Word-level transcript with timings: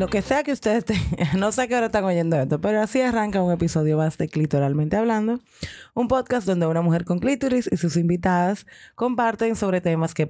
Lo 0.00 0.08
que 0.08 0.22
sea 0.22 0.42
que 0.42 0.52
ustedes 0.52 0.84
no 1.36 1.52
sé 1.52 1.68
qué 1.68 1.76
hora 1.76 1.86
están 1.86 2.04
oyendo 2.04 2.40
esto, 2.40 2.58
pero 2.58 2.80
así 2.80 3.02
arranca 3.02 3.42
un 3.42 3.52
episodio 3.52 3.98
más 3.98 4.16
de 4.16 4.28
Clitoralmente 4.28 4.96
Hablando, 4.96 5.40
un 5.92 6.08
podcast 6.08 6.46
donde 6.46 6.66
una 6.66 6.80
mujer 6.80 7.04
con 7.04 7.18
clítoris 7.18 7.68
y 7.70 7.76
sus 7.76 7.98
invitadas 7.98 8.64
comparten 8.94 9.56
sobre 9.56 9.82
temas 9.82 10.14
que, 10.14 10.26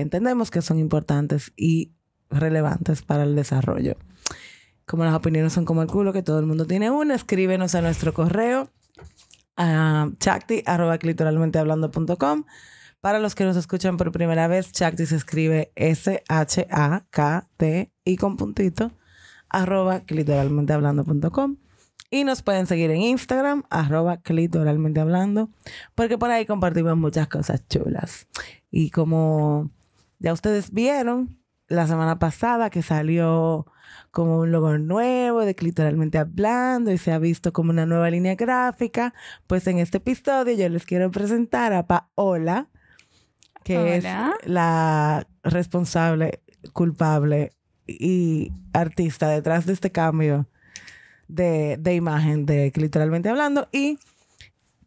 entendemos 0.00 0.50
que 0.50 0.62
son 0.62 0.78
importantes 0.78 1.52
y 1.58 1.92
relevantes 2.30 3.02
para 3.02 3.24
el 3.24 3.36
desarrollo. 3.36 3.98
Como 4.86 5.04
las 5.04 5.12
opiniones 5.12 5.52
son 5.52 5.66
como 5.66 5.82
el 5.82 5.88
culo, 5.88 6.14
que 6.14 6.22
todo 6.22 6.38
el 6.38 6.46
mundo 6.46 6.66
tiene 6.66 6.90
una, 6.90 7.14
escríbenos 7.14 7.74
a 7.74 7.82
nuestro 7.82 8.14
correo 8.14 8.70
a 9.58 10.08
chakti.clitoralmentehablando.com. 10.20 12.44
Para 13.02 13.18
los 13.18 13.34
que 13.34 13.44
nos 13.44 13.56
escuchan 13.56 13.98
por 13.98 14.10
primera 14.10 14.46
vez, 14.46 14.72
Chakti 14.72 15.04
se 15.06 15.16
escribe 15.16 15.72
S-H-A-K-T 15.74 16.32
y 18.04 18.16
con 18.16 18.36
puntito, 18.36 18.92
arroba 19.52 20.00
clitoralmentehablando.com. 20.00 21.56
Y 22.10 22.24
nos 22.24 22.42
pueden 22.42 22.66
seguir 22.66 22.90
en 22.90 23.00
Instagram, 23.00 23.62
arroba 23.70 24.18
clitoralmentehablando, 24.18 25.48
porque 25.94 26.18
por 26.18 26.30
ahí 26.30 26.44
compartimos 26.44 26.96
muchas 26.96 27.28
cosas 27.28 27.66
chulas. 27.68 28.26
Y 28.70 28.90
como 28.90 29.70
ya 30.18 30.32
ustedes 30.34 30.72
vieron 30.72 31.38
la 31.68 31.86
semana 31.86 32.18
pasada 32.18 32.68
que 32.68 32.82
salió 32.82 33.66
como 34.10 34.40
un 34.40 34.52
logo 34.52 34.76
nuevo 34.76 35.40
de 35.40 35.54
Clitoralmente 35.54 36.18
Hablando 36.18 36.92
y 36.92 36.98
se 36.98 37.12
ha 37.12 37.18
visto 37.18 37.54
como 37.54 37.70
una 37.70 37.86
nueva 37.86 38.10
línea 38.10 38.34
gráfica, 38.34 39.14
pues 39.46 39.66
en 39.66 39.78
este 39.78 39.96
episodio 39.96 40.54
yo 40.54 40.68
les 40.68 40.84
quiero 40.84 41.10
presentar 41.10 41.72
a 41.72 41.86
Paola, 41.86 42.68
que 43.64 43.78
Hola. 43.78 44.34
es 44.42 44.48
la 44.48 45.26
responsable, 45.42 46.42
culpable 46.74 47.52
y 47.98 48.52
artista 48.72 49.28
detrás 49.28 49.66
de 49.66 49.72
este 49.72 49.90
cambio 49.90 50.46
de, 51.28 51.76
de 51.78 51.94
imagen 51.94 52.46
de 52.46 52.70
Clitoralmente 52.72 53.28
Hablando 53.28 53.68
y 53.72 53.98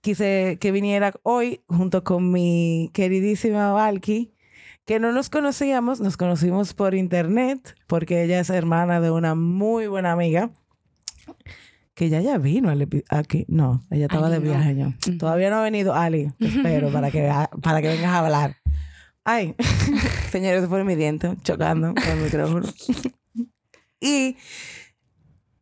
quise 0.05 0.57
que 0.59 0.71
viniera 0.71 1.13
hoy 1.23 1.61
junto 1.67 2.03
con 2.03 2.31
mi 2.31 2.91
queridísima 2.93 3.71
Valky, 3.71 4.31
que 4.85 4.99
no 4.99 5.11
nos 5.11 5.31
conocíamos, 5.31 5.99
nos 5.99 6.15
conocimos 6.15 6.75
por 6.75 6.93
internet, 6.93 7.75
porque 7.87 8.23
ella 8.23 8.39
es 8.39 8.51
hermana 8.51 9.01
de 9.01 9.09
una 9.09 9.33
muy 9.33 9.87
buena 9.87 10.11
amiga, 10.11 10.51
que 11.95 12.09
ya 12.09 12.21
ya 12.21 12.37
vino 12.37 12.71
aquí. 13.09 13.45
No, 13.47 13.83
ella 13.89 14.05
estaba 14.05 14.29
de 14.29 14.37
viaje. 14.37 14.75
Ujú. 14.75 15.17
Todavía 15.17 15.49
no 15.49 15.55
ha 15.55 15.63
venido 15.63 15.95
Ali, 15.95 16.31
te 16.37 16.47
espero 16.47 16.89
para 16.91 17.09
que, 17.09 17.27
para 17.63 17.81
que 17.81 17.87
vengas 17.87 18.11
a 18.11 18.19
hablar. 18.19 18.57
Ay, 19.25 19.55
señores, 20.31 20.67
fue 20.69 20.83
mi 20.83 20.95
diente 20.95 21.35
chocando 21.41 21.93
con 21.95 22.03
el 22.03 22.19
micrófono. 22.19 22.67
y 23.99 24.37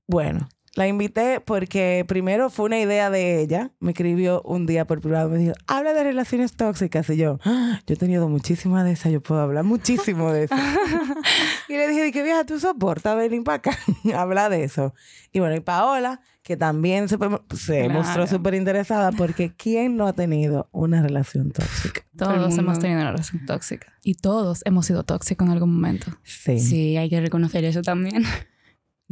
bueno, 0.08 0.50
la 0.76 0.88
invité 0.88 1.40
porque 1.40 2.04
primero 2.08 2.50
fue 2.50 2.66
una 2.66 2.80
idea 2.80 3.10
de 3.10 3.42
ella. 3.42 3.72
Me 3.80 3.92
escribió 3.92 4.42
un 4.44 4.66
día 4.66 4.86
por 4.86 5.02
privado. 5.02 5.30
Me 5.30 5.38
dijo, 5.38 5.54
habla 5.68 5.94
de 5.94 6.04
relaciones 6.04 6.54
tóxicas. 6.54 7.10
Y 7.12 7.18
yo, 7.18 7.40
"Ah, 7.46 7.80
yo 7.86 7.94
he 7.94 7.98
tenido 7.98 8.28
muchísimas 8.28 8.84
de 8.84 8.94
esas. 8.94 9.12
Yo 9.12 9.22
puedo 9.22 9.40
hablar 9.42 9.64
muchísimo 9.66 10.32
de 10.32 10.46
eso. 10.46 10.56
y 11.70 11.74
le 11.74 11.88
dije, 11.88 12.12
que 12.12 12.24
vieja, 12.24 12.44
tú 12.46 12.60
soportas 12.60 13.16
venir 13.16 13.44
para 13.44 13.58
acá. 13.58 13.78
habla 14.16 14.50
de 14.50 14.64
eso. 14.64 14.94
Y 15.32 15.40
bueno, 15.40 15.56
y 15.56 15.60
Paola, 15.60 16.22
que 16.42 16.58
también 16.58 17.08
se, 17.08 17.18
se 17.56 17.80
Claro. 17.86 17.94
mostró 17.94 18.28
súper 18.28 18.56
interesada 18.56 19.12
porque 19.12 19.54
¿quién 19.56 19.96
no 19.96 20.08
ha 20.08 20.14
tenido 20.14 20.70
una 20.72 21.02
relación 21.02 21.52
tóxica? 21.52 22.02
Todos 22.18 22.58
hemos 22.58 22.80
tenido 22.80 23.00
una 23.00 23.12
relación 23.12 23.46
tóxica. 23.46 23.94
Y 24.04 24.16
todos 24.16 24.62
hemos 24.66 24.86
sido 24.88 25.04
tóxicos 25.04 25.46
en 25.48 25.54
algún 25.54 25.74
momento. 25.74 26.08
Sí. 26.24 26.60
Sí, 26.60 26.98
hay 26.98 27.10
que 27.10 27.22
reconocer 27.22 27.64
eso 27.64 27.82
también. 27.82 28.24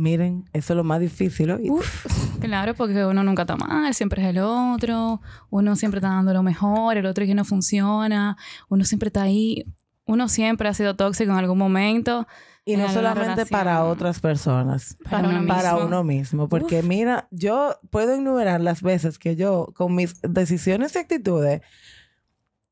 Miren, 0.02 0.50
eso 0.52 0.74
es 0.74 0.78
lo 0.78 0.84
más 0.84 1.00
difícil. 1.00 1.52
¿oíste? 1.52 2.10
Claro, 2.42 2.74
porque 2.74 3.06
uno 3.06 3.24
nunca 3.24 3.44
está 3.44 3.56
mal, 3.56 3.94
siempre 3.94 4.24
es 4.24 4.30
el 4.30 4.40
otro, 4.40 5.22
uno 5.52 5.76
siempre 5.76 6.00
está 6.00 6.10
dando 6.10 6.34
lo 6.34 6.42
mejor, 6.42 6.98
el 6.98 7.06
otro 7.06 7.24
es 7.24 7.28
que 7.28 7.36
no 7.36 7.46
funciona, 7.46 8.36
uno 8.68 8.84
siempre 8.84 9.10
está 9.10 9.22
ahí, 9.22 9.64
uno 10.06 10.28
siempre 10.28 10.68
ha 10.68 10.74
sido 10.74 10.96
tóxico 10.96 11.32
en 11.32 11.38
algún 11.38 11.60
momento. 11.60 12.28
Y 12.66 12.78
no 12.78 12.90
solamente 12.90 13.46
para 13.46 13.86
otras 13.86 14.20
personas. 14.20 14.98
Para 15.08 15.30
uno 15.30 15.46
para 15.46 15.74
mismo. 15.74 15.88
uno 15.88 16.04
mismo. 16.04 16.50
Porque 16.50 16.82
mira, 16.82 17.28
yo 17.30 17.76
puedo 17.92 18.16
enumerar 18.16 18.60
las 18.60 18.82
veces 18.82 19.20
que 19.20 19.36
yo, 19.36 19.72
con 19.76 19.94
mis 19.94 20.20
decisiones 20.24 20.96
y 20.96 20.98
actitudes, 20.98 21.62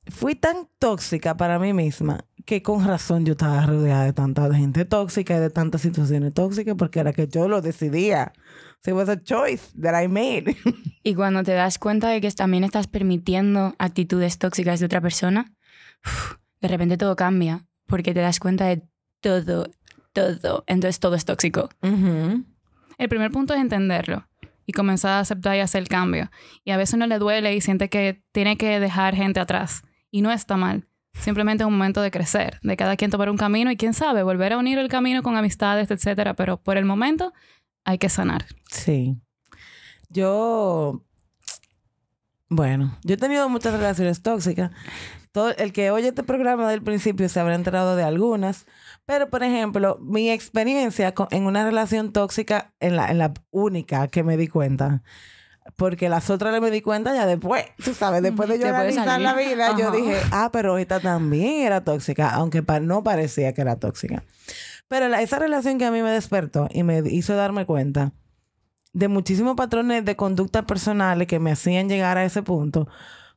fui 0.10 0.36
tan 0.36 0.68
tóxica 0.80 1.38
para 1.38 1.60
mí 1.60 1.74
misma 1.74 2.26
que 2.46 2.64
con 2.64 2.84
razón 2.84 3.26
yo 3.26 3.34
estaba 3.34 3.66
rodeada 3.66 4.06
de 4.06 4.14
tanta 4.14 4.52
gente 4.54 4.84
tóxica 4.86 5.38
y 5.38 5.40
de 5.40 5.50
tantas 5.50 5.82
situaciones 5.82 6.34
tóxicas 6.34 6.76
porque 6.76 7.00
era 7.00 7.14
que 7.14 7.28
yo 7.28 7.48
lo 7.48 7.62
decidía. 7.62 8.34
So 8.84 8.92
it 8.92 8.98
was 8.98 9.10
a 9.10 9.22
choice 9.22 9.72
that 9.80 10.02
I 10.02 10.08
made. 10.08 10.56
Y 11.04 11.16
cuando 11.16 11.44
te 11.44 11.54
das 11.54 11.78
cuenta 11.80 12.10
de 12.10 12.22
que 12.22 12.32
también 12.32 12.64
estás 12.64 12.88
permitiendo 12.88 13.76
actitudes 13.78 14.38
tóxicas 14.38 14.80
de 14.80 14.88
otra 14.88 15.00
persona, 15.00 15.54
de 16.62 16.68
repente 16.68 16.98
todo 16.98 17.16
cambia, 17.16 17.66
porque 17.86 18.14
te 18.14 18.20
das 18.20 18.40
cuenta 18.40 18.66
de 18.66 18.84
todo, 19.22 19.70
todo. 20.14 20.64
Entonces 20.68 21.00
todo 21.00 21.16
es 21.16 21.26
tóxico. 21.26 21.70
Ujú. 21.82 22.44
El 22.98 23.10
primer 23.10 23.32
punto 23.32 23.54
es 23.54 23.62
entenderlo 23.62 24.28
y 24.66 24.74
comenzar 24.74 25.12
a 25.12 25.20
aceptar 25.20 25.56
y 25.56 25.60
hacer 25.60 25.84
el 25.84 25.88
cambio. 25.88 26.30
Y 26.64 26.72
a 26.72 26.78
veces 26.78 26.96
uno 26.96 27.08
le 27.08 27.18
duele 27.18 27.56
y 27.56 27.62
siente 27.62 27.90
que 27.90 28.24
tiene 28.32 28.58
que 28.58 28.80
dejar 28.80 29.16
gente 29.16 29.40
atrás. 29.40 29.84
Y 30.12 30.22
no 30.22 30.32
está 30.32 30.58
mal. 30.58 30.88
Simplemente 31.14 31.64
es 31.64 31.68
un 31.68 31.74
momento 31.74 32.02
de 32.02 32.12
crecer, 32.12 32.60
de 32.62 32.78
cada 32.78 32.96
quien 32.96 33.12
tomar 33.12 33.30
un 33.30 33.38
camino 33.38 33.72
y 33.72 33.78
quién 33.78 33.94
sabe, 33.94 34.24
volver 34.24 34.54
a 34.54 34.58
unir 34.58 34.78
el 34.78 34.88
camino 34.90 35.22
con 35.24 35.36
amistades, 35.36 35.92
etcétera. 35.92 36.34
Pero 36.36 36.58
por 36.58 36.78
el 36.78 36.86
momento 36.86 37.34
hay 37.84 37.98
que 37.98 38.10
sanar. 38.10 38.46
Sí. 38.72 39.18
Yo, 40.10 41.04
bueno, 42.50 42.98
yo 43.04 43.14
he 43.16 43.18
tenido 43.18 43.50
muchas 43.50 43.74
relaciones 43.74 44.22
tóxicas. 44.22 44.72
Todo, 45.32 45.56
el 45.58 45.72
que 45.74 45.92
oye 45.92 46.08
este 46.08 46.24
programa 46.24 46.70
del 46.70 46.82
principio 46.82 47.30
se 47.30 47.40
habrá 47.40 47.54
enterado 47.54 47.96
de 47.96 48.04
algunas. 48.04 48.66
Pero, 49.06 49.30
por 49.30 49.44
ejemplo, 49.44 50.00
mi 50.02 50.32
experiencia 50.32 51.14
con- 51.14 51.28
en 51.32 51.46
una 51.46 51.64
relación 51.64 52.12
tóxica, 52.12 52.74
en 52.80 52.96
la, 52.96 53.08
en 53.12 53.20
la 53.20 53.34
única 53.52 54.08
que 54.08 54.24
me 54.24 54.38
di 54.38 54.48
cuenta, 54.48 55.04
porque 55.76 56.10
las 56.10 56.30
otras 56.30 56.54
le 56.54 56.62
me 56.62 56.72
di 56.72 56.82
cuenta 56.82 57.14
ya 57.14 57.26
después, 57.26 57.66
tú 57.84 57.94
sabes, 57.94 58.22
después 58.22 58.50
de 58.50 58.60
yo 58.60 58.68
analizar 58.76 59.22
la 59.22 59.34
vida, 59.34 59.68
yo 59.78 59.92
dije, 59.92 60.18
ah, 60.32 60.50
pero 60.52 60.78
esta 60.78 61.00
también 61.00 61.62
era 61.66 61.84
tóxica, 61.84 62.30
aunque 62.32 62.64
pa- 62.64 62.80
no 62.80 63.04
parecía 63.04 63.54
que 63.54 63.62
era 63.62 63.78
tóxica. 63.78 64.24
Pero 64.88 65.08
la- 65.08 65.22
esa 65.22 65.40
relación 65.40 65.78
que 65.78 65.86
a 65.86 65.92
mí 65.92 66.02
me 66.02 66.12
despertó 66.12 66.68
y 66.72 66.84
me 66.84 67.00
hizo 67.10 67.36
darme 67.36 67.66
cuenta 67.66 68.12
de 68.94 69.08
muchísimos 69.08 69.56
patrones 69.56 70.04
de 70.04 70.16
conducta 70.16 70.66
personales 70.66 71.28
que 71.28 71.40
me 71.40 71.52
hacían 71.52 71.88
llegar 71.90 72.18
a 72.18 72.26
ese 72.26 72.42
punto, 72.42 72.88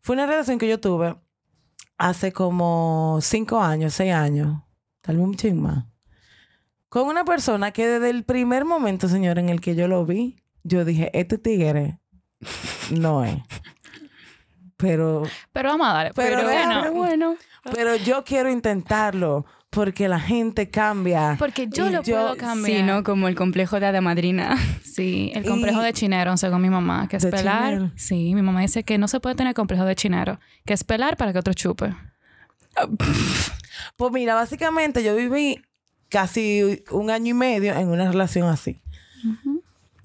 fue 0.00 0.14
una 0.14 0.26
relación 0.26 0.58
que 0.58 0.68
yo 0.68 0.80
tuve 0.80 1.14
hace 1.98 2.32
como 2.32 3.18
cinco 3.20 3.60
años, 3.62 3.94
seis 3.94 4.12
años, 4.14 4.62
tal 5.02 5.16
vez 5.18 5.24
un 5.26 5.34
ching 5.34 5.60
más, 5.60 5.84
con 6.88 7.06
una 7.06 7.24
persona 7.24 7.70
que 7.70 7.86
desde 7.86 8.10
el 8.10 8.24
primer 8.24 8.64
momento, 8.64 9.08
señor, 9.08 9.38
en 9.38 9.48
el 9.50 9.60
que 9.60 9.74
yo 9.76 9.88
lo 9.88 10.04
vi, 10.04 10.42
yo 10.64 10.84
dije, 10.84 11.10
este 11.18 11.38
tigre 11.38 12.00
no 12.90 13.24
es. 13.24 13.36
Pero, 14.76 15.22
Pero 15.52 15.68
vamos 15.70 15.86
a 15.88 15.92
darle. 15.92 16.12
Pero 16.14 16.42
bueno, 16.42 16.92
bueno. 16.92 17.36
pero 17.70 17.94
yo 17.96 18.24
quiero 18.24 18.50
intentarlo 18.50 19.46
porque 19.70 20.08
la 20.08 20.18
gente 20.20 20.68
cambia. 20.70 21.36
porque 21.38 21.68
yo 21.68 21.88
lo 21.88 22.02
yo- 22.02 22.14
puedo 22.16 22.36
cambiar. 22.36 22.78
Sí, 22.80 22.82
¿no? 22.82 23.02
Como 23.04 23.28
el 23.28 23.34
complejo 23.36 23.78
de 23.80 23.86
hada 23.86 24.00
madrina. 24.00 24.56
Sí, 24.92 25.32
el 25.34 25.46
complejo 25.46 25.80
Y- 25.80 25.84
de 25.86 25.92
chinero, 25.94 26.36
según 26.36 26.60
mi 26.60 26.68
mamá, 26.68 27.08
que 27.08 27.16
es 27.16 27.22
¿De 27.22 27.30
pelar. 27.30 27.70
chinero? 27.72 27.92
Sí, 27.96 28.34
mi 28.34 28.42
mamá 28.42 28.60
dice 28.60 28.84
que 28.84 28.98
no 28.98 29.08
se 29.08 29.20
puede 29.20 29.34
tener 29.36 29.54
complejo 29.54 29.86
de 29.86 29.94
chinero, 29.94 30.38
que 30.66 30.74
es 30.74 30.84
pelar 30.84 31.16
para 31.16 31.32
que 31.32 31.38
otro 31.38 31.54
chupe. 31.54 31.94
Pues 33.96 34.12
mira, 34.12 34.34
básicamente 34.34 35.02
yo 35.02 35.16
viví 35.16 35.60
casi 36.08 36.82
un 36.90 37.10
año 37.10 37.30
y 37.30 37.34
medio 37.34 37.74
en 37.74 37.88
una 37.88 38.10
relación 38.10 38.48
así. 38.48 38.80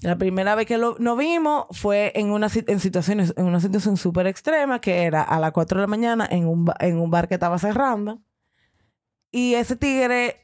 La 0.02 0.16
primera 0.18 0.54
vez 0.56 0.68
que 0.68 0.78
lo, 0.78 0.96
nos 1.00 1.18
vimos 1.18 1.66
fue 1.72 2.12
en 2.16 2.30
una 2.32 2.48
en 2.68 2.80
situaciones 2.80 3.34
en 3.36 3.46
una 3.46 3.60
situación 3.60 3.98
súper 3.98 4.28
extrema 4.28 4.80
que 4.80 5.04
era 5.04 5.24
a 5.24 5.40
las 5.40 5.52
4 5.54 5.80
de 5.80 5.82
la 5.82 5.88
mañana 5.88 6.28
en 6.30 6.46
un, 6.48 6.72
en 6.80 7.00
un 7.00 7.10
bar 7.10 7.28
que 7.28 7.34
estaba 7.34 7.58
cerrando. 7.58 8.22
Y 9.32 9.56
ese 9.56 9.76
tigre 9.76 10.38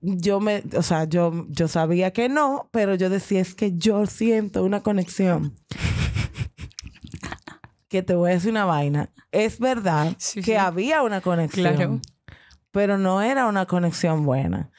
yo 0.00 0.40
me, 0.40 0.62
o 0.76 0.82
sea, 0.82 1.04
yo, 1.04 1.46
yo 1.48 1.68
sabía 1.68 2.12
que 2.12 2.28
no, 2.28 2.68
pero 2.72 2.94
yo 2.94 3.10
decía 3.10 3.40
es 3.40 3.54
que 3.54 3.76
yo 3.76 4.06
siento 4.06 4.64
una 4.64 4.82
conexión. 4.82 5.56
que 7.88 8.02
te 8.02 8.14
voy 8.14 8.30
a 8.30 8.34
decir 8.34 8.50
una 8.52 8.64
vaina. 8.64 9.10
Es 9.32 9.58
verdad 9.58 10.14
Sí, 10.18 10.40
que 10.40 10.52
sí. 10.52 10.54
había 10.54 11.02
una 11.02 11.20
conexión 11.20 11.74
Claro. 11.74 12.00
pero 12.70 12.98
no 12.98 13.20
era 13.20 13.46
una 13.46 13.66
conexión 13.66 14.24
buena. 14.24 14.70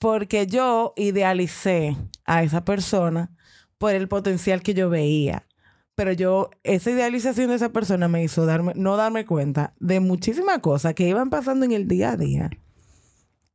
Porque 0.00 0.48
yo 0.48 0.92
idealicé 0.96 1.96
a 2.24 2.42
esa 2.42 2.64
persona 2.64 3.30
por 3.78 3.94
el 3.94 4.08
potencial 4.08 4.62
que 4.62 4.74
yo 4.74 4.90
veía. 4.90 5.46
Pero 5.94 6.12
yo, 6.12 6.50
esa 6.64 6.90
idealización 6.90 7.50
de 7.50 7.56
esa 7.56 7.68
persona 7.68 8.08
me 8.08 8.24
hizo 8.24 8.46
darme, 8.46 8.72
no 8.74 8.96
darme 8.96 9.24
cuenta 9.24 9.74
de 9.78 10.00
muchísimas 10.00 10.58
cosas 10.58 10.94
que 10.94 11.08
iban 11.08 11.30
pasando 11.30 11.64
en 11.64 11.72
el 11.72 11.86
día 11.86 12.10
a 12.10 12.16
día 12.16 12.50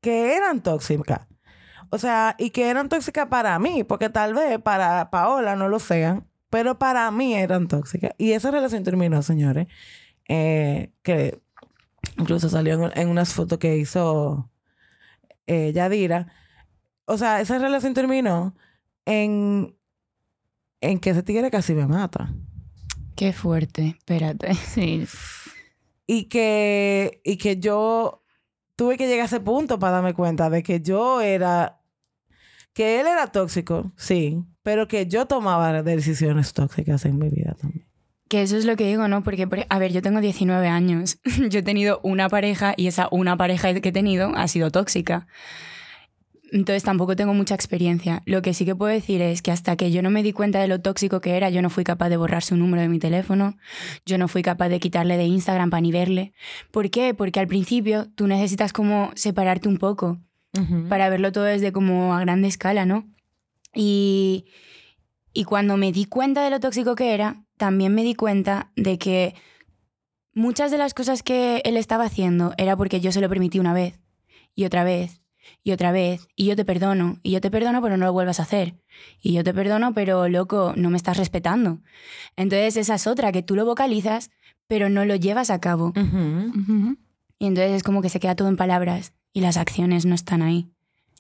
que 0.06 0.36
eran 0.36 0.62
tóxicas. 0.62 1.22
O 1.90 1.98
sea, 1.98 2.36
y 2.38 2.52
que 2.52 2.70
eran 2.70 2.90
tóxicas 2.90 3.26
para 3.28 3.58
mí, 3.58 3.84
porque 3.84 4.08
tal 4.12 4.36
vez 4.36 4.60
para 4.62 5.10
Paola 5.10 5.56
no 5.56 5.68
lo 5.68 5.80
sean, 5.80 6.28
pero 6.52 6.78
para 6.78 7.10
mí 7.10 7.34
eran 7.34 7.68
tóxicas. 7.68 8.12
Y 8.20 8.34
esa 8.34 8.52
relación 8.52 8.84
terminó, 8.84 9.24
señores, 9.24 9.66
eh, 10.28 10.92
que 11.02 11.42
incluso 12.20 12.50
salió 12.50 12.76
en, 12.86 13.02
en 13.02 13.10
unas 13.10 13.34
fotos 13.34 13.58
que 13.58 13.78
hizo 13.78 14.48
eh, 15.48 15.72
Yadira. 15.74 16.28
O 17.06 17.18
sea, 17.18 17.42
esa 17.42 17.60
relación 17.60 17.94
terminó 17.94 18.56
en, 19.06 19.76
en 20.82 21.00
que 21.00 21.12
ese 21.12 21.24
tigre 21.24 21.52
casi 21.52 21.74
me 21.74 21.88
mata. 21.88 22.34
Qué 23.16 23.34
fuerte, 23.34 23.96
espérate. 23.98 24.54
Sí. 24.74 25.08
Y 26.08 26.26
que, 26.26 27.22
y 27.24 27.38
que 27.38 27.58
yo 27.58 28.24
tuve 28.76 28.98
que 28.98 29.08
llegar 29.08 29.24
a 29.24 29.26
ese 29.26 29.40
punto 29.40 29.80
para 29.80 29.94
darme 29.94 30.14
cuenta 30.14 30.52
de 30.52 30.62
que 30.62 30.82
yo 30.82 31.20
era, 31.22 31.82
que 32.74 33.00
él 33.00 33.08
era 33.08 33.28
tóxico, 33.28 33.92
sí, 33.96 34.46
pero 34.62 34.88
que 34.88 35.08
yo 35.08 35.26
tomaba 35.26 35.82
decisiones 35.82 36.54
tóxicas 36.54 37.06
en 37.06 37.18
mi 37.18 37.30
vida. 37.30 37.55
Que 38.28 38.42
eso 38.42 38.58
es 38.58 38.66
lo 38.66 38.76
que 38.76 38.88
digo, 38.88 39.08
¿no? 39.08 39.24
Porque, 39.24 39.48
por- 39.48 39.66
a 39.70 39.80
ver, 39.80 39.92
yo 39.94 40.02
tengo 40.02 40.20
19 40.20 40.68
años. 40.68 41.20
yo 41.50 41.60
he 41.60 41.64
tenido 41.64 42.00
una 42.04 42.28
pareja 42.30 42.74
y 42.76 42.88
esa 42.88 43.08
una 43.12 43.38
pareja 43.38 43.74
que 43.80 43.90
he 43.90 43.92
tenido 43.92 44.32
ha 44.36 44.48
sido 44.48 44.72
tóxica. 44.72 45.28
Entonces 46.52 46.84
tampoco 46.84 47.16
tengo 47.16 47.34
mucha 47.34 47.56
experiencia. 47.56 48.22
Lo 48.26 48.42
que 48.42 48.54
sí 48.54 48.66
que 48.66 48.76
puedo 48.76 48.92
decir 48.94 49.22
es 49.22 49.42
que 49.42 49.52
hasta 49.52 49.76
que 49.76 49.92
yo 49.92 50.02
no 50.02 50.10
me 50.10 50.24
di 50.24 50.32
cuenta 50.32 50.60
de 50.60 50.68
lo 50.68 50.80
tóxico 50.80 51.20
que 51.20 51.36
era, 51.38 51.50
yo 51.50 51.62
no 51.62 51.70
fui 51.70 51.84
capaz 51.84 52.10
de 52.10 52.18
borrar 52.18 52.44
su 52.44 52.56
número 52.56 52.82
de 52.82 52.88
mi 52.88 53.00
teléfono, 53.00 53.58
yo 54.06 54.18
no 54.18 54.28
fui 54.28 54.42
capaz 54.42 54.70
de 54.70 54.80
quitarle 54.80 55.18
de 55.18 55.26
Instagram 55.26 55.70
para 55.70 55.82
ni 55.82 55.92
verle. 55.92 56.34
¿Por 56.72 56.90
qué? 56.92 57.14
Porque 57.14 57.40
al 57.40 57.48
principio 57.48 58.08
tú 58.16 58.28
necesitas 58.28 58.74
como 58.74 59.12
separarte 59.16 59.68
un 59.68 59.78
poco 59.78 60.20
para 60.88 61.10
verlo 61.10 61.32
todo 61.34 61.44
desde 61.44 61.74
como 61.74 62.14
a 62.16 62.22
grande 62.22 62.48
escala, 62.48 62.86
¿no? 62.86 63.06
Y, 63.74 64.46
y 65.34 65.44
cuando 65.44 65.76
me 65.78 65.92
di 65.92 66.06
cuenta 66.06 66.44
de 66.44 66.50
lo 66.52 66.60
tóxico 66.62 66.96
que 66.96 67.14
era, 67.14 67.44
también 67.58 67.94
me 67.94 68.04
di 68.04 68.16
cuenta 68.16 68.72
de 68.76 68.98
que 68.98 69.36
muchas 70.34 70.72
de 70.72 70.78
las 70.78 70.94
cosas 70.94 71.24
que 71.24 71.62
él 71.66 71.78
estaba 71.78 72.06
haciendo 72.06 72.54
era 72.58 72.76
porque 72.76 73.00
yo 73.00 73.12
se 73.12 73.22
lo 73.22 73.30
permití 73.30 73.60
una 73.60 73.74
vez 73.74 74.00
y 74.54 74.66
otra 74.66 74.84
vez 74.84 75.22
y 75.64 75.72
otra 75.72 75.92
vez 75.92 76.28
y 76.36 76.46
yo 76.46 76.56
te 76.56 76.66
perdono 76.66 77.20
y 77.24 77.32
yo 77.32 77.42
te 77.42 77.52
perdono 77.52 77.82
pero 77.82 77.98
no 77.98 78.06
lo 78.06 78.14
vuelvas 78.14 78.40
a 78.40 78.44
hacer 78.44 78.76
y 79.22 79.34
yo 79.34 79.44
te 79.44 79.54
perdono 79.54 79.94
pero 79.94 80.28
loco 80.28 80.74
no 80.76 80.90
me 80.90 80.98
estás 80.98 81.18
respetando 81.18 81.80
entonces 82.36 82.78
esa 82.78 82.96
es 82.96 83.08
otra 83.08 83.32
que 83.32 83.44
tú 83.44 83.56
lo 83.56 83.66
vocalizas 83.66 84.32
pero 84.68 84.90
no 84.90 85.06
lo 85.06 85.16
llevas 85.16 85.50
a 85.52 85.60
cabo 85.60 85.94
y 87.40 87.46
entonces 87.48 87.74
es 87.74 87.84
como 87.84 88.02
que 88.02 88.10
se 88.10 88.20
queda 88.20 88.36
todo 88.36 88.48
en 88.48 88.58
palabras 88.58 89.14
y 89.34 89.42
las 89.42 89.58
acciones 89.58 90.06
no 90.06 90.16
están 90.16 90.42
ahí 90.42 90.70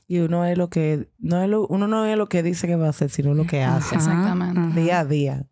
Y 0.08 0.20
uno 0.20 0.46
es 0.46 0.58
lo 0.58 0.70
que, 0.70 1.10
no 1.20 1.42
es 1.42 1.50
lo, 1.50 1.68
uno 1.68 1.88
no 1.88 2.06
es 2.06 2.18
lo 2.18 2.28
que 2.28 2.44
dice 2.44 2.68
que 2.68 2.76
va 2.76 2.88
a 2.88 2.90
hacer, 2.90 3.10
sino 3.10 3.34
lo 3.34 3.46
que 3.46 3.64
hace. 3.64 3.96
Ajá, 3.96 4.06
Exactamente. 4.06 4.60
ajá. 4.60 4.80
Día 4.80 5.00
a 5.00 5.06
día. 5.06 5.48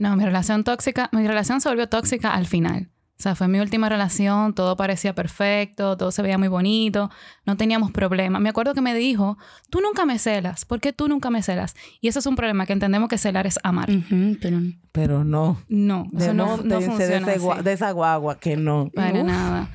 No, 0.00 0.16
mi 0.16 0.24
relación 0.24 0.64
tóxica, 0.64 1.10
mi 1.12 1.26
relación 1.26 1.60
se 1.60 1.68
volvió 1.68 1.86
tóxica 1.88 2.32
al 2.34 2.46
final. 2.46 2.88
O 3.18 3.22
sea, 3.22 3.34
fue 3.34 3.48
mi 3.48 3.60
última 3.60 3.90
relación, 3.90 4.54
todo 4.54 4.78
parecía 4.78 5.14
perfecto, 5.14 5.98
todo 5.98 6.10
se 6.10 6.22
veía 6.22 6.38
muy 6.38 6.48
bonito, 6.48 7.10
no 7.44 7.58
teníamos 7.58 7.90
problemas. 7.92 8.40
Me 8.40 8.48
acuerdo 8.48 8.72
que 8.72 8.80
me 8.80 8.94
dijo, 8.94 9.36
tú 9.68 9.80
nunca 9.82 10.06
me 10.06 10.18
celas, 10.18 10.64
¿por 10.64 10.80
qué 10.80 10.94
tú 10.94 11.06
nunca 11.06 11.28
me 11.28 11.42
celas? 11.42 11.76
Y 12.00 12.08
eso 12.08 12.20
es 12.20 12.24
un 12.24 12.34
problema, 12.34 12.64
que 12.64 12.72
entendemos 12.72 13.10
que 13.10 13.18
celar 13.18 13.46
es 13.46 13.58
amar. 13.62 13.90
Ujú, 13.90 14.38
pero 14.40 14.58
Pero 14.92 15.22
no. 15.22 15.60
No, 15.68 16.06
eso 16.16 16.32
no, 16.32 16.56
no 16.56 16.78
de, 16.80 16.86
funciona 16.86 17.30
ese 17.32 17.38
gua- 17.40 17.56
así. 17.56 17.62
de 17.64 17.72
esa 17.74 17.90
guagua 17.90 18.38
que 18.40 18.56
no. 18.56 18.88
Para 18.94 19.18
Uf. 19.20 19.26
nada. 19.26 19.68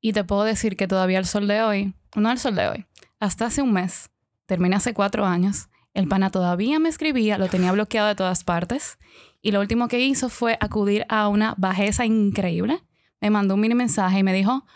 Y 0.00 0.12
te 0.12 0.22
puedo 0.22 0.44
decir 0.44 0.76
que 0.76 0.86
todavía 0.86 1.18
el 1.18 1.26
sol 1.26 1.48
de 1.48 1.62
hoy, 1.62 1.92
no 2.14 2.30
el 2.30 2.38
sol 2.38 2.54
de 2.54 2.68
hoy, 2.68 2.86
hasta 3.18 3.46
hace 3.46 3.62
un 3.62 3.72
mes, 3.72 4.10
terminé 4.46 4.76
hace 4.76 4.94
cuatro 4.94 5.26
años, 5.26 5.68
el 5.92 6.06
pana 6.06 6.30
todavía 6.30 6.78
me 6.78 6.88
escribía, 6.88 7.36
lo 7.36 7.48
tenía 7.48 7.72
bloqueado 7.72 8.06
de 8.06 8.14
todas 8.14 8.44
partes. 8.44 8.96
Y 9.46 9.52
lo 9.52 9.60
último 9.60 9.86
que 9.86 10.00
hizo 10.00 10.28
fue 10.28 10.58
acudir 10.60 11.06
a 11.08 11.28
una 11.28 11.54
bajeza 11.56 12.04
increíble. 12.04 12.82
Me 13.20 13.30
mandó 13.30 13.54
un 13.54 13.60
mini 13.60 13.76
mensaje 13.76 14.18
y 14.18 14.22
me 14.24 14.32
dijo, 14.32 14.66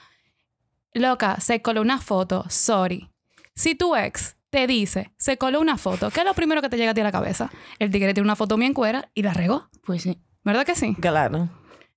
loca, 0.94 1.40
se 1.40 1.61
coló 1.61 1.81
una 1.81 1.99
foto, 1.99 2.44
sorry. 2.49 3.11
Si 3.56 3.75
tu 3.75 3.96
ex 3.96 4.37
te 4.49 4.69
dice, 4.69 5.11
se 5.17 5.38
coló 5.38 5.61
una 5.61 5.76
foto, 5.76 6.12
¿qué 6.12 6.20
es 6.20 6.25
lo 6.25 6.34
primero 6.34 6.62
que 6.62 6.69
te 6.69 6.76
llega 6.76 6.93
a 6.93 6.94
ti 6.94 7.00
a 7.00 7.02
la 7.02 7.11
cabeza? 7.11 7.50
El 7.81 7.90
tigre 7.90 8.14
tiene 8.14 8.28
una 8.28 8.37
foto 8.37 8.56
bien 8.56 8.72
cuera 8.72 9.11
y 9.12 9.25
la 9.25 9.34
regó. 9.34 9.69
pues 9.84 10.02
sí 10.02 10.20
¿Verdad 10.44 10.64
que 10.64 10.76
sí? 10.76 10.94
Claro. 11.00 11.49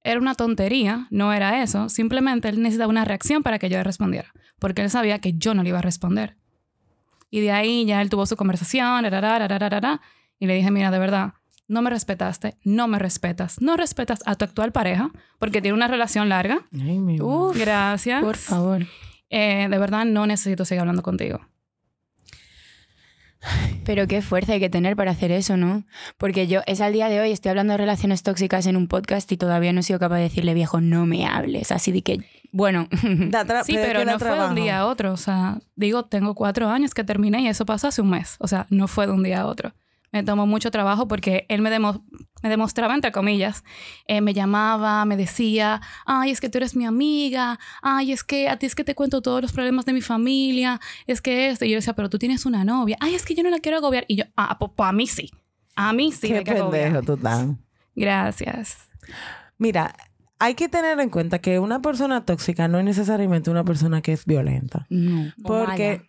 era 0.04 0.20
una 0.20 0.34
tontería, 0.34 1.06
no 1.12 1.32
era 1.32 1.62
eso. 1.62 1.90
Simplemente 1.90 2.50
él 2.50 2.60
necesitaba 2.60 2.90
una 2.90 3.06
reacción 3.06 3.44
para 3.44 3.60
que 3.60 3.70
yo 3.70 3.78
le 3.78 3.84
respondiera. 3.84 4.34
Porque 4.58 4.82
él 4.82 4.90
sabía 4.90 5.20
que 5.20 5.34
yo 5.34 5.54
no 5.54 5.62
le 5.62 5.70
iba 5.70 5.78
a 5.78 5.84
responder. 5.84 6.38
Y 7.30 7.42
de 7.42 7.52
ahí 7.52 7.86
ya 7.86 8.02
él 8.02 8.10
tuvo 8.10 8.26
su 8.26 8.36
conversación, 8.36 9.06
y 10.40 10.48
le 10.48 10.56
dije, 10.56 10.72
mira, 10.72 10.90
de 10.90 10.98
verdad, 10.98 11.36
no 11.68 11.82
me 11.82 11.90
respetaste, 11.90 12.58
no 12.64 12.88
me 12.88 13.00
respetas, 13.00 13.62
no 13.62 13.78
respetas 13.78 14.22
a 14.26 14.36
tu 14.36 14.46
actual 14.46 14.72
pareja, 14.72 15.12
porque 15.40 15.62
tiene 15.62 15.76
una 15.76 15.88
relación 15.88 16.30
larga. 16.30 16.66
Ay, 16.74 17.00
mi 17.00 17.20
Uf, 17.22 17.58
Gracias. 17.58 18.22
por 18.22 18.38
favor 18.38 18.86
Eh, 19.30 19.68
de 19.70 19.78
verdad, 19.80 20.06
no 20.06 20.28
necesito 20.28 20.66
seguir 20.66 20.82
hablando 20.82 21.02
contigo. 21.02 21.42
Pero 23.86 24.08
qué 24.08 24.22
fuerza 24.22 24.54
hay 24.54 24.60
que 24.60 24.70
tener 24.70 24.96
para 24.96 25.12
hacer 25.12 25.32
eso, 25.32 25.58
¿no? 25.58 25.84
Porque 26.18 26.48
yo, 26.48 26.62
es 26.66 26.80
al 26.80 26.94
día 26.94 27.10
de 27.10 27.20
hoy, 27.20 27.32
estoy 27.32 27.50
hablando 27.50 27.74
de 27.74 27.78
relaciones 27.78 28.24
tóxicas 28.24 28.66
en 28.68 28.78
un 28.78 28.88
podcast 28.88 29.30
y 29.32 29.38
todavía 29.38 29.74
no 29.74 29.82
he 29.82 29.84
sido 29.84 30.00
capaz 30.00 30.18
de 30.18 30.24
decirle, 30.24 30.54
viejo, 30.54 30.80
no 30.80 31.06
me 31.06 31.26
hables. 31.26 31.72
Así 31.72 31.92
de 31.92 32.02
que, 32.04 32.20
bueno, 32.54 32.88
Sí, 33.66 33.74
pero 33.76 34.06
no 34.06 34.20
fue 34.20 34.40
de 34.40 34.46
un 34.48 34.56
día 34.56 34.80
a 34.80 34.86
otro. 34.86 35.12
O 35.12 35.18
sea, 35.18 35.58
digo, 35.76 36.06
tengo 36.06 36.36
cuatro 36.36 36.70
años 36.70 36.94
que 36.94 37.04
terminé 37.04 37.42
y 37.42 37.48
eso 37.48 37.66
pasó 37.66 37.90
hace 37.90 38.02
un 38.02 38.12
mes. 38.12 38.38
O 38.40 38.48
sea, 38.48 38.68
no 38.70 38.88
fue 38.88 39.08
de 39.08 39.14
un 39.14 39.24
día 39.24 39.42
a 39.42 39.48
otro. 39.48 39.74
Me 40.14 40.24
tomó 40.24 40.46
mucho 40.48 40.72
trabajo 40.72 41.08
porque 41.08 41.46
él 41.50 41.62
me, 41.62 41.70
demo- 41.70 42.06
me 42.42 42.50
demostraba, 42.50 42.94
entre 42.96 43.12
comillas, 43.12 43.64
eh, 44.08 44.22
me 44.22 44.34
llamaba, 44.34 45.04
me 45.06 45.18
decía, 45.18 45.82
ay, 46.06 46.32
es 46.32 46.40
que 46.40 46.48
tú 46.50 46.60
eres 46.60 46.76
mi 46.76 46.86
amiga, 46.86 47.60
ay, 47.82 48.14
es 48.14 48.24
que 48.24 48.48
a 48.48 48.58
ti 48.58 48.66
es 48.68 48.76
que 48.76 48.84
te 48.86 48.96
cuento 48.96 49.22
todos 49.22 49.42
los 49.42 49.52
problemas 49.52 49.86
de 49.86 49.94
mi 49.94 50.02
familia, 50.02 50.80
es 51.08 51.20
que 51.22 51.50
esto. 51.50 51.66
Y 51.66 51.72
yo 51.72 51.76
decía, 51.76 51.94
pero 51.94 52.10
tú 52.10 52.18
tienes 52.20 52.46
una 52.46 52.64
novia, 52.64 52.96
ay, 53.02 53.16
es 53.16 53.26
que 53.26 53.36
yo 53.36 53.44
no 53.44 53.50
la 53.50 53.60
quiero 53.60 53.78
agobiar. 53.80 54.06
Y 54.08 54.16
yo, 54.18 54.24
ah, 54.38 54.58
pues 54.60 54.72
a 54.78 54.92
mí 54.94 55.08
sí. 55.08 55.30
A 55.76 55.92
mí 55.92 56.12
sí 56.12 56.28
Qué 56.28 56.34
me 56.36 56.44
pendejo 56.44 57.02
tú. 57.02 57.18
Gracias. 57.96 58.78
Mira, 59.58 59.96
hay 60.40 60.56
que 60.56 60.70
tener 60.70 61.00
en 61.00 61.10
cuenta 61.10 61.40
que 61.40 61.58
una 61.60 61.82
persona 61.82 62.26
tóxica 62.26 62.68
no 62.68 62.78
es 62.80 62.86
necesariamente 62.86 63.50
una 63.50 63.64
persona 63.64 64.02
que 64.02 64.14
es 64.14 64.26
violenta. 64.26 64.86
no. 64.90 65.32
Porque. 65.44 66.02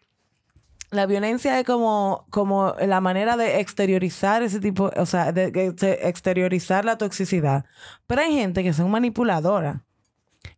La 0.95 1.07
violencia 1.07 1.59
es 1.61 1.67
como, 1.67 2.27
como 2.31 2.75
la 2.81 3.01
manera 3.01 3.37
de 3.37 3.61
exteriorizar 3.61 4.43
ese 4.43 4.61
tipo, 4.61 4.91
o 4.97 5.07
sea, 5.07 5.33
de, 5.33 5.51
de- 5.51 5.99
exteriorizar 6.09 6.85
la 6.85 6.99
toxicidad. 6.99 7.65
Pero 8.07 8.23
hay 8.23 8.35
gente 8.35 8.63
que 8.63 8.73
son 8.73 8.91
manipuladoras. 8.91 9.83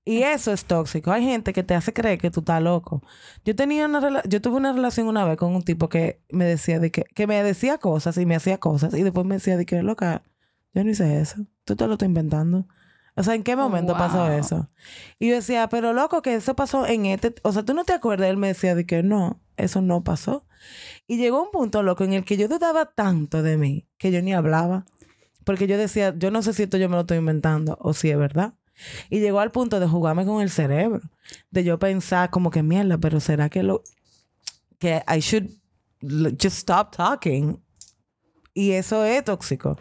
Y 0.05 0.23
eso 0.23 0.53
es 0.53 0.65
tóxico. 0.65 1.11
Hay 1.13 1.25
gente 1.25 1.53
que 1.53 1.63
te 1.63 1.75
hace 1.75 1.93
creer 1.93 2.19
que 2.19 2.31
tú 2.31 2.41
estás 2.41 2.63
loco. 2.63 3.03
Yo 3.45 3.57
tenía 3.57 3.87
una 3.87 4.23
yo 4.25 4.41
tuve 4.41 4.57
una 4.57 4.73
relación 4.73 5.09
una 5.09 5.25
vez 5.25 5.37
con 5.37 5.55
un 5.55 5.63
tipo 5.63 5.89
que 5.89 6.21
me 6.31 6.45
decía 6.45 6.79
de 6.79 6.91
que, 6.91 7.05
que 7.15 7.27
me 7.27 7.43
decía 7.43 7.79
cosas 7.79 8.17
y 8.19 8.27
me 8.27 8.37
hacía 8.37 8.59
cosas 8.59 8.95
y 8.95 9.03
después 9.03 9.27
me 9.27 9.37
decía 9.37 9.57
de 9.57 9.67
que 9.67 9.83
loca, 9.83 10.23
yo 10.75 10.85
no 10.85 10.91
hice 10.91 11.21
eso. 11.21 11.47
Tú 11.65 11.77
te 11.77 11.87
lo 11.87 11.95
estás 11.95 12.07
inventando. 12.09 12.67
O 13.17 13.23
sea, 13.23 13.35
¿en 13.35 13.43
qué 13.43 13.57
momento 13.57 13.95
pasó 13.95 14.31
eso? 14.31 14.69
Y 15.19 15.31
yo 15.31 15.37
decía, 15.37 15.69
pero 15.69 15.95
loco, 15.95 16.21
que 16.21 16.35
eso 16.35 16.55
pasó 16.55 16.87
en 16.87 17.07
este... 17.07 17.35
O 17.43 17.53
sea, 17.53 17.65
¿tú 17.65 17.73
no 17.73 17.85
te 17.85 17.95
acuerdas? 17.95 18.29
Él 18.29 18.37
me 18.37 18.49
decía 18.49 18.75
de 18.75 18.85
que 18.85 19.03
no, 19.03 19.41
eso 19.57 19.81
no 19.81 20.05
pasó. 20.05 20.47
Y 21.07 21.17
llegó 21.17 21.43
un 21.43 21.51
punto, 21.51 21.83
loco, 21.83 22.05
en 22.05 22.13
el 22.13 22.25
que 22.25 22.37
yo 22.37 22.47
dudaba 22.47 22.93
tanto 22.93 23.43
de 23.43 23.57
mí 23.57 23.87
que 23.97 24.13
yo 24.13 24.21
ni 24.21 24.35
hablaba. 24.35 24.85
Porque 25.45 25.67
yo 25.67 25.79
decía, 25.79 26.15
yo 26.17 26.31
no 26.31 26.43
sé 26.43 26.53
si 26.53 26.65
esto 26.65 26.77
yo 26.77 26.91
me 26.91 26.97
lo 26.97 27.03
estoy 27.03 27.17
inventando 27.17 27.79
o 27.81 27.95
si 27.95 28.11
es 28.11 28.19
verdad. 28.19 28.53
Y 29.09 29.21
llegó 29.21 29.41
al 29.41 29.51
punto 29.51 29.81
de 29.81 29.87
jugarme 29.87 30.27
con 30.27 30.43
el 30.43 30.51
cerebro. 30.51 31.01
De 31.51 31.65
yo 31.65 31.79
pensar 31.79 32.29
como 32.29 32.51
que 32.51 32.63
mierda, 32.63 32.99
pero 32.99 33.21
¿será 33.21 33.49
que 33.49 33.63
lo... 33.63 33.83
que 34.79 35.03
I 35.09 35.21
should 35.21 35.49
just 36.03 36.59
stop 36.59 36.95
talking? 36.95 37.63
Y 38.59 38.73
eso 38.73 39.05
es 39.05 39.23
tóxico. 39.23 39.77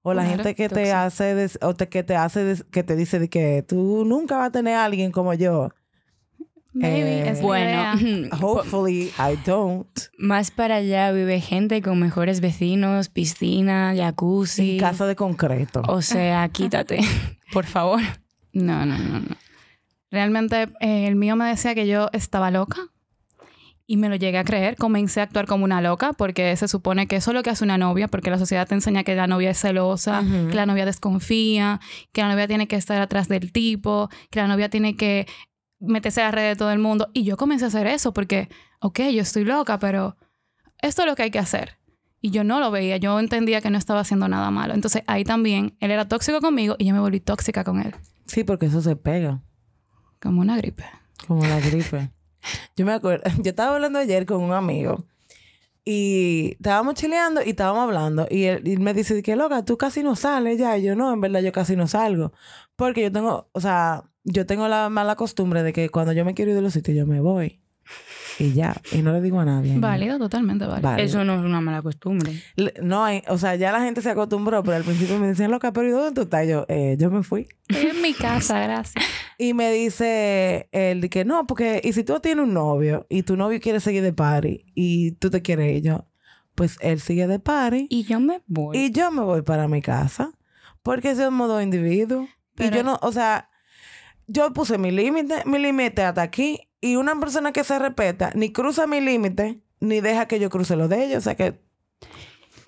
O 0.00 0.14
la 0.14 0.24
gente 0.24 0.54
que 0.54 0.70
te 0.70 0.92
hace, 0.92 1.34
des- 1.34 1.58
o 1.60 1.74
te, 1.74 1.90
que 1.90 2.02
te 2.02 2.16
hace, 2.16 2.42
des- 2.42 2.64
que 2.64 2.82
te 2.82 2.96
dice 2.96 3.18
de 3.18 3.28
que 3.28 3.62
tú 3.62 4.04
nunca 4.06 4.38
vas 4.38 4.48
a 4.48 4.50
tener 4.50 4.76
a 4.76 4.84
alguien 4.86 5.12
como 5.12 5.34
yo. 5.34 5.68
Maybe 6.72 7.20
Eh, 7.20 7.28
es 7.30 7.42
Bueno, 7.42 7.94
idea. 8.00 8.30
Hopefully 8.40 9.12
I 9.18 9.36
don't. 9.46 9.86
más 10.18 10.50
para 10.50 10.76
allá 10.76 11.12
vive 11.12 11.38
gente 11.42 11.82
con 11.82 12.00
mejores 12.00 12.40
vecinos, 12.40 13.10
piscina, 13.10 13.92
jacuzzi. 13.94 14.78
Casa 14.80 15.06
de 15.06 15.16
concreto. 15.16 15.82
O 15.86 16.00
sea, 16.00 16.48
quítate, 16.48 17.00
por 17.52 17.66
favor. 17.66 18.00
No, 18.54 18.86
no, 18.86 18.96
no, 18.98 19.20
no. 19.20 19.36
Realmente 20.10 20.62
eh, 20.80 21.06
el 21.08 21.16
mío 21.16 21.36
me 21.36 21.44
decía 21.46 21.74
que 21.74 21.86
yo 21.86 22.08
estaba 22.14 22.50
loca 22.50 22.78
y 23.86 23.96
me 23.96 24.08
lo 24.08 24.16
llegué 24.16 24.38
a 24.38 24.44
creer. 24.44 24.76
Comencé 24.76 25.20
a 25.20 25.24
actuar 25.24 25.46
como 25.46 25.64
una 25.64 25.80
loca 25.80 26.12
porque 26.12 26.56
se 26.56 26.68
supone 26.68 27.06
que 27.06 27.16
eso 27.16 27.30
es 27.30 27.34
lo 27.34 27.42
que 27.42 27.50
hace 27.50 27.64
una 27.64 27.78
novia, 27.78 28.08
porque 28.08 28.30
la 28.30 28.38
sociedad 28.38 28.66
te 28.66 28.74
enseña 28.74 29.04
que 29.04 29.14
la 29.14 29.26
novia 29.26 29.50
es 29.50 29.60
celosa, 29.60 30.22
que 30.48 30.54
la 30.54 30.66
novia 30.66 30.86
desconfía, 30.86 31.80
que 32.12 32.22
la 32.22 32.28
novia 32.28 32.46
tiene 32.46 32.66
que 32.66 32.76
estar 32.76 33.00
atrás 33.00 33.28
del 33.28 33.52
tipo, 33.52 34.08
que 34.30 34.40
la 34.40 34.48
novia 34.48 34.68
tiene 34.68 34.96
que 34.96 35.26
meterse 35.80 36.22
a 36.22 36.26
la 36.26 36.30
red 36.30 36.48
de 36.48 36.56
todo 36.56 36.70
el 36.70 36.78
mundo. 36.78 37.08
Y 37.12 37.24
yo 37.24 37.36
comencé 37.36 37.66
a 37.66 37.68
hacer 37.68 37.86
eso 37.86 38.12
porque, 38.12 38.48
ok, 38.80 39.00
yo 39.12 39.22
estoy 39.22 39.44
loca, 39.44 39.78
pero 39.78 40.16
esto 40.80 41.02
es 41.02 41.08
lo 41.08 41.14
que 41.14 41.24
hay 41.24 41.30
que 41.30 41.38
hacer. 41.38 41.78
Y 42.20 42.30
yo 42.30 42.42
no 42.42 42.58
lo 42.58 42.70
veía, 42.70 42.96
yo 42.96 43.20
entendía 43.20 43.60
que 43.60 43.68
no 43.68 43.76
estaba 43.76 44.00
haciendo 44.00 44.28
nada 44.28 44.50
malo. 44.50 44.72
Entonces 44.72 45.02
ahí 45.06 45.24
también, 45.24 45.76
él 45.80 45.90
era 45.90 46.08
tóxico 46.08 46.40
conmigo 46.40 46.74
y 46.78 46.86
yo 46.86 46.94
me 46.94 47.00
volví 47.00 47.20
tóxica 47.20 47.64
con 47.64 47.80
él. 47.80 47.94
Sí, 48.26 48.44
porque 48.44 48.64
eso 48.64 48.80
se 48.80 48.96
pega. 48.96 49.42
Como 50.22 50.40
una 50.40 50.56
gripe. 50.56 50.84
Como 51.26 51.44
la 51.44 51.60
gripe. 51.60 52.13
yo 52.76 52.86
me 52.86 52.92
acuerdo, 52.92 53.24
yo 53.42 53.50
estaba 53.50 53.74
hablando 53.74 53.98
ayer 53.98 54.26
con 54.26 54.42
un 54.42 54.52
amigo 54.52 55.06
y 55.84 56.52
estábamos 56.56 56.94
chileando 56.94 57.42
y 57.42 57.50
estábamos 57.50 57.82
hablando. 57.84 58.26
Y 58.30 58.44
él, 58.44 58.80
me 58.80 58.94
dice, 58.94 59.22
que 59.22 59.36
loca, 59.36 59.64
tú 59.64 59.76
casi 59.76 60.02
no 60.02 60.16
sales 60.16 60.58
ya. 60.58 60.78
Y 60.78 60.84
yo, 60.84 60.96
no, 60.96 61.12
en 61.12 61.20
verdad 61.20 61.40
yo 61.40 61.52
casi 61.52 61.76
no 61.76 61.86
salgo. 61.86 62.32
Porque 62.76 63.02
yo 63.02 63.12
tengo, 63.12 63.48
o 63.52 63.60
sea, 63.60 64.04
yo 64.24 64.46
tengo 64.46 64.66
la 64.68 64.88
mala 64.88 65.16
costumbre 65.16 65.62
de 65.62 65.72
que 65.72 65.90
cuando 65.90 66.12
yo 66.12 66.24
me 66.24 66.34
quiero 66.34 66.52
ir 66.52 66.56
de 66.56 66.62
los 66.62 66.72
sitios, 66.72 66.96
yo 66.96 67.06
me 67.06 67.20
voy. 67.20 67.60
Y 68.38 68.52
ya, 68.52 68.74
y 68.92 69.02
no 69.02 69.12
le 69.12 69.20
digo 69.20 69.38
a 69.40 69.44
nadie. 69.44 69.78
Válido, 69.78 70.18
totalmente 70.18 70.66
válido. 70.66 70.82
Válido. 70.88 71.06
Eso 71.06 71.24
no 71.24 71.34
es 71.38 71.44
una 71.44 71.60
mala 71.60 71.82
costumbre. 71.82 72.32
Le- 72.56 72.74
No 72.82 73.04
hay, 73.04 73.22
o 73.28 73.38
sea, 73.38 73.54
ya 73.54 73.70
la 73.72 73.80
gente 73.80 74.02
se 74.02 74.10
acostumbró, 74.10 74.62
pero 74.64 74.76
al 74.76 74.82
principio 74.84 75.18
me 75.18 75.28
decían, 75.28 75.50
loca, 75.50 75.72
pero 75.72 75.86
¿y 75.88 75.90
dónde 75.92 76.12
tú 76.14 76.22
estás? 76.22 76.46
Yo, 76.48 76.64
eh, 76.68 76.96
yo 76.98 77.10
me 77.10 77.22
fui. 77.22 77.46
En 77.68 78.02
mi 78.02 78.12
casa, 78.14 78.60
gracias. 78.60 78.94
Y 79.36 79.52
me 79.52 79.72
dice 79.72 80.68
él 80.70 81.00
de 81.00 81.10
que 81.10 81.24
no, 81.24 81.44
porque, 81.48 81.80
y 81.82 81.92
si 81.92 82.04
tú 82.04 82.20
tienes 82.20 82.44
un 82.44 82.54
novio 82.54 83.04
y 83.08 83.24
tu 83.24 83.36
novio 83.36 83.58
quiere 83.60 83.80
seguir 83.80 84.00
de 84.04 84.12
party 84.12 84.64
y 84.76 85.12
tú 85.16 85.28
te 85.28 85.42
quieres 85.42 85.76
ir, 85.76 85.82
yo, 85.82 86.06
pues 86.54 86.76
él 86.80 87.00
sigue 87.00 87.26
de 87.26 87.40
party 87.40 87.88
Y 87.90 88.04
yo 88.04 88.20
me 88.20 88.42
voy. 88.46 88.78
y 88.78 88.92
yo 88.92 89.10
me 89.10 89.22
voy 89.22 89.42
para 89.42 89.66
mi 89.66 89.82
casa 89.82 90.30
porque 90.84 91.16
somos 91.16 91.48
dos 91.48 91.64
individuos. 91.64 92.28
Pero- 92.54 92.76
Y 92.76 92.78
yo 92.78 92.84
no, 92.84 92.96
o 93.02 93.10
sea, 93.10 93.50
yo 94.28 94.52
puse 94.52 94.78
mi 94.78 94.92
límite, 94.92 95.42
mi 95.46 95.58
límite 95.58 96.02
hasta 96.02 96.22
aquí 96.22 96.60
y 96.84 96.96
una 96.96 97.18
persona 97.18 97.50
que 97.52 97.64
se 97.64 97.78
respeta 97.78 98.30
ni 98.34 98.52
cruza 98.52 98.86
mi 98.86 99.00
límite 99.00 99.58
ni 99.80 100.02
deja 100.02 100.28
que 100.28 100.38
yo 100.38 100.50
cruce 100.50 100.76
lo 100.76 100.86
de 100.86 101.06
ellos. 101.06 101.18
O 101.18 101.20
sea 101.22 101.34
que 101.34 101.58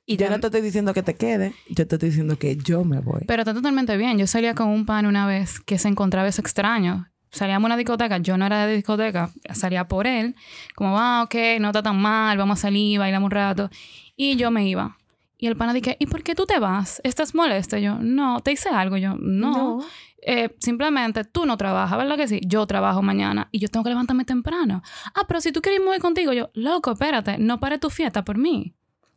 Y 0.06 0.16
yo 0.16 0.30
no 0.30 0.40
te 0.40 0.46
estoy 0.46 0.62
diciendo 0.62 0.94
que 0.94 1.02
te 1.02 1.14
quede, 1.16 1.52
yo 1.68 1.86
te 1.86 1.96
estoy 1.96 2.08
diciendo 2.08 2.38
que 2.38 2.56
yo 2.56 2.82
me 2.82 3.00
voy. 3.00 3.24
Pero 3.26 3.42
está 3.42 3.52
totalmente 3.52 3.94
bien. 3.98 4.16
Yo 4.16 4.26
salía 4.26 4.54
con 4.54 4.68
un 4.68 4.86
pan 4.86 5.04
una 5.04 5.26
vez 5.26 5.60
que 5.60 5.76
se 5.76 5.88
encontraba 5.88 6.26
eso 6.28 6.40
extraño. 6.40 7.10
Salíamos 7.30 7.66
a 7.66 7.68
una 7.68 7.76
discoteca, 7.76 8.16
yo 8.16 8.38
no 8.38 8.46
era 8.46 8.64
de 8.64 8.76
discoteca, 8.76 9.30
salía 9.52 9.86
por 9.86 10.06
él, 10.06 10.34
como, 10.74 10.98
ah, 10.98 11.22
ok, 11.24 11.34
no 11.60 11.68
está 11.68 11.82
tan 11.82 12.00
mal, 12.00 12.38
vamos 12.38 12.58
a 12.58 12.62
salir, 12.62 12.98
bailamos 12.98 13.26
un 13.26 13.32
rato. 13.32 13.68
Y 14.16 14.36
yo 14.36 14.50
me 14.50 14.66
iba. 14.66 14.96
Y 15.36 15.46
el 15.48 15.56
pana 15.56 15.74
dije, 15.74 15.96
¿y 16.00 16.06
por 16.06 16.22
qué 16.22 16.34
tú 16.34 16.46
te 16.46 16.58
vas? 16.58 17.02
¿Estás 17.04 17.34
molesta? 17.34 17.78
Yo, 17.78 17.98
no, 18.00 18.40
¿te 18.40 18.52
hice 18.52 18.70
algo? 18.70 18.96
Yo, 18.96 19.16
no. 19.18 19.84
Eh, 20.28 20.56
simplemente 20.58 21.22
tú 21.24 21.46
no 21.46 21.56
trabajas, 21.56 21.96
¿verdad 21.96 22.16
que 22.16 22.26
sí? 22.26 22.40
Yo 22.44 22.66
trabajo 22.66 23.00
mañana 23.00 23.48
y 23.52 23.60
yo 23.60 23.68
tengo 23.68 23.84
que 23.84 23.90
levantarme 23.90 24.24
temprano. 24.24 24.82
Ah, 25.14 25.22
pero 25.28 25.40
si 25.40 25.52
tú 25.52 25.62
quieres 25.62 25.80
irme 25.80 26.00
contigo, 26.00 26.32
yo, 26.32 26.50
loco, 26.54 26.90
espérate, 26.92 27.38
no 27.38 27.60
pare 27.60 27.78
tu 27.78 27.90
fiesta 27.90 28.24
por 28.24 28.36
mí. 28.36 28.74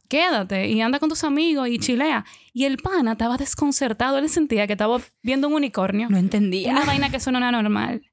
Quédate 0.08 0.68
y 0.70 0.82
anda 0.82 1.00
con 1.00 1.10
tus 1.10 1.24
amigos 1.24 1.68
y 1.68 1.80
chilea. 1.80 2.26
Y 2.54 2.66
el 2.66 2.78
pana 2.78 3.14
estaba 3.14 3.38
desconcertado. 3.38 4.18
Él 4.20 4.30
sentía 4.30 4.66
que 4.68 4.74
estaba 4.74 5.00
viendo 5.24 5.48
un 5.48 5.54
unicornio. 5.56 6.10
no 6.10 6.18
entendía. 6.18 6.72
Una 6.72 6.86
vaina 6.86 7.10
que 7.10 7.18
eso 7.18 7.32
no 7.32 7.38
era 7.40 7.52
normal. 7.52 8.04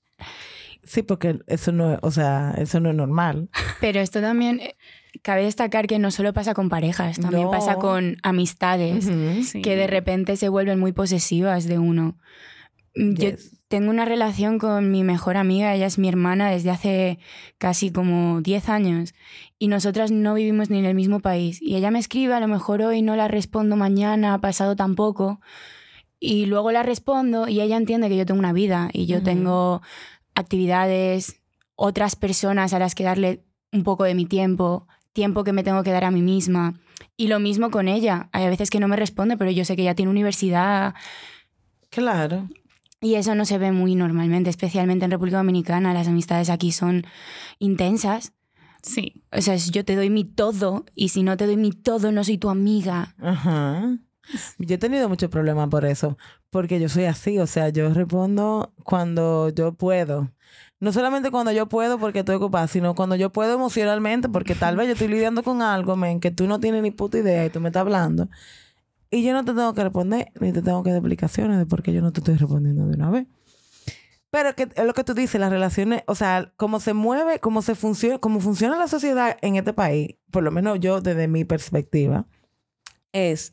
Sí, 0.83 1.03
porque 1.03 1.39
eso 1.49 1.73
no 1.73 1.95
es, 1.95 1.99
o 2.03 2.11
sea, 2.11 2.55
eso 2.59 2.81
no 2.81 2.91
es 2.91 2.97
normal. 2.97 3.49
Pero 3.81 4.01
esto 4.01 4.21
también 4.21 4.61
eh, 4.61 4.77
cabe 5.23 5.43
destacar 5.45 5.87
que 5.87 5.99
no 5.99 6.11
solo 6.11 6.33
pasa 6.33 6.55
con 6.55 6.69
parejas, 6.69 7.19
también 7.19 7.45
No. 7.45 7.51
pasa 7.51 7.75
con 7.77 8.17
amistades. 8.23 9.05
Sí. 9.49 9.61
que 9.63 9.75
de 9.77 9.87
repente 9.87 10.37
se 10.37 10.49
vuelven 10.49 10.79
muy 10.79 10.93
posesivas 10.93 11.67
de 11.67 11.79
uno. 11.79 12.19
Mm, 12.97 13.15
Yo 13.15 13.31
Yes. 13.31 13.53
tengo 13.69 13.91
una 13.91 14.05
relación 14.05 14.59
con 14.59 14.91
mi 14.91 15.05
mejor 15.05 15.37
amiga, 15.37 15.75
ella 15.75 15.87
es 15.87 15.99
mi 15.99 16.09
hermana 16.09 16.51
desde 16.51 16.71
hace 16.71 17.19
casi 17.59 17.91
como 17.93 18.41
10 18.41 18.69
años 18.69 19.15
y 19.59 19.69
nosotras 19.69 20.11
no 20.11 20.35
vivimos 20.35 20.71
ni 20.71 20.79
en 20.79 20.87
el 20.87 20.95
mismo 20.95 21.21
país. 21.21 21.61
Y 21.61 21.77
ella 21.77 21.91
me 21.91 21.99
escribe, 21.99 22.35
a 22.35 22.41
lo 22.41 22.49
mejor 22.49 22.83
hoy 22.83 23.03
no 23.03 23.15
la 23.17 23.29
respondo 23.29 23.77
mañana, 23.77 24.41
pasado 24.41 24.77
tampoco. 24.77 25.41
Y 26.19 26.47
luego 26.47 26.73
la 26.73 26.83
respondo 26.83 27.47
y 27.49 27.61
ella 27.61 27.77
entiende 27.77 28.09
que 28.09 28.17
yo 28.17 28.25
tengo 28.25 28.41
una 28.41 28.53
vida 28.55 28.89
y 28.93 29.07
yo 29.07 29.17
Ujú. 29.17 29.25
tengo 29.25 29.83
actividades, 30.35 31.41
otras 31.75 32.17
personas 32.17 32.73
a 32.73 32.79
las 32.79 32.95
que 32.95 33.05
darle 33.05 33.43
un 33.73 33.83
poco 33.83 34.05
de 34.05 34.15
mi 34.15 34.25
tiempo, 34.25 34.87
tiempo 35.13 35.45
que 35.45 35.53
me 35.53 35.63
tengo 35.63 35.83
que 35.83 35.91
dar 35.91 36.05
a 36.05 36.11
mí 36.11 36.23
misma. 36.23 36.75
Y 37.19 37.29
lo 37.29 37.41
mismo 37.41 37.71
con 37.71 37.89
ella. 37.89 38.29
Hay 38.33 38.47
veces 38.49 38.71
que 38.71 38.81
no 38.81 38.89
me 38.89 38.97
responde, 38.97 39.37
pero 39.37 39.51
yo 39.51 39.65
sé 39.67 39.77
que 39.77 39.83
ella 39.83 39.95
tiene 39.95 40.11
universidad 40.11 40.95
Claro. 41.91 42.49
Y 43.01 43.15
eso 43.15 43.35
no 43.35 43.45
se 43.45 43.59
ve 43.59 43.73
muy 43.73 43.95
normalmente, 43.95 44.51
especialmente 44.51 45.05
en 45.05 45.11
República 45.11 45.39
Dominicana. 45.39 45.95
Las 45.95 46.09
amistades 46.09 46.51
aquí 46.51 46.73
son 46.73 47.05
intensas. 47.59 48.33
Sí. 48.83 49.23
O 49.33 49.41
sea, 49.41 49.55
es 49.55 49.71
yo 49.71 49.85
te 49.85 49.97
doy 49.97 50.11
mi 50.11 50.25
todo 50.25 50.85
y 50.95 51.09
si 51.09 51.23
no 51.23 51.37
te 51.37 51.47
doy 51.47 51.57
mi 51.57 51.73
todo 51.73 52.13
no 52.13 52.25
soy 52.25 52.39
tu 52.39 52.49
amiga. 52.49 53.15
Ajá. 53.19 53.99
Yo 54.59 54.75
he 54.75 54.79
tenido 54.79 55.09
muchos 55.09 55.31
problemas 55.31 55.69
por 55.69 55.85
eso, 55.85 56.19
porque 56.51 56.81
yo 56.81 56.89
soy 56.89 57.05
así, 57.05 57.39
o 57.39 57.47
sea, 57.47 57.69
yo 57.69 57.93
respondo 57.93 58.73
cuando 58.83 59.51
yo 59.51 59.75
puedo. 59.75 60.33
No 60.81 60.93
solamente 60.93 61.31
cuando 61.31 61.53
yo 61.53 61.67
puedo 61.69 61.99
porque 61.99 62.21
estoy 62.21 62.37
ocupada, 62.37 62.67
sino 62.67 62.95
cuando 62.95 63.17
yo 63.17 63.31
puedo 63.31 63.55
emocionalmente, 63.55 64.29
porque 64.29 64.55
tal 64.55 64.77
vez 64.77 64.87
yo 64.89 64.93
estoy 64.93 65.09
lidiando 65.09 65.43
con 65.43 65.63
algo, 65.63 65.97
men, 65.97 66.21
que 66.21 66.31
tú 66.31 66.47
no 66.47 66.61
tienes 66.61 66.83
ni 66.83 66.91
puta 66.91 67.19
idea 67.19 67.47
y 67.47 67.51
tú 67.51 67.61
me 67.61 67.69
estás 67.69 67.83
hablando. 67.83 68.29
Y 69.11 69.23
yo 69.23 69.33
no 69.33 69.45
te 69.45 69.53
tengo 69.53 69.73
que 69.75 69.85
responder, 69.85 70.33
ni 70.41 70.53
te 70.53 70.63
tengo 70.63 70.83
que 70.83 70.91
dar 70.91 70.99
explicaciones 70.99 71.59
de 71.59 71.67
por 71.67 71.83
qué 71.83 71.93
yo 71.93 72.03
no 72.03 72.13
te 72.13 72.21
estoy 72.21 72.37
respondiendo 72.37 72.87
de 72.87 72.95
una 72.95 73.11
vez. 73.11 73.27
Pero 74.31 74.51
es 74.51 74.85
lo 74.85 74.93
que 74.93 75.05
tú 75.05 75.15
dices, 75.15 75.41
las 75.41 75.51
relaciones, 75.51 76.03
o 76.07 76.15
sea, 76.15 76.53
cómo 76.57 76.81
se 76.81 76.93
mueve, 76.93 77.39
cómo 77.39 77.63
se 77.63 77.75
funciona, 77.75 78.19
cómo 78.19 78.41
funciona 78.41 78.77
la 78.77 78.89
sociedad 78.89 79.37
en 79.41 79.57
este 79.57 79.73
país, 79.73 80.17
por 80.31 80.43
lo 80.43 80.51
menos 80.51 80.81
yo 80.81 81.01
desde 81.01 81.29
mi 81.29 81.45
perspectiva, 81.45 82.27
es 83.13 83.53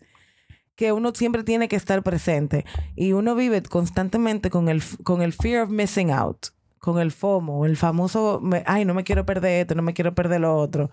que 0.76 0.92
uno 0.92 1.14
siempre 1.14 1.44
tiene 1.44 1.68
que 1.68 1.76
estar 1.76 2.02
presente 2.02 2.66
y 2.96 3.14
uno 3.14 3.36
vive 3.36 3.62
constantemente 3.62 4.50
con 4.50 4.68
el, 4.68 4.84
con 5.04 5.22
el 5.22 5.34
fear 5.34 5.64
of 5.64 5.70
missing 5.70 6.12
out, 6.12 6.48
con 6.80 7.00
el 7.00 7.12
FOMO, 7.12 7.66
el 7.66 7.78
famoso, 7.78 8.42
ay, 8.66 8.84
no 8.84 8.94
me 8.94 9.04
quiero 9.04 9.26
perder 9.26 9.62
esto, 9.62 9.76
no 9.76 9.84
me 9.84 9.94
quiero 9.94 10.16
perder 10.16 10.42
lo 10.42 10.58
otro, 10.58 10.90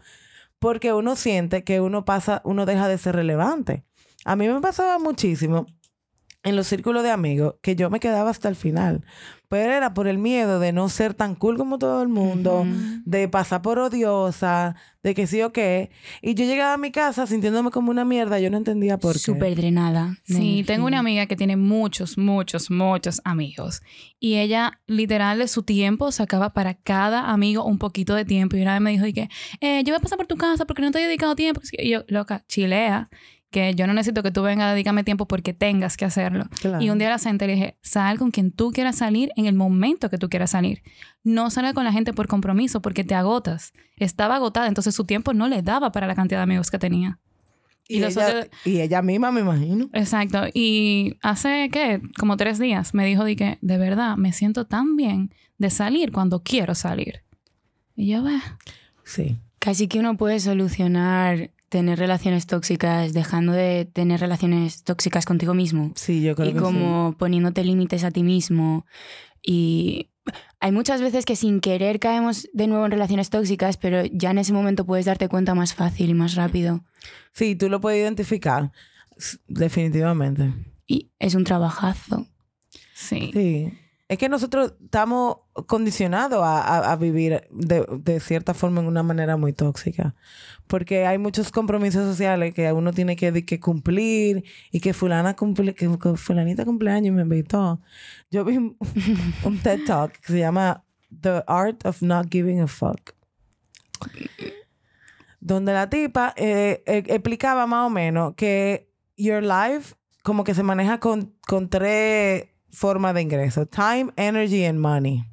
porque 0.59 0.93
uno 0.93 1.17
siente 1.17 1.65
que 1.65 1.81
uno 1.81 2.05
pasa, 2.05 2.43
uno 2.45 2.67
deja 2.67 2.87
de 2.87 2.99
ser 2.99 3.17
relevante. 3.17 3.85
A 4.25 4.37
mí 4.37 4.49
me 4.49 4.61
pasaba 4.61 4.99
muchísimo 4.99 5.67
en 6.43 6.57
los 6.57 6.67
círculos 6.67 7.03
de 7.03 7.11
amigos 7.11 7.57
que 7.63 7.77
yo 7.77 7.91
me 7.91 8.01
quedaba 8.01 8.31
hasta 8.31 8.49
el 8.49 8.57
final, 8.57 9.05
pero 9.49 9.73
era 9.73 9.93
por 9.93 10.07
el 10.07 10.17
miedo 10.17 10.59
de 10.59 10.73
no 10.73 10.89
ser 10.89 11.13
tan 11.13 11.35
cool 11.35 11.59
como 11.59 11.79
todo 11.79 12.03
el 12.03 12.09
mundo, 12.09 12.65
de 13.05 13.29
pasar 13.29 13.61
por 13.61 13.79
odiosa, 13.79 14.75
de 15.03 15.15
que 15.15 15.27
sí 15.27 15.43
o 15.43 15.53
qué. 15.53 15.91
Y 16.23 16.35
yo 16.35 16.47
llegaba 16.47 16.75
a 16.75 16.79
mi 16.79 16.93
casa 16.93 17.27
sintiéndome 17.27 17.71
como 17.71 17.91
una 17.91 18.07
mierda, 18.07 18.39
yo 18.39 18.49
no 18.49 18.57
entendía 18.57 18.97
por 18.97 19.15
qué. 19.15 19.19
Súper 19.19 19.55
drenada. 19.55 20.17
Sí, 20.25 20.35
energía. 20.35 20.65
tengo 20.67 20.87
una 20.87 21.01
amiga 21.01 21.27
que 21.27 21.37
tiene 21.37 21.57
muchos, 21.57 22.17
muchos, 22.17 22.71
muchos 22.71 23.21
amigos. 23.25 23.83
Y 24.19 24.37
ella, 24.37 24.81
literal, 24.87 25.41
de 25.41 25.49
su 25.49 25.63
tiempo 25.63 26.11
sacaba 26.11 26.55
para 26.55 26.75
cada 26.75 27.31
amigo 27.31 27.65
un 27.65 27.79
poquito 27.79 28.15
de 28.15 28.25
tiempo. 28.25 28.57
Y 28.57 28.63
una 28.63 28.75
vez 28.75 28.81
me 28.81 28.93
dijo, 28.93 29.07
y 29.07 29.13
que, 29.13 29.29
eh, 29.61 29.83
yo 29.85 29.93
voy 29.93 29.99
a 29.99 30.01
pasar 30.01 30.17
por 30.17 30.27
tu 30.27 30.37
casa 30.37 30.65
porque 30.65 30.81
no 30.81 30.91
te 30.91 31.01
he 31.01 31.07
dedicado 31.07 31.35
tiempo. 31.35 31.61
Y 31.73 31.91
yo, 31.91 32.05
loca, 32.09 32.45
chilea, 32.49 33.11
que 33.51 33.75
yo 33.75 33.87
no 33.87 33.93
necesito 33.95 34.23
que 34.23 34.31
tú 34.31 34.43
vengas 34.43 34.67
a 34.69 34.73
dedicarme 34.73 35.03
tiempo 35.05 35.27
porque 35.27 35.53
tengas 35.53 35.97
que 35.97 36.05
hacerlo. 36.05 36.45
Claro. 36.61 36.81
Y 36.83 36.91
un 36.91 36.99
día 36.99 37.09
a 37.09 37.11
la 37.11 37.19
gente 37.19 37.47
le 37.47 37.55
dije, 37.55 37.77
sal 37.83 38.19
con 38.19 38.31
quien 38.31 38.53
tú 38.53 38.71
quieras 38.71 38.97
salir 38.97 39.31
en 39.37 39.47
el 39.47 39.55
momento 39.55 40.09
que 40.09 40.19
tú 40.19 40.29
quieras 40.29 40.51
salir. 40.53 40.83
No 41.25 41.51
salga 41.51 41.73
con 41.75 41.85
la 41.85 41.93
gente 41.93 42.13
por 42.13 42.29
compromiso 42.29 42.81
porque 42.81 43.03
te 43.05 43.15
agotas. 43.15 43.73
Estaba 43.97 44.37
agotada, 44.37 44.69
entonces 44.69 44.95
su 44.95 45.05
tiempo 45.05 45.35
no 45.35 45.49
le 45.49 45.63
daba 45.63 45.91
para 45.93 46.07
la 46.07 46.15
cantidad 46.15 46.39
de 46.39 46.45
amigos 46.45 46.71
que 46.71 46.79
tenía. 46.79 47.19
y, 47.89 47.97
y 47.97 48.01
los 48.01 48.17
ella, 48.17 48.29
otros- 48.29 48.49
y 48.65 48.81
ella 48.81 49.03
misma, 49.03 49.33
me 49.33 49.41
imagino. 49.41 49.91
Exacto. 49.95 50.45
Y 50.55 51.17
hace, 51.23 51.69
¿qué? 51.73 52.01
Como 52.19 52.37
tres 52.37 52.59
días 52.61 52.95
me 52.95 53.05
dijo 53.05 53.25
de 53.25 53.35
que, 53.35 53.59
de 53.61 53.79
verdad, 53.79 54.17
me 54.17 54.33
siento 54.33 54.65
tan 54.67 54.95
bien 54.95 55.35
de 55.59 55.71
salir 55.71 56.13
cuando 56.13 56.43
quiero 56.45 56.75
salir. 56.77 57.23
Y 57.97 58.07
yo, 58.13 58.23
ve, 58.23 58.39
Sí. 59.05 59.39
Casi 59.59 59.89
que 59.89 59.99
uno 59.99 60.17
puede 60.17 60.39
solucionar 60.41 61.51
tener 61.71 61.99
relaciones 61.99 62.47
tóxicas 62.47 63.13
dejando 63.15 63.53
de 63.53 63.87
tener 63.87 64.21
relaciones 64.21 64.83
tóxicas 64.83 65.25
contigo 65.25 65.55
mismo. 65.55 65.93
Sí, 65.95 66.21
yo 66.21 66.35
creo 66.35 66.51
y 66.51 66.53
que 66.53 66.59
como 66.59 67.15
poniéndote 67.17 67.65
límites 67.65 68.05
a 68.05 68.11
ti 68.11 68.23
mismo. 68.23 68.85
Y 69.41 70.11
hay 70.59 70.73
muchas 70.73 71.01
veces 71.01 71.25
que 71.25 71.37
sin 71.37 71.61
querer 71.61 72.01
caemos 72.01 72.49
de 72.53 72.67
nuevo 72.67 72.85
en 72.85 72.91
relaciones 72.91 73.31
tóxicas, 73.31 73.77
pero 73.77 74.05
ya 74.05 74.33
en 74.33 74.39
ese 74.39 74.53
momento 74.53 74.85
puedes 74.85 75.07
darte 75.07 75.29
cuenta 75.29 75.55
más 75.55 75.73
fácil 75.75 76.11
y 76.11 76.15
más 76.15 76.35
rápido. 76.35 76.85
sí. 77.33 77.55
Tú 77.55 77.71
lo 77.71 77.81
puedes 77.81 78.03
identificar. 78.03 78.73
Definitivamente. 79.47 80.53
Y 80.87 81.11
es 81.21 81.35
un 81.37 81.45
trabajazo. 81.45 82.27
sí. 82.95 83.31
Sí. 83.33 83.73
Es 84.11 84.19
que 84.19 84.29
nosotros 84.29 84.75
estamos 84.83 85.37
condicionados 85.69 86.41
a, 86.43 86.97
vivir 86.97 87.43
de, 87.53 88.19
cierta 88.19 88.55
forma 88.55 88.81
en 88.81 88.89
una 88.89 89.05
manera 89.05 89.37
muy 89.37 89.53
tóxica. 89.53 90.17
Porque 90.67 91.07
hay 91.07 91.17
muchos 91.17 91.53
compromisos 91.53 92.09
sociales 92.09 92.53
que 92.53 92.73
uno 92.73 92.93
tiene 92.93 93.15
que, 93.15 93.61
cumplir 93.61 94.43
y 94.73 94.81
que 94.81 94.95
fulana 94.95 95.37
cumple, 95.37 95.77
que, 95.77 95.89
fulanita 96.17 96.65
cumpleaños 96.65 97.15
me 97.15 97.23
invitó. 97.23 97.81
Yo 98.33 98.45
vi 98.45 98.57
un, 99.45 99.59
TED 99.63 99.85
Talk 99.87 100.11
que 100.19 100.33
se 100.33 100.41
llama 100.41 100.83
The 101.21 101.45
Art 101.47 101.87
of 101.87 102.03
Not 102.03 102.33
Giving 102.33 102.63
a 102.63 102.67
Fuck. 102.67 103.13
donde 105.39 105.73
la 105.73 105.89
tipa 105.89 106.35
eh, 106.37 106.83
eh, 106.85 107.05
explicaba 107.07 107.65
más 107.69 107.87
o 107.87 107.91
menos 107.91 108.35
que 108.35 108.91
your 109.17 109.41
life 109.41 109.95
como 110.25 110.43
que 110.43 110.53
se 110.53 110.65
maneja 110.65 110.99
con 110.99 111.33
tres 111.71 112.50
formas 112.71 113.15
de 113.15 113.23
ingreso. 113.23 113.67
Time, 113.67 114.11
energy 114.17 114.65
and 114.65 114.79
money. 114.79 115.25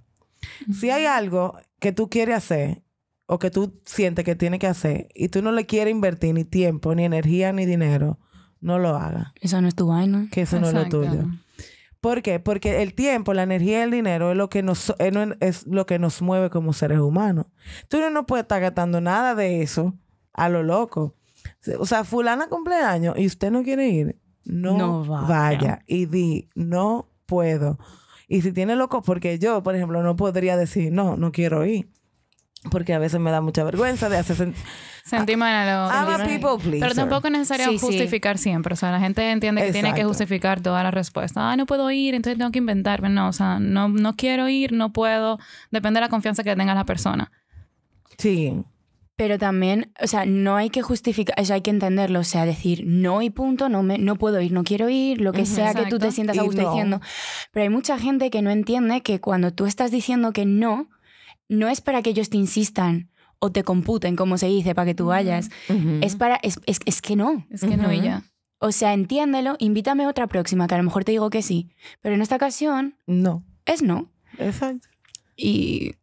Si 0.73 0.89
hay 0.89 1.05
algo 1.05 1.57
que 1.79 1.91
tú 1.91 2.09
quieres 2.09 2.35
hacer 2.37 2.81
o 3.25 3.39
que 3.39 3.51
tú 3.51 3.79
sientes 3.85 4.23
que 4.25 4.35
tienes 4.35 4.59
que 4.59 4.67
hacer 4.67 5.09
y 5.13 5.29
tú 5.29 5.41
no 5.41 5.51
le 5.51 5.65
quieres 5.65 5.91
invertir 5.91 6.33
ni 6.33 6.43
tiempo, 6.45 6.95
ni 6.95 7.03
energía, 7.05 7.51
ni 7.51 7.65
dinero, 7.65 8.19
no 8.61 8.79
lo 8.79 8.95
hagas. 8.95 9.33
Eso 9.41 9.61
no 9.61 9.67
es 9.67 9.75
tu 9.75 9.87
vaina. 9.87 10.27
Que 10.31 10.41
eso 10.41 10.59
no 10.59 10.67
es 10.67 10.73
lo 10.73 10.87
tuyo. 10.89 11.25
¿Por 12.01 12.21
qué? 12.21 12.39
Porque 12.39 12.81
el 12.83 12.93
tiempo, 12.93 13.33
la 13.33 13.43
energía 13.43 13.79
y 13.79 13.81
el 13.83 13.91
dinero 13.91 14.31
es 14.31 14.37
lo 14.37 14.49
que 14.49 14.63
nos, 14.63 14.93
es 15.39 15.67
lo 15.67 15.85
que 15.85 15.99
nos 15.99 16.21
mueve 16.21 16.49
como 16.49 16.71
seres 16.73 16.99
humanos. 16.99 17.47
Tú 17.89 17.99
no, 17.99 18.09
no 18.09 18.25
puedes 18.25 18.43
estar 18.43 18.61
gastando 18.61 19.01
nada 19.01 19.35
de 19.35 19.61
eso 19.61 19.93
a 20.33 20.47
lo 20.49 20.63
loco. 20.63 21.15
O 21.79 21.85
sea, 21.85 22.03
fulana 22.03 22.47
cumpleaños 22.47 23.15
y 23.17 23.25
usted 23.25 23.51
no 23.51 23.63
quiere 23.63 23.89
ir, 23.89 24.19
no, 24.45 24.77
No 24.77 25.05
vaya. 25.05 25.27
vaya. 25.27 25.79
Y 25.87 26.05
di, 26.05 26.49
no 26.55 27.09
puedo. 27.27 27.77
Y 28.27 28.41
si 28.41 28.51
tiene 28.51 28.75
loco, 28.75 29.03
porque 29.03 29.37
yo, 29.37 29.61
por 29.61 29.75
ejemplo, 29.75 30.01
no 30.01 30.15
podría 30.15 30.57
decir, 30.57 30.91
no, 30.91 31.15
no 31.15 31.31
quiero 31.31 31.65
ir. 31.65 31.87
Porque 32.71 32.93
a 32.93 32.99
veces 32.99 33.19
me 33.19 33.29
da 33.31 33.39
mucha 33.39 33.63
vergüenza 33.63 34.09
de 34.09 34.17
hacer... 34.17 34.35
sen- 34.35 34.53
en 35.11 35.25
lo- 35.39 35.89
I'm 35.89 36.09
a 36.21 36.25
people 36.25 36.57
pleaser. 36.61 36.79
Pero 36.81 36.95
tampoco 36.95 37.27
es 37.27 37.31
necesario 37.33 37.67
Sí, 37.67 37.77
sí. 37.77 37.85
justificar 37.85 38.37
siempre. 38.37 38.73
O 38.73 38.75
sea, 38.75 38.91
la 38.91 38.99
gente 38.99 39.29
entiende 39.31 39.61
que 39.61 39.71
tiene 39.71 39.89
que 39.89 40.01
Exacto. 40.01 40.07
justificar 40.09 40.59
toda 40.61 40.83
la 40.83 40.91
respuesta. 40.91 41.51
Ah, 41.51 41.55
no 41.55 41.65
puedo 41.65 41.89
ir, 41.91 42.15
entonces 42.15 42.37
tengo 42.37 42.51
que 42.51 42.57
inventarme. 42.59 43.07
No, 43.09 43.29
o 43.29 43.31
sea, 43.33 43.59
no, 43.59 43.87
no 43.87 44.15
quiero 44.17 44.49
ir, 44.49 44.73
no 44.73 44.91
puedo. 44.91 45.37
Depende 45.71 45.99
de 45.99 46.07
la 46.07 46.09
confianza 46.09 46.43
que 46.43 46.55
tenga 46.57 46.73
la 46.75 46.83
persona. 46.83 47.31
Sí, 48.17 48.61
Pero 49.17 49.39
también, 49.39 49.91
o 49.99 50.05
sea, 50.05 50.27
no 50.27 50.55
hay 50.55 50.69
que 50.69 50.83
justificar, 50.83 51.33
eso 51.39 51.55
hay 51.55 51.61
que 51.61 51.71
entenderlo, 51.71 52.19
o 52.19 52.23
sea, 52.23 52.45
decir 52.45 52.83
no 52.85 53.23
y 53.23 53.31
punto, 53.31 53.67
no, 53.67 53.81
me, 53.81 53.97
no 53.97 54.15
puedo 54.15 54.39
ir, 54.39 54.51
no 54.51 54.63
quiero 54.63 54.89
ir, 54.89 55.19
lo 55.21 55.33
que 55.33 55.47
sea 55.47 55.73
que 55.73 55.87
tú 55.87 55.97
te 55.97 56.11
sientas 56.11 56.37
a 56.37 56.43
gusto 56.43 56.61
no. 56.61 56.69
diciendo. 56.69 57.01
Pero 57.51 57.63
hay 57.63 57.69
mucha 57.69 57.97
gente 57.97 58.29
que 58.29 58.43
no 58.43 58.51
entiende 58.51 59.01
que 59.01 59.19
cuando 59.19 59.51
tú 59.51 59.65
estás 59.65 59.89
diciendo 59.89 60.33
que 60.33 60.45
no, 60.45 60.89
no 61.49 61.67
es 61.67 61.81
para 61.81 62.03
que 62.03 62.11
ellos 62.11 62.29
te 62.29 62.37
insistan 62.37 63.09
o 63.39 63.51
te 63.51 63.63
computen, 63.63 64.15
como 64.15 64.37
se 64.37 64.47
dice, 64.47 64.75
para 64.75 64.85
que 64.85 64.95
tú 64.95 65.07
vayas. 65.07 65.49
Ujú. 65.67 65.99
Es 66.01 66.15
para, 66.15 66.39
es, 66.43 66.59
es, 66.67 66.79
es 66.85 67.01
que 67.01 67.15
no. 67.15 67.45
Es 67.49 67.61
que 67.61 67.75
no 67.75 67.91
y 67.91 68.01
ya. 68.01 68.23
O 68.59 68.71
sea, 68.71 68.93
entiéndelo, 68.93 69.55
invítame 69.57 70.03
a 70.03 70.09
otra 70.09 70.27
próxima, 70.27 70.67
que 70.67 70.75
a 70.75 70.77
lo 70.77 70.83
mejor 70.83 71.03
te 71.03 71.11
digo 71.11 71.29
que 71.31 71.41
sí. 71.41 71.69
Pero 72.01 72.13
en 72.13 72.21
esta 72.21 72.35
ocasión 72.35 72.95
No, 73.07 73.43
es 73.65 73.81
no. 73.81 74.11
exacto. 74.37 74.87
Y 75.35 75.93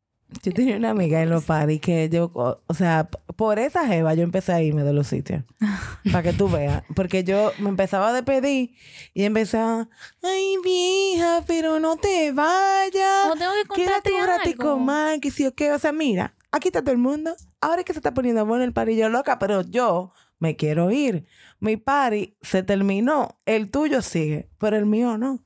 Yo 0.43 0.53
tenía 0.53 0.77
una 0.77 0.91
amiga 0.91 1.23
en 1.23 1.31
los 1.31 1.45
paris 1.45 1.81
que 1.81 2.09
yo, 2.09 2.31
o, 2.35 2.61
o 2.67 2.75
sea, 2.75 3.09
por 3.37 3.59
esa 3.59 3.87
jeva 3.87 4.15
yo 4.15 4.23
empecé 4.23 4.53
a 4.53 4.63
irme 4.63 4.83
de 4.85 4.93
los 4.93 5.07
sitios. 5.07 5.43
para 6.13 6.23
que 6.23 6.33
tú 6.33 6.49
veas. 6.49 6.83
Porque 6.95 7.25
yo 7.25 7.53
me 7.59 7.69
empezaba 7.69 8.09
a 8.09 8.13
despedir 8.13 8.75
y 9.15 9.25
empezaba, 9.25 9.89
ay, 10.23 10.57
vieja, 10.63 11.45
pero 11.47 11.81
no 11.81 11.97
te 11.97 12.33
vayas. 12.33 13.27
O 13.31 13.37
tengo 13.37 13.53
que 13.69 13.85
Quédate 13.85 14.13
un 14.15 14.27
ratico 14.27 14.71
algo. 14.71 14.81
más, 14.81 15.19
que 15.21 15.31
sí 15.31 15.47
o 15.47 15.55
qué. 15.55 15.73
O 15.73 15.79
sea, 15.79 15.93
mira, 15.93 16.35
aquí 16.53 16.69
está 16.69 16.83
todo 16.83 16.93
el 16.93 16.99
mundo. 16.99 17.35
Ahora 17.61 17.81
es 17.81 17.85
que 17.85 17.93
se 17.93 17.99
está 17.99 18.13
poniendo 18.15 18.45
bueno 18.45 18.65
el 18.65 18.73
party, 18.73 18.97
yo 18.97 19.09
loca, 19.09 19.39
pero 19.39 19.63
yo 19.63 20.13
me 20.39 20.57
quiero 20.57 20.91
ir. 20.91 21.27
Mi 21.61 21.77
party 21.77 22.37
se 22.43 22.63
terminó. 22.63 23.41
El 23.47 23.71
tuyo 23.71 24.03
sigue, 24.03 24.51
pero 24.59 24.77
el 24.77 24.87
mío 24.87 25.17
no. 25.17 25.43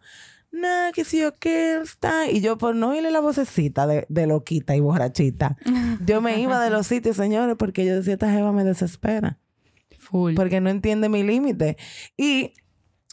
No, 0.50 0.68
que 0.94 1.04
sí 1.04 1.22
o 1.24 1.34
qué 1.38 1.78
está. 1.82 2.30
Y 2.30 2.40
yo, 2.40 2.56
por 2.58 2.74
no 2.74 2.90
oírle 2.90 3.10
la 3.10 3.20
vocecita 3.20 3.86
de, 3.86 4.06
de 4.08 4.26
loquita 4.26 4.74
y 4.74 4.80
borrachita, 4.80 5.56
yo 6.04 6.20
me 6.20 6.40
iba 6.40 6.62
de 6.62 6.70
los 6.70 6.86
sitios, 6.86 7.16
señores, 7.16 7.56
porque 7.58 7.84
yo 7.84 7.94
decía, 7.96 8.14
esta 8.14 8.30
jeva 8.32 8.52
me 8.52 8.64
desespera 8.64 9.38
full. 9.98 10.34
porque 10.34 10.60
no 10.60 10.70
entiende 10.70 11.08
mi 11.08 11.22
límite. 11.22 11.76
Y 12.16 12.54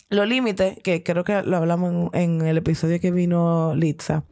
los 0.10 0.28
límites, 0.28 0.78
que 0.82 1.04
creo 1.04 1.24
que 1.24 1.42
lo 1.44 1.58
hablamos 1.58 2.12
en, 2.14 2.22
en 2.42 2.48
el 2.48 2.58
episodio 2.58 3.00
que 3.00 3.12
vino 3.12 3.76
Litza, 3.76 4.24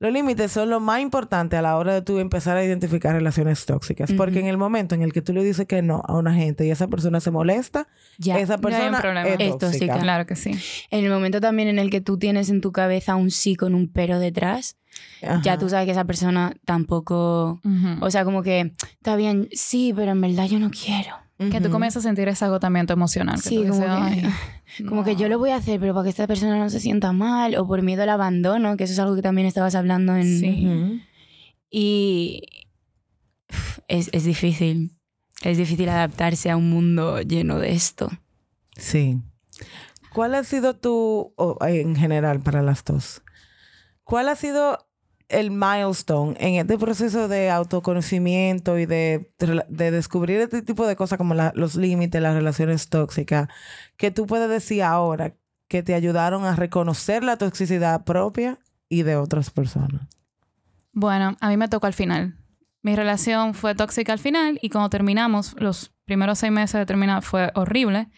los 0.00 0.12
límites 0.12 0.52
son 0.52 0.68
lo 0.70 0.80
más 0.80 1.00
importante 1.00 1.56
a 1.56 1.62
la 1.62 1.76
hora 1.76 1.94
de 1.94 2.02
tú 2.02 2.18
empezar 2.18 2.56
a 2.56 2.64
identificar 2.64 3.14
relaciones 3.14 3.64
tóxicas. 3.64 4.12
Porque 4.12 4.40
en 4.40 4.46
el 4.46 4.56
momento 4.58 4.94
en 4.94 5.02
el 5.02 5.12
que 5.12 5.22
tú 5.22 5.32
le 5.32 5.42
dices 5.44 5.66
que 5.66 5.80
no 5.82 6.02
a 6.06 6.16
una 6.18 6.34
gente 6.34 6.66
y 6.66 6.70
esa 6.70 6.88
persona 6.88 7.20
se 7.20 7.30
molesta, 7.30 7.86
ya. 8.18 8.38
esa 8.38 8.54
hay 8.54 8.56
un 8.56 8.62
persona 8.62 9.00
problema. 9.00 9.28
es 9.28 9.36
Es 9.40 9.50
tóxica. 9.52 9.66
tóxica. 9.70 9.98
Claro 9.98 10.26
que 10.26 10.36
sí. 10.36 10.50
En 10.90 11.04
el 11.04 11.10
momento 11.10 11.40
también 11.40 11.68
en 11.68 11.78
el 11.78 11.90
que 11.90 12.00
tú 12.00 12.18
tienes 12.18 12.50
en 12.50 12.60
tu 12.60 12.72
cabeza 12.72 13.14
un 13.14 13.30
sí 13.30 13.54
con 13.54 13.74
un 13.74 13.88
pero 13.88 14.18
detrás, 14.18 14.76
Ajá. 15.22 15.40
ya 15.42 15.58
tú 15.58 15.68
sabes 15.68 15.86
que 15.86 15.92
esa 15.92 16.04
persona 16.04 16.54
tampoco... 16.66 17.60
O 18.00 18.10
sea, 18.10 18.24
como 18.24 18.42
que 18.42 18.72
está 18.94 19.16
bien, 19.16 19.48
sí, 19.52 19.92
pero 19.96 20.12
en 20.12 20.20
verdad 20.20 20.46
yo 20.46 20.58
no 20.58 20.70
quiero. 20.70 21.16
que 21.50 21.60
tú 21.60 21.70
comienzas 21.70 22.04
a 22.04 22.08
sentir 22.08 22.28
ese 22.28 22.44
agotamiento 22.44 22.92
emocional. 22.92 23.36
que 23.42 23.48
Sí, 23.48 23.56
tú 23.56 23.68
como 23.68 23.80
dices, 23.80 23.86
que- 23.86 24.26
"Ay, 24.26 24.32
Como 24.88 25.04
que 25.04 25.16
yo 25.16 25.28
lo 25.28 25.38
voy 25.38 25.50
a 25.50 25.56
hacer, 25.56 25.78
pero 25.78 25.94
para 25.94 26.04
que 26.04 26.10
esta 26.10 26.26
persona 26.26 26.58
no 26.58 26.70
se 26.70 26.80
sienta 26.80 27.12
mal, 27.12 27.56
o 27.56 27.66
por 27.66 27.82
miedo 27.82 28.02
al 28.02 28.08
abandono, 28.08 28.76
que 28.76 28.84
eso 28.84 28.92
es 28.92 28.98
algo 28.98 29.14
que 29.14 29.22
también 29.22 29.46
estabas 29.46 29.74
hablando 29.74 30.16
en... 30.16 30.40
Sí. 30.40 31.02
Y 31.70 32.42
es, 33.88 34.10
es 34.12 34.24
difícil. 34.24 34.96
Es 35.42 35.58
difícil 35.58 35.88
adaptarse 35.88 36.50
a 36.50 36.56
un 36.56 36.70
mundo 36.70 37.20
lleno 37.20 37.58
de 37.58 37.72
esto. 37.72 38.10
Sí. 38.76 39.18
¿Cuál 40.14 40.36
ha 40.36 40.44
sido 40.44 40.74
tu, 40.74 41.34
o, 41.36 41.58
en 41.66 41.96
general 41.96 42.40
para 42.40 42.62
las 42.62 42.84
dos, 42.84 43.22
cuál 44.04 44.28
ha 44.28 44.36
sido 44.36 44.88
el 45.34 45.50
milestone 45.50 46.36
en 46.38 46.54
este 46.54 46.78
proceso 46.78 47.28
de 47.28 47.50
autoconocimiento 47.50 48.78
y 48.78 48.86
de, 48.86 49.30
de 49.68 49.90
descubrir 49.90 50.40
este 50.40 50.62
tipo 50.62 50.86
de 50.86 50.96
cosas 50.96 51.18
como 51.18 51.34
los 51.34 51.76
límites, 51.76 52.22
las 52.22 52.34
relaciones 52.34 52.88
tóxicas, 52.88 53.48
que 53.96 54.10
tú 54.10 54.26
puedes 54.26 54.48
decir 54.48 54.82
ahora 54.82 55.34
que 55.68 55.82
te 55.82 55.94
ayudaron 55.94 56.44
a 56.44 56.56
reconocer 56.56 57.24
la 57.24 57.36
toxicidad 57.36 58.04
propia 58.04 58.58
y 58.88 59.02
de 59.02 59.16
otras 59.16 59.50
personas? 59.50 60.02
Bueno, 60.92 61.36
a 61.40 61.48
mí 61.48 61.56
me 61.56 61.68
tocó 61.68 61.86
al 61.86 61.94
final. 61.94 62.38
Mi 62.82 62.94
relación 62.94 63.54
fue 63.54 63.74
tóxica 63.74 64.12
al 64.12 64.18
final 64.18 64.58
y 64.62 64.68
cuando 64.68 64.90
terminamos, 64.90 65.54
los 65.58 65.90
primeros 66.04 66.38
seis 66.38 66.52
meses 66.52 66.78
de 66.78 66.86
terminar 66.86 67.22
fue 67.22 67.50
horrible. 67.54 68.08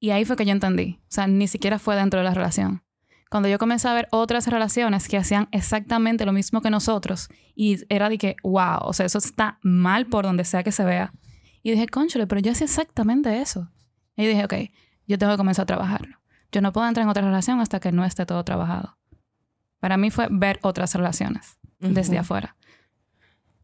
Y 0.00 0.10
ahí 0.10 0.24
fue 0.24 0.36
que 0.36 0.44
yo 0.44 0.52
entendí. 0.52 0.98
O 1.02 1.12
sea, 1.12 1.26
ni 1.26 1.46
siquiera 1.46 1.78
fue 1.78 1.94
dentro 1.94 2.18
de 2.18 2.24
la 2.24 2.34
relación. 2.34 2.82
Cuando 3.32 3.48
yo 3.48 3.58
comencé 3.58 3.88
a 3.88 3.94
ver 3.94 4.08
otras 4.10 4.46
relaciones 4.46 5.08
que 5.08 5.16
hacían 5.16 5.48
exactamente 5.52 6.26
lo 6.26 6.34
mismo 6.34 6.60
que 6.60 6.68
nosotros 6.68 7.30
y 7.54 7.78
era 7.88 8.10
de 8.10 8.18
que, 8.18 8.36
wow, 8.42 8.80
o 8.82 8.92
sea, 8.92 9.06
eso 9.06 9.16
está 9.16 9.58
mal 9.62 10.04
por 10.04 10.26
donde 10.26 10.44
sea 10.44 10.62
que 10.62 10.70
se 10.70 10.84
vea. 10.84 11.14
Y 11.62 11.70
dije, 11.70 11.86
conchole, 11.88 12.26
pero 12.26 12.42
yo 12.42 12.52
hacía 12.52 12.66
exactamente 12.66 13.40
eso. 13.40 13.70
Y 14.18 14.26
dije, 14.26 14.44
ok, 14.44 14.54
yo 15.06 15.16
tengo 15.16 15.32
que 15.32 15.38
comenzar 15.38 15.62
a 15.62 15.66
trabajarlo. 15.66 16.18
Yo 16.52 16.60
no 16.60 16.74
puedo 16.74 16.86
entrar 16.86 17.04
en 17.04 17.08
otra 17.08 17.22
relación 17.22 17.58
hasta 17.60 17.80
que 17.80 17.90
no 17.90 18.04
esté 18.04 18.26
todo 18.26 18.44
trabajado. 18.44 18.98
Para 19.80 19.96
mí 19.96 20.10
fue 20.10 20.28
ver 20.30 20.58
otras 20.60 20.94
relaciones 20.94 21.58
desde 21.78 22.16
Ujú. 22.16 22.20
afuera. 22.20 22.56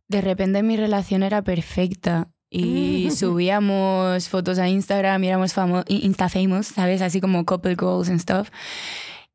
De 0.08 0.22
repente 0.22 0.62
mi 0.62 0.78
relación 0.78 1.22
era 1.22 1.42
perfecta 1.42 2.28
y 2.48 3.10
subíamos 3.14 4.30
fotos 4.30 4.58
a 4.58 4.66
Instagram 4.66 5.24
y 5.24 5.28
éramos 5.28 5.52
famo 5.52 5.84
Insta 5.88 6.30
famous, 6.30 6.68
¿sabes? 6.68 7.02
Así 7.02 7.20
como 7.20 7.44
couple 7.44 7.74
goals 7.74 8.08
and 8.08 8.18
stuff. 8.18 8.48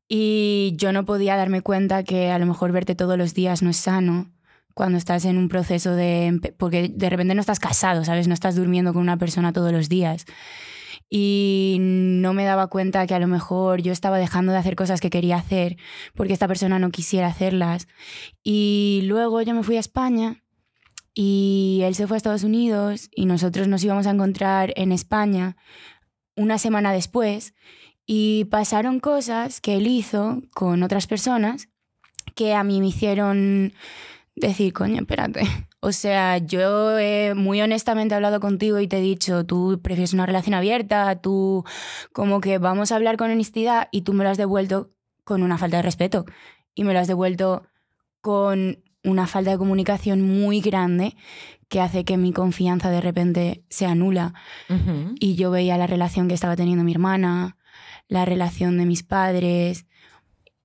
Y 0.08 0.74
yo 0.76 0.92
no 0.92 1.04
podía 1.04 1.36
darme 1.36 1.62
cuenta 1.62 2.02
que 2.02 2.30
a 2.30 2.38
lo 2.38 2.46
mejor 2.46 2.72
verte 2.72 2.94
todos 2.94 3.16
los 3.16 3.34
días 3.34 3.62
no 3.62 3.70
es 3.70 3.76
sano 3.76 4.30
cuando 4.74 4.98
estás 4.98 5.24
en 5.24 5.38
un 5.38 5.48
proceso 5.48 5.94
de... 5.94 6.54
Porque 6.58 6.88
de 6.88 7.10
repente 7.10 7.34
no 7.34 7.40
estás 7.40 7.60
casado, 7.60 8.04
¿sabes? 8.04 8.28
No 8.28 8.34
estás 8.34 8.56
durmiendo 8.56 8.92
con 8.92 9.02
una 9.02 9.16
persona 9.16 9.52
todos 9.52 9.72
los 9.72 9.88
días. 9.88 10.26
Y 11.08 11.76
no 11.80 12.32
me 12.32 12.44
daba 12.44 12.66
cuenta 12.66 13.06
que 13.06 13.14
a 13.14 13.18
lo 13.18 13.28
mejor 13.28 13.82
yo 13.82 13.92
estaba 13.92 14.18
dejando 14.18 14.52
de 14.52 14.58
hacer 14.58 14.74
cosas 14.74 15.00
que 15.00 15.10
quería 15.10 15.36
hacer 15.36 15.76
porque 16.14 16.32
esta 16.32 16.48
persona 16.48 16.78
no 16.78 16.90
quisiera 16.90 17.28
hacerlas. 17.28 17.86
Y 18.42 19.02
luego 19.04 19.40
yo 19.42 19.54
me 19.54 19.62
fui 19.62 19.76
a 19.76 19.80
España 19.80 20.42
y 21.14 21.80
él 21.84 21.94
se 21.94 22.06
fue 22.06 22.16
a 22.16 22.18
Estados 22.18 22.42
Unidos 22.42 23.08
y 23.14 23.26
nosotros 23.26 23.68
nos 23.68 23.84
íbamos 23.84 24.06
a 24.06 24.10
encontrar 24.10 24.72
en 24.76 24.90
España 24.90 25.56
una 26.36 26.58
semana 26.58 26.92
después 26.92 27.54
y 28.06 28.44
pasaron 28.46 29.00
cosas 29.00 29.60
que 29.60 29.76
él 29.76 29.86
hizo 29.86 30.42
con 30.52 30.82
otras 30.82 31.06
personas 31.06 31.68
que 32.34 32.54
a 32.54 32.64
mí 32.64 32.80
me 32.80 32.88
hicieron 32.88 33.72
decir, 34.34 34.72
coño, 34.72 35.00
espérate. 35.00 35.42
O 35.86 35.92
sea, 35.92 36.38
yo 36.38 36.98
he 36.98 37.34
muy 37.34 37.60
honestamente 37.60 38.14
hablado 38.14 38.40
contigo 38.40 38.80
y 38.80 38.88
te 38.88 38.96
he 38.96 39.02
dicho, 39.02 39.44
tú 39.44 39.80
prefieres 39.82 40.14
una 40.14 40.24
relación 40.24 40.54
abierta, 40.54 41.20
tú 41.20 41.62
como 42.14 42.40
que 42.40 42.56
vamos 42.56 42.90
a 42.90 42.96
hablar 42.96 43.18
con 43.18 43.30
honestidad 43.30 43.88
y 43.90 44.00
tú 44.00 44.14
me 44.14 44.24
lo 44.24 44.30
has 44.30 44.38
devuelto 44.38 44.92
con 45.24 45.42
una 45.42 45.58
falta 45.58 45.76
de 45.76 45.82
respeto 45.82 46.24
y 46.74 46.84
me 46.84 46.94
lo 46.94 47.00
has 47.00 47.06
devuelto 47.06 47.66
con 48.22 48.82
una 49.02 49.26
falta 49.26 49.50
de 49.50 49.58
comunicación 49.58 50.22
muy 50.22 50.62
grande 50.62 51.16
que 51.68 51.82
hace 51.82 52.06
que 52.06 52.16
mi 52.16 52.32
confianza 52.32 52.88
de 52.88 53.02
repente 53.02 53.62
se 53.68 53.84
anula. 53.84 54.32
Y 55.20 55.34
yo 55.34 55.50
veía 55.50 55.76
la 55.76 55.86
relación 55.86 56.28
que 56.28 56.34
estaba 56.34 56.56
teniendo 56.56 56.82
mi 56.82 56.92
hermana, 56.92 57.58
la 58.08 58.24
relación 58.24 58.78
de 58.78 58.86
mis 58.86 59.02
padres 59.02 59.86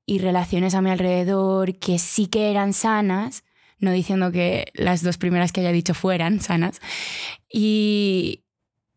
y 0.06 0.20
relaciones 0.20 0.74
a 0.76 0.82
mi 0.82 0.90
alrededor 0.90 1.78
que 1.78 2.00
sí 2.00 2.28
que 2.28 2.50
eran 2.52 2.74
sanas, 2.74 3.44
no 3.80 3.92
diciendo 3.92 4.32
que 4.32 4.72
las 4.74 5.04
dos 5.04 5.18
primeras 5.18 5.52
que 5.52 5.62
haya 5.62 5.72
dicho 5.72 5.94
fueran 5.94 6.40
sanas, 6.42 6.82
Y, 7.50 8.44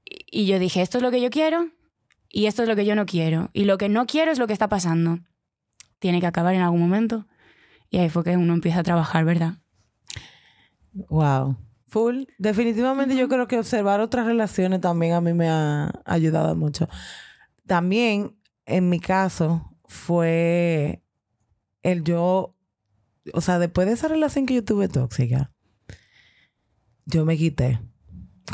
y 0.05 0.47
yo 0.47 0.59
dije, 0.59 0.83
esto 0.83 0.99
es 0.99 1.03
lo 1.03 1.11
que 1.11 1.21
yo 1.21 1.31
quiero 1.31 1.71
y 2.29 2.47
esto 2.47 2.63
es 2.63 2.69
lo 2.69 2.77
que 2.77 2.85
yo 2.85 2.95
no 2.95 3.07
quiero. 3.07 3.51
Y 3.53 3.65
lo 3.65 3.79
que 3.79 3.89
no 3.89 4.07
quiero 4.07 4.33
es 4.33 4.39
lo 4.39 4.47
que 4.47 4.53
está 4.53 4.69
pasando. 4.69 5.19
Tiene 5.99 6.21
que 6.21 6.27
acabar 6.27 6.55
en 6.55 6.63
algún 6.63 6.81
momento. 6.81 7.27
Y 7.91 7.99
ahí 7.99 8.09
fue 8.09 8.25
que 8.25 8.37
uno 8.37 8.55
empieza 8.55 8.81
a 8.81 8.83
trabajar, 8.83 9.25
¿verdad? 9.25 9.55
Wow. 10.93 11.57
Full. 11.89 12.25
Definitivamente 12.39 13.17
yo 13.17 13.29
creo 13.29 13.47
que 13.47 13.59
observar 13.59 14.01
otras 14.01 14.27
relaciones 14.27 14.81
también 14.81 15.13
a 15.13 15.21
mí 15.21 15.35
me 15.35 15.49
ha 15.49 15.93
ayudado 16.07 16.55
mucho. 16.57 16.89
También, 17.73 18.37
en 18.67 18.91
mi 18.91 19.01
caso, 19.01 19.75
fue 19.87 21.03
el 21.83 22.05
yo, 22.05 22.55
o 23.33 23.41
sea, 23.41 23.59
después 23.59 23.87
de 23.87 23.95
esa 23.95 24.09
relación 24.09 24.45
que 24.45 24.53
yo 24.53 24.63
tuve 24.63 24.89
tóxica, 24.89 25.55
yo 27.07 27.25
me 27.25 27.39
quité 27.39 27.81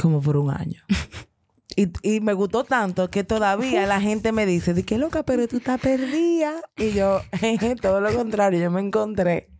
como 0.00 0.22
por 0.22 0.36
un 0.36 0.52
año. 0.52 0.84
Y, 1.74 1.92
y 2.02 2.20
me 2.20 2.32
gustó 2.32 2.64
tanto 2.64 3.08
que 3.08 3.22
todavía 3.22 3.86
la 3.86 4.00
gente 4.00 4.32
me 4.32 4.46
dice, 4.46 4.74
de 4.74 4.84
qué 4.84 4.98
loca, 4.98 5.22
pero 5.24 5.46
tú 5.46 5.58
estás 5.58 5.80
perdida. 5.80 6.54
Y 6.76 6.92
yo, 6.92 7.20
todo 7.82 8.00
lo 8.00 8.12
contrario, 8.14 8.60
yo 8.60 8.70
me 8.70 8.80
encontré. 8.80 9.50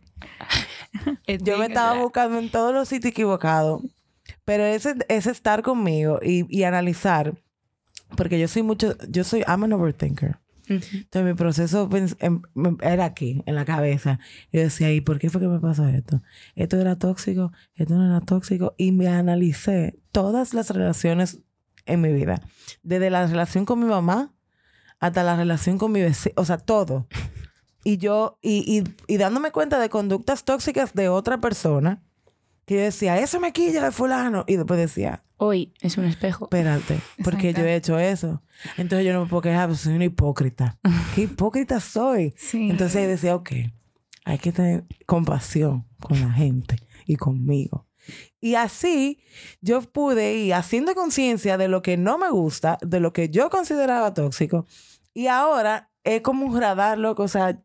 Yo 1.43 1.57
me 1.57 1.67
estaba 1.67 2.01
buscando 2.01 2.39
en 2.39 2.49
todos 2.49 2.73
los 2.73 2.87
sitios 2.89 3.11
equivocados. 3.11 3.81
Pero 4.43 4.63
ese, 4.65 4.95
ese 5.07 5.31
estar 5.31 5.61
conmigo 5.61 6.19
y, 6.21 6.45
y 6.49 6.63
analizar, 6.63 7.37
porque 8.15 8.39
yo 8.39 8.47
soy 8.47 8.63
mucho, 8.63 8.95
yo 9.09 9.23
soy, 9.23 9.41
I'm 9.47 9.63
an 9.63 9.73
overthinker. 9.73 10.39
Entonces 10.69 11.23
mi 11.23 11.33
proceso 11.33 11.89
em- 12.19 12.41
em- 12.55 12.77
era 12.81 13.05
aquí, 13.05 13.41
en 13.47 13.55
la 13.55 13.65
cabeza. 13.65 14.19
Yo 14.51 14.61
decía, 14.61 14.91
¿y 14.93 15.01
por 15.01 15.17
qué 15.17 15.29
fue 15.29 15.41
que 15.41 15.47
me 15.47 15.59
pasó 15.59 15.87
esto? 15.87 16.21
Esto 16.55 16.79
era 16.79 16.95
tóxico, 16.95 17.51
esto 17.73 17.95
no 17.95 18.05
era 18.05 18.21
tóxico. 18.21 18.75
Y 18.77 18.91
me 18.91 19.07
analicé 19.07 19.99
todas 20.11 20.53
las 20.53 20.69
relaciones 20.69 21.39
en 21.85 22.01
mi 22.01 22.13
vida. 22.13 22.41
Desde 22.83 23.09
la 23.09 23.25
relación 23.25 23.65
con 23.65 23.79
mi 23.79 23.85
mamá 23.85 24.35
hasta 24.99 25.23
la 25.23 25.35
relación 25.35 25.79
con 25.79 25.91
mi 25.91 26.01
vecino. 26.01 26.33
O 26.37 26.45
sea, 26.45 26.57
todo. 26.57 27.07
Y 27.83 27.97
yo, 27.97 28.37
y, 28.41 28.59
y, 28.77 28.83
y 29.11 29.17
dándome 29.17 29.51
cuenta 29.51 29.79
de 29.79 29.89
conductas 29.89 30.43
tóxicas 30.43 30.93
de 30.93 31.09
otra 31.09 31.39
persona, 31.41 32.03
que 32.69 32.75
yo 32.75 32.81
decía, 32.81 33.17
eso 33.17 33.39
me 33.39 33.51
quilla 33.51 33.83
de 33.83 33.91
fulano. 33.91 34.45
Y 34.47 34.55
después 34.55 34.79
decía, 34.79 35.23
Hoy 35.37 35.73
es 35.81 35.97
un 35.97 36.05
espejo. 36.05 36.45
espérate, 36.45 36.99
porque 37.23 37.51
yo 37.51 37.65
he 37.65 37.75
hecho 37.75 37.97
eso. 37.97 38.43
Entonces 38.77 39.07
yo 39.07 39.13
no 39.13 39.23
me 39.23 39.27
puedo 39.27 39.41
quejar, 39.41 39.69
pues 39.69 39.79
soy 39.79 39.95
una 39.95 40.05
hipócrita. 40.05 40.77
¿Qué 41.15 41.21
hipócrita 41.21 41.79
soy? 41.79 42.35
Sí. 42.37 42.69
Entonces 42.69 43.07
decía, 43.07 43.33
ok, 43.33 43.49
hay 44.23 44.37
que 44.37 44.51
tener 44.51 44.85
compasión 45.07 45.87
con 45.99 46.21
la 46.21 46.31
gente 46.31 46.75
y 47.07 47.15
conmigo. 47.15 47.87
Y 48.39 48.53
así 48.53 49.19
yo 49.61 49.81
pude 49.81 50.35
ir 50.35 50.53
haciendo 50.53 50.93
conciencia 50.93 51.57
de 51.57 51.69
lo 51.69 51.81
que 51.81 51.97
no 51.97 52.19
me 52.19 52.29
gusta, 52.29 52.77
de 52.81 52.99
lo 52.99 53.13
que 53.13 53.29
yo 53.29 53.49
consideraba 53.49 54.13
tóxico. 54.13 54.67
Y 55.15 55.25
ahora 55.25 55.89
es 56.03 56.21
como 56.21 56.45
un 56.45 56.61
radar, 56.61 56.99
loco, 56.99 57.23
o 57.23 57.27
sea, 57.27 57.63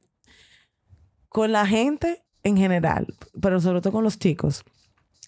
con 1.29 1.53
la 1.53 1.67
gente 1.67 2.25
en 2.43 2.57
general, 2.57 3.14
pero 3.43 3.61
sobre 3.61 3.83
todo 3.83 3.93
con 3.93 4.05
los 4.05 4.19
chicos. 4.19 4.64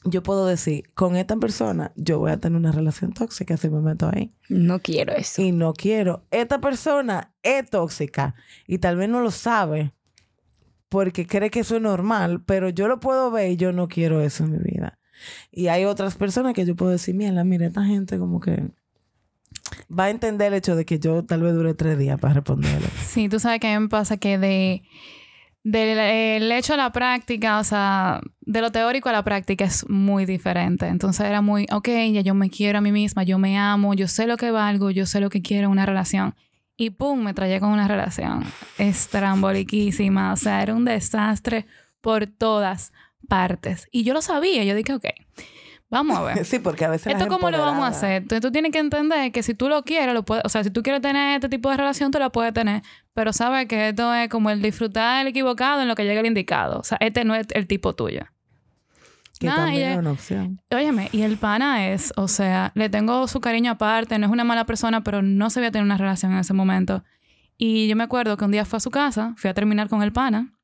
Yo 0.04 0.22
puedo 0.22 0.46
decir, 0.46 0.90
con 0.94 1.16
esta 1.16 1.36
persona 1.36 1.92
yo 1.96 2.18
voy 2.18 2.30
a 2.30 2.36
tener 2.36 2.56
una 2.58 2.70
relación 2.70 3.12
tóxica 3.12 3.56
si 3.56 3.68
me 3.70 3.80
meto 3.80 4.08
ahí 4.12 4.32
No 4.48 4.80
quiero 4.80 5.12
eso. 5.14 5.42
y 5.42 5.52
no 5.52 5.72
quiero. 5.72 6.24
Esta 6.30 6.60
persona 6.60 7.34
es 7.42 7.68
tóxica 7.68 8.34
y 8.66 8.78
tal 8.78 8.96
vez 8.96 9.08
no 9.08 9.20
lo 9.20 9.30
sabe 9.30 9.92
porque 10.88 11.26
cree 11.26 11.50
que 11.50 11.60
eso 11.60 11.76
es 11.76 11.82
normal, 11.82 12.42
pero 12.44 12.68
yo 12.68 12.86
lo 12.86 13.00
puedo 13.00 13.30
ver 13.30 13.50
y 13.50 13.56
yo 13.56 13.72
no 13.72 13.88
quiero 13.88 14.20
eso 14.20 14.44
en 14.44 14.52
mi 14.52 14.58
vida. 14.58 14.98
Y 15.50 15.68
hay 15.68 15.84
otras 15.84 16.14
personas 16.16 16.52
que 16.54 16.64
yo 16.66 16.76
puedo 16.76 16.92
decir, 16.92 17.14
mira, 17.14 17.42
mira, 17.42 17.66
esta 17.66 17.84
gente 17.84 18.18
como 18.18 18.38
que 18.38 18.70
va 19.90 20.04
a 20.04 20.10
entender 20.10 20.48
el 20.52 20.58
hecho 20.58 20.76
de 20.76 20.84
que 20.84 20.98
yo 20.98 21.24
tal 21.24 21.42
vez 21.42 21.54
dure 21.54 21.74
tres 21.74 21.98
días 21.98 22.20
para 22.20 22.34
responderle. 22.34 22.86
Sí, 23.04 23.28
tú 23.28 23.40
sabes 23.40 23.58
que 23.60 23.66
a 23.68 23.78
mí 23.78 23.82
me 23.84 23.88
pasa 23.88 24.16
que 24.18 24.38
de 24.38 24.82
del 25.66 25.98
el 25.98 26.52
hecho 26.52 26.74
a 26.74 26.76
la 26.76 26.92
práctica, 26.92 27.58
o 27.58 27.64
sea, 27.64 28.20
de 28.40 28.60
lo 28.60 28.70
teórico 28.70 29.08
a 29.08 29.12
la 29.12 29.24
práctica 29.24 29.64
es 29.64 29.88
muy 29.88 30.24
diferente. 30.24 30.86
Entonces 30.86 31.26
era 31.26 31.40
muy, 31.42 31.66
ok, 31.72 31.88
ya 32.12 32.20
yo 32.20 32.34
me 32.34 32.50
quiero 32.50 32.78
a 32.78 32.80
mí 32.80 32.92
misma, 32.92 33.24
yo 33.24 33.36
me 33.38 33.58
amo, 33.58 33.92
yo 33.94 34.06
sé 34.06 34.28
lo 34.28 34.36
que 34.36 34.52
valgo, 34.52 34.92
yo 34.92 35.06
sé 35.06 35.18
lo 35.18 35.28
que 35.28 35.42
quiero 35.42 35.64
en 35.64 35.72
una 35.72 35.84
relación. 35.84 36.36
Y 36.76 36.90
pum, 36.90 37.20
me 37.20 37.34
traía 37.34 37.58
con 37.58 37.70
una 37.70 37.88
relación 37.88 38.44
estramboliquísima. 38.78 40.32
O 40.32 40.36
sea, 40.36 40.62
era 40.62 40.72
un 40.72 40.84
desastre 40.84 41.66
por 42.00 42.28
todas 42.28 42.92
partes. 43.28 43.88
Y 43.90 44.04
yo 44.04 44.14
lo 44.14 44.22
sabía. 44.22 44.62
Yo 44.62 44.76
dije, 44.76 44.94
ok, 44.94 45.06
vamos 45.90 46.16
a 46.18 46.22
ver. 46.22 46.44
Sí, 46.44 46.58
porque 46.58 46.84
a 46.84 46.90
veces... 46.90 47.12
¿Esto 47.12 47.28
cómo 47.28 47.50
lo 47.50 47.58
vamos 47.58 47.84
a 47.84 47.88
hacer? 47.88 48.22
Entonces 48.22 48.40
tú 48.40 48.50
tienes 48.50 48.72
que 48.72 48.78
entender 48.78 49.32
que 49.32 49.42
si 49.42 49.54
tú 49.54 49.68
lo 49.68 49.82
quieres, 49.82 50.14
lo 50.14 50.24
puedes, 50.24 50.44
o 50.44 50.48
sea, 50.48 50.62
si 50.64 50.70
tú 50.70 50.82
quieres 50.82 51.00
tener 51.02 51.36
este 51.36 51.48
tipo 51.48 51.70
de 51.70 51.76
relación, 51.76 52.10
tú 52.10 52.18
la 52.18 52.30
puedes 52.30 52.52
tener, 52.52 52.82
pero 53.14 53.32
sabes 53.32 53.66
que 53.66 53.88
esto 53.88 54.12
es 54.14 54.28
como 54.28 54.50
el 54.50 54.62
disfrutar 54.62 55.20
el 55.22 55.28
equivocado 55.28 55.82
en 55.82 55.88
lo 55.88 55.94
que 55.94 56.04
llega 56.04 56.20
el 56.20 56.26
indicado. 56.26 56.78
O 56.80 56.84
sea, 56.84 56.98
este 57.00 57.24
no 57.24 57.34
es 57.34 57.46
el 57.50 57.66
tipo 57.66 57.94
tuyo. 57.94 58.22
Que 59.38 59.48
también 59.48 59.90
y- 59.90 59.92
es 59.92 59.98
una 59.98 60.12
opción. 60.12 60.60
Óyeme, 60.74 61.08
y 61.12 61.22
el 61.22 61.36
pana 61.36 61.88
es, 61.88 62.12
o 62.16 62.26
sea, 62.26 62.72
le 62.74 62.88
tengo 62.88 63.28
su 63.28 63.40
cariño 63.40 63.72
aparte, 63.72 64.18
no 64.18 64.26
es 64.26 64.32
una 64.32 64.44
mala 64.44 64.64
persona, 64.64 65.02
pero 65.04 65.20
no 65.22 65.50
se 65.50 65.60
había 65.60 65.70
tener 65.70 65.84
una 65.84 65.98
relación 65.98 66.32
en 66.32 66.38
ese 66.38 66.54
momento. 66.54 67.04
Y 67.58 67.86
yo 67.88 67.96
me 67.96 68.04
acuerdo 68.04 68.36
que 68.36 68.44
un 68.44 68.50
día 68.50 68.64
fue 68.64 68.78
a 68.78 68.80
su 68.80 68.90
casa, 68.90 69.34
fui 69.36 69.50
a 69.50 69.54
terminar 69.54 69.88
con 69.88 70.02
el 70.02 70.12
pana, 70.12 70.54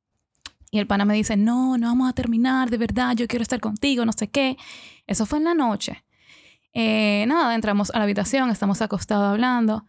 y 0.72 0.78
el 0.78 0.86
pana 0.86 1.04
me 1.04 1.12
dice, 1.14 1.36
no, 1.36 1.76
no 1.76 1.88
vamos 1.88 2.08
a 2.08 2.14
terminar, 2.14 2.70
de 2.70 2.78
verdad, 2.78 3.14
yo 3.14 3.26
quiero 3.28 3.42
estar 3.42 3.60
contigo, 3.60 4.06
no 4.06 4.12
sé 4.12 4.26
qué. 4.28 4.56
Eso 5.06 5.26
fue 5.26 5.38
en 5.38 5.44
la 5.44 5.52
noche. 5.54 6.02
Eh, 6.72 7.26
nada, 7.28 7.54
entramos 7.54 7.90
a 7.94 7.98
la 7.98 8.04
habitación, 8.04 8.48
estamos 8.48 8.80
acostados 8.80 9.30
hablando. 9.30 9.84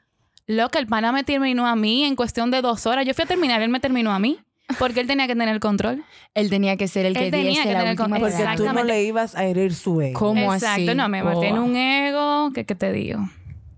Lo 0.45 0.67
que 0.67 0.79
el 0.79 0.87
pana 0.87 1.13
me 1.13 1.23
terminó 1.23 1.65
a 1.65 1.77
mí 1.77 2.03
en 2.03 2.17
cuestión 2.17 2.51
de 2.51 2.61
dos 2.61 2.85
horas. 2.85 3.05
Yo 3.05 3.13
fui 3.13 3.23
a 3.23 3.27
terminar, 3.27 3.61
él 3.61 3.69
me 3.69 3.79
terminó 3.79 4.11
a 4.11 4.19
mí, 4.19 4.39
porque 4.77 4.99
él 4.99 5.07
tenía 5.07 5.25
que 5.25 5.33
tener 5.35 5.47
el 5.55 5.61
control. 5.61 6.03
Él 6.33 6.49
tenía 6.49 6.75
que 6.77 6.87
ser 6.89 7.05
el 7.05 7.13
que 7.13 7.25
Él 7.25 7.31
tenía 7.31 7.49
diese 7.51 7.63
que 7.63 7.73
la 7.73 7.79
tener 7.81 7.95
con- 7.95 8.11
última 8.11 8.19
Porque 8.27 8.35
tú 8.37 8.43
no 8.43 8.51
Exactamente. 8.51 8.87
le 8.91 9.03
ibas 9.03 9.35
a 9.35 9.45
herir 9.45 9.73
su 9.73 10.01
ego. 10.01 10.19
¿Cómo 10.19 10.51
Exacto, 10.53 10.81
así? 10.91 10.95
no, 10.95 11.07
me 11.07 11.21
maté 11.23 11.47
en 11.49 11.59
Oh. 11.59 11.63
un 11.63 11.75
ego, 11.77 12.51
que 12.53 12.65
qué 12.65 12.73
te 12.75 12.91
digo? 12.91 13.19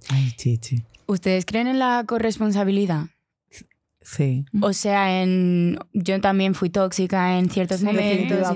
Ay, 0.09 0.31
chichi. 0.37 0.81
¿Ustedes 1.05 1.45
creen 1.45 1.67
en 1.67 1.77
la 1.79 2.03
corresponsabilidad? 2.07 3.07
Sí. 4.07 4.45
O 4.61 4.71
sea, 4.71 5.21
en 5.23 5.79
yo 5.91 6.21
también 6.21 6.53
fui 6.53 6.69
tóxica 6.69 7.39
en 7.39 7.49
ciertos 7.49 7.79
Sí, 7.79 7.85
momentos. 7.85 8.55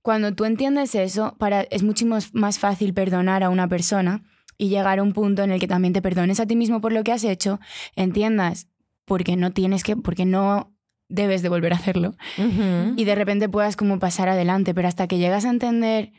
Cuando 0.00 0.32
tú 0.34 0.46
entiendes 0.46 0.94
eso, 0.94 1.36
para, 1.38 1.60
es 1.70 1.82
mucho 1.82 2.06
más- 2.06 2.58
fácil 2.58 2.94
perdonar 2.94 3.42
a 3.44 3.50
una 3.50 3.68
persona 3.68 4.22
y 4.56 4.70
llegar 4.70 4.98
a 4.98 5.02
un 5.02 5.12
punto 5.12 5.42
en 5.42 5.50
el 5.52 5.60
que 5.60 5.68
también 5.68 5.92
te 5.92 6.00
perdones 6.00 6.40
a 6.40 6.46
ti 6.46 6.56
mismo 6.56 6.80
por 6.80 6.92
lo 6.92 7.04
que 7.04 7.12
has 7.12 7.24
hecho, 7.24 7.60
entiendas 7.94 8.68
porque 9.04 9.36
no 9.36 9.52
tienes 9.52 9.82
que, 9.84 9.96
porque 9.96 10.24
no 10.24 10.72
debes 11.10 11.42
de 11.42 11.48
volver 11.50 11.72
a 11.74 11.76
hacerlo 11.76 12.14
Ujú. 12.38 12.94
y 12.96 13.04
de 13.04 13.14
repente 13.14 13.48
puedas 13.50 13.76
como 13.76 13.98
pasar 13.98 14.28
adelante, 14.30 14.72
pero 14.74 14.88
hasta 14.88 15.06
que 15.08 15.18
llegas 15.18 15.44
a 15.44 15.50
entender 15.50 16.12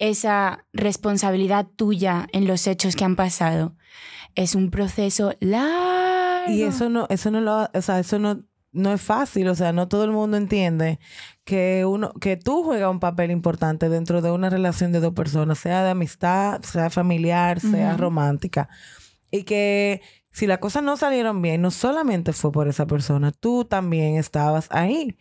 esa 0.00 0.64
responsabilidad 0.72 1.66
tuya 1.76 2.26
en 2.32 2.46
los 2.46 2.66
hechos 2.66 2.96
que 2.96 3.04
han 3.04 3.14
pasado, 3.16 3.76
es 4.34 4.54
un 4.54 4.70
proceso 4.70 5.34
largo. 5.40 6.17
Y 6.48 6.62
eso 6.62 6.88
no, 6.88 7.06
eso 7.10 7.30
no 7.30 7.40
lo, 7.40 7.68
o 7.72 7.82
sea, 7.82 7.98
eso 7.98 8.18
no, 8.18 8.44
no 8.72 8.92
es 8.92 9.00
fácil. 9.00 9.48
O 9.48 9.54
sea, 9.54 9.72
no 9.72 9.88
todo 9.88 10.04
el 10.04 10.12
mundo 10.12 10.36
entiende 10.36 10.98
que 11.44 11.84
uno, 11.84 12.12
que 12.20 12.36
tú 12.36 12.64
juegas 12.64 12.90
un 12.90 13.00
papel 13.00 13.30
importante 13.30 13.88
dentro 13.88 14.22
de 14.22 14.30
una 14.30 14.50
relación 14.50 14.92
de 14.92 15.00
dos 15.00 15.14
personas, 15.14 15.58
sea 15.58 15.84
de 15.84 15.90
amistad, 15.90 16.62
sea 16.62 16.90
familiar, 16.90 17.60
sea 17.60 17.96
romántica. 17.96 18.68
Y 19.30 19.44
que 19.44 20.02
si 20.30 20.46
las 20.46 20.58
cosas 20.58 20.82
no 20.82 20.96
salieron 20.96 21.42
bien, 21.42 21.62
no 21.62 21.70
solamente 21.70 22.32
fue 22.32 22.52
por 22.52 22.68
esa 22.68 22.86
persona, 22.86 23.32
tú 23.32 23.64
también 23.64 24.16
estabas 24.16 24.68
ahí. 24.70 25.16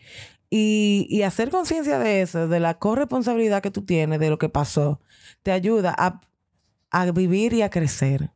Y, 0.49 1.07
y 1.09 1.23
hacer 1.23 1.49
conciencia 1.49 1.99
de 1.99 2.21
eso, 2.21 2.47
de 2.47 2.61
la 2.61 2.79
corresponsabilidad 2.79 3.61
que 3.61 3.71
tú 3.71 3.83
tienes, 3.83 4.19
de 4.19 4.29
lo 4.29 4.37
que 4.37 4.47
pasó, 4.47 5.01
te 5.43 5.51
ayuda 5.51 5.93
a, 5.97 6.21
a 6.89 7.11
vivir 7.11 7.51
y 7.53 7.63
a 7.63 7.69
crecer 7.69 8.31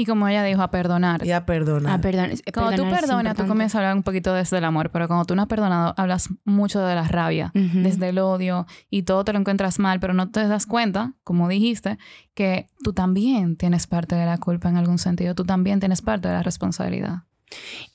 Y 0.00 0.06
como 0.06 0.26
ella 0.28 0.42
dijo, 0.44 0.62
a 0.62 0.70
perdonar. 0.70 1.26
y 1.26 1.30
a 1.32 1.44
perdonar. 1.44 2.00
Perdón, 2.00 2.30
es- 2.30 2.42
Cuando 2.54 2.70
tú 2.72 2.76
perdonar 2.82 3.00
perdonas, 3.00 3.36
tú 3.36 3.46
comienzas 3.46 3.74
a 3.74 3.78
hablar 3.80 3.96
un 3.96 4.02
poquito 4.02 4.32
desde 4.32 4.56
el 4.58 4.64
amor, 4.64 4.90
pero 4.90 5.06
cuando 5.08 5.24
tú 5.26 5.34
no 5.36 5.42
has 5.42 5.48
perdonado, 5.48 5.92
hablas 5.98 6.28
mucho 6.44 6.80
de 6.80 6.94
la 6.94 7.04
rabia, 7.06 7.50
desde 7.54 8.08
el 8.08 8.18
odio 8.18 8.66
y 8.88 9.02
todo 9.02 9.24
te 9.24 9.32
lo 9.34 9.38
encuentras 9.38 9.78
mal, 9.78 10.00
pero 10.00 10.14
no 10.14 10.30
te 10.30 10.46
das 10.46 10.64
cuenta, 10.66 11.12
como 11.24 11.48
dijiste, 11.48 11.98
que 12.34 12.68
tú 12.82 12.92
también 12.94 13.56
tienes 13.56 13.86
parte 13.86 14.14
de 14.14 14.24
la 14.24 14.38
culpa 14.38 14.68
en 14.70 14.76
algún 14.78 14.98
sentido, 14.98 15.34
tú 15.34 15.44
también 15.44 15.80
tienes 15.80 16.00
parte 16.00 16.28
de 16.28 16.34
la 16.34 16.42
responsabilidad. 16.42 17.24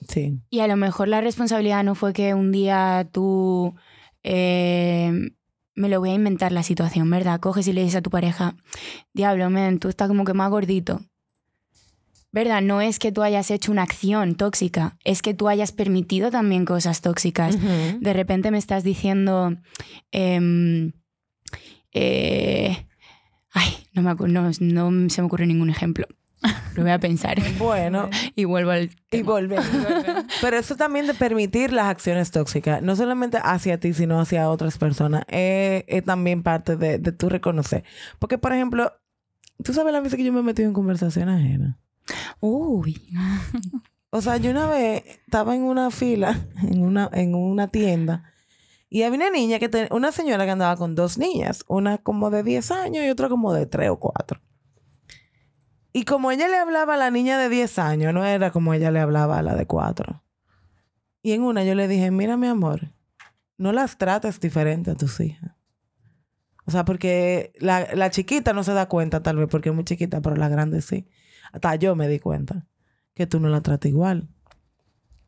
Sí. 0.09 0.39
Y 0.49 0.59
a 0.59 0.67
lo 0.67 0.75
mejor 0.75 1.07
la 1.07 1.21
responsabilidad 1.21 1.83
no 1.83 1.95
fue 1.95 2.13
que 2.13 2.33
un 2.33 2.51
día 2.51 3.07
tú... 3.11 3.73
eh, 4.23 5.31
me 5.77 5.89
lo 5.89 5.99
voy 5.99 6.11
a 6.11 6.13
inventar 6.13 6.51
la 6.53 6.63
situación, 6.63 7.09
¿verdad? 7.09 7.39
Coges 7.41 7.67
y 7.67 7.73
le 7.73 7.81
dices 7.81 7.97
a 7.97 8.01
tu 8.01 8.09
pareja, 8.09 8.55
diablo, 9.13 9.49
men, 9.49 9.77
tú 9.79 9.89
estás 9.89 10.07
como 10.07 10.23
que 10.23 10.33
más 10.33 10.49
gordito. 10.49 11.01
¿Verdad? 12.35 12.61
No 12.61 12.81
es 12.81 12.99
que 12.99 13.13
tú 13.13 13.23
hayas 13.23 13.49
hecho 13.49 13.71
una 13.71 13.83
acción 13.83 14.35
tóxica, 14.35 14.97
es 15.05 15.21
que 15.21 15.33
tú 15.33 15.47
hayas 15.47 15.71
permitido 15.71 16.31
también 16.31 16.65
cosas 16.65 16.99
tóxicas. 16.99 17.57
De 18.01 18.11
repente 18.11 18.51
me 18.51 18.57
estás 18.57 18.83
diciendo, 18.83 19.55
em, 20.11 20.91
eh, 21.93 22.87
Ay, 23.53 23.69
no, 23.93 24.01
me 24.01 24.13
no, 24.27 24.51
no 24.59 25.09
se 25.09 25.21
me 25.21 25.25
ocurre 25.27 25.47
ningún 25.47 25.69
ejemplo. 25.69 26.07
Lo 26.75 26.83
voy 26.83 26.91
a 26.91 26.99
pensar. 26.99 27.37
Bueno, 27.57 28.09
y 28.35 28.43
vuelvo 28.43 28.71
al... 28.71 28.89
y 29.11 29.21
volvemos. 29.21 29.65
Pero 30.41 30.57
eso 30.57 30.75
también 30.75 31.07
de 31.07 31.13
permitir 31.13 31.71
las 31.71 31.85
acciones 31.85 32.31
tóxicas, 32.31 32.81
no 32.81 32.97
solamente 32.97 33.39
hacia 33.41 33.79
ti, 33.79 33.93
sino 33.93 34.19
hacia 34.19 34.49
otras 34.49 34.77
personas, 34.77 35.23
es, 35.29 35.85
es 35.87 36.03
también 36.03 36.43
parte 36.43 36.75
de, 36.75 36.99
de 36.99 37.13
tu 37.13 37.29
reconocer. 37.29 37.85
Porque, 38.19 38.37
por 38.37 38.51
ejemplo, 38.51 38.91
tú 39.63 39.73
sabes 39.73 39.93
las 39.93 40.03
veces 40.03 40.17
que 40.17 40.25
yo 40.25 40.33
me 40.33 40.41
he 40.41 40.43
metido 40.43 40.67
en 40.67 40.73
conversación 40.73 41.29
ajena. 41.29 41.79
Uy. 42.39 43.07
O 44.11 44.21
sea, 44.21 44.37
yo 44.37 44.51
una 44.51 44.67
vez 44.67 45.03
estaba 45.25 45.55
en 45.55 45.63
una 45.63 45.91
fila, 45.91 46.47
en 46.63 46.81
una, 46.83 47.09
en 47.11 47.35
una 47.35 47.67
tienda, 47.67 48.31
y 48.89 49.03
había 49.03 49.17
una 49.17 49.29
niña 49.29 49.59
que 49.59 49.67
ten- 49.67 49.89
una 49.91 50.11
señora 50.11 50.45
que 50.45 50.51
andaba 50.51 50.77
con 50.77 50.95
dos 50.95 51.17
niñas, 51.17 51.65
una 51.67 51.97
como 51.97 52.29
de 52.29 52.43
10 52.43 52.71
años 52.71 53.03
y 53.03 53.09
otra 53.09 53.27
como 53.29 53.53
de 53.53 53.65
3 53.65 53.89
o 53.89 53.99
4. 53.99 54.39
Y 55.91 56.03
como 56.03 56.31
ella 56.31 56.47
le 56.47 56.57
hablaba 56.57 56.93
a 56.93 56.97
la 56.97 57.09
niña 57.11 57.37
de 57.37 57.49
10 57.49 57.77
años, 57.79 58.13
no 58.13 58.23
era 58.25 58.51
como 58.51 58.73
ella 58.73 58.91
le 58.91 58.99
hablaba 58.99 59.39
a 59.39 59.41
la 59.41 59.55
de 59.55 59.65
4. 59.65 60.23
Y 61.21 61.31
en 61.33 61.41
una 61.41 61.63
yo 61.63 61.73
le 61.75 61.87
dije, 61.87 62.11
mira 62.11 62.37
mi 62.37 62.47
amor, 62.47 62.91
no 63.57 63.71
las 63.71 63.97
trates 63.97 64.39
diferente 64.39 64.91
a 64.91 64.95
tus 64.95 65.19
hijas. 65.19 65.51
O 66.65 66.71
sea, 66.71 66.85
porque 66.85 67.53
la, 67.59 67.87
la 67.95 68.09
chiquita 68.11 68.53
no 68.53 68.63
se 68.63 68.73
da 68.73 68.87
cuenta 68.87 69.21
tal 69.23 69.37
vez 69.37 69.47
porque 69.49 69.69
es 69.69 69.75
muy 69.75 69.83
chiquita, 69.83 70.21
pero 70.21 70.35
la 70.35 70.49
grande 70.49 70.81
sí. 70.81 71.07
Hasta 71.55 71.75
yo 71.75 71.95
me 71.95 72.07
di 72.07 72.19
cuenta 72.19 72.67
que 73.13 73.25
tú 73.27 73.39
no 73.39 73.49
la 73.49 73.61
tratas 73.61 73.89
igual. 73.89 74.27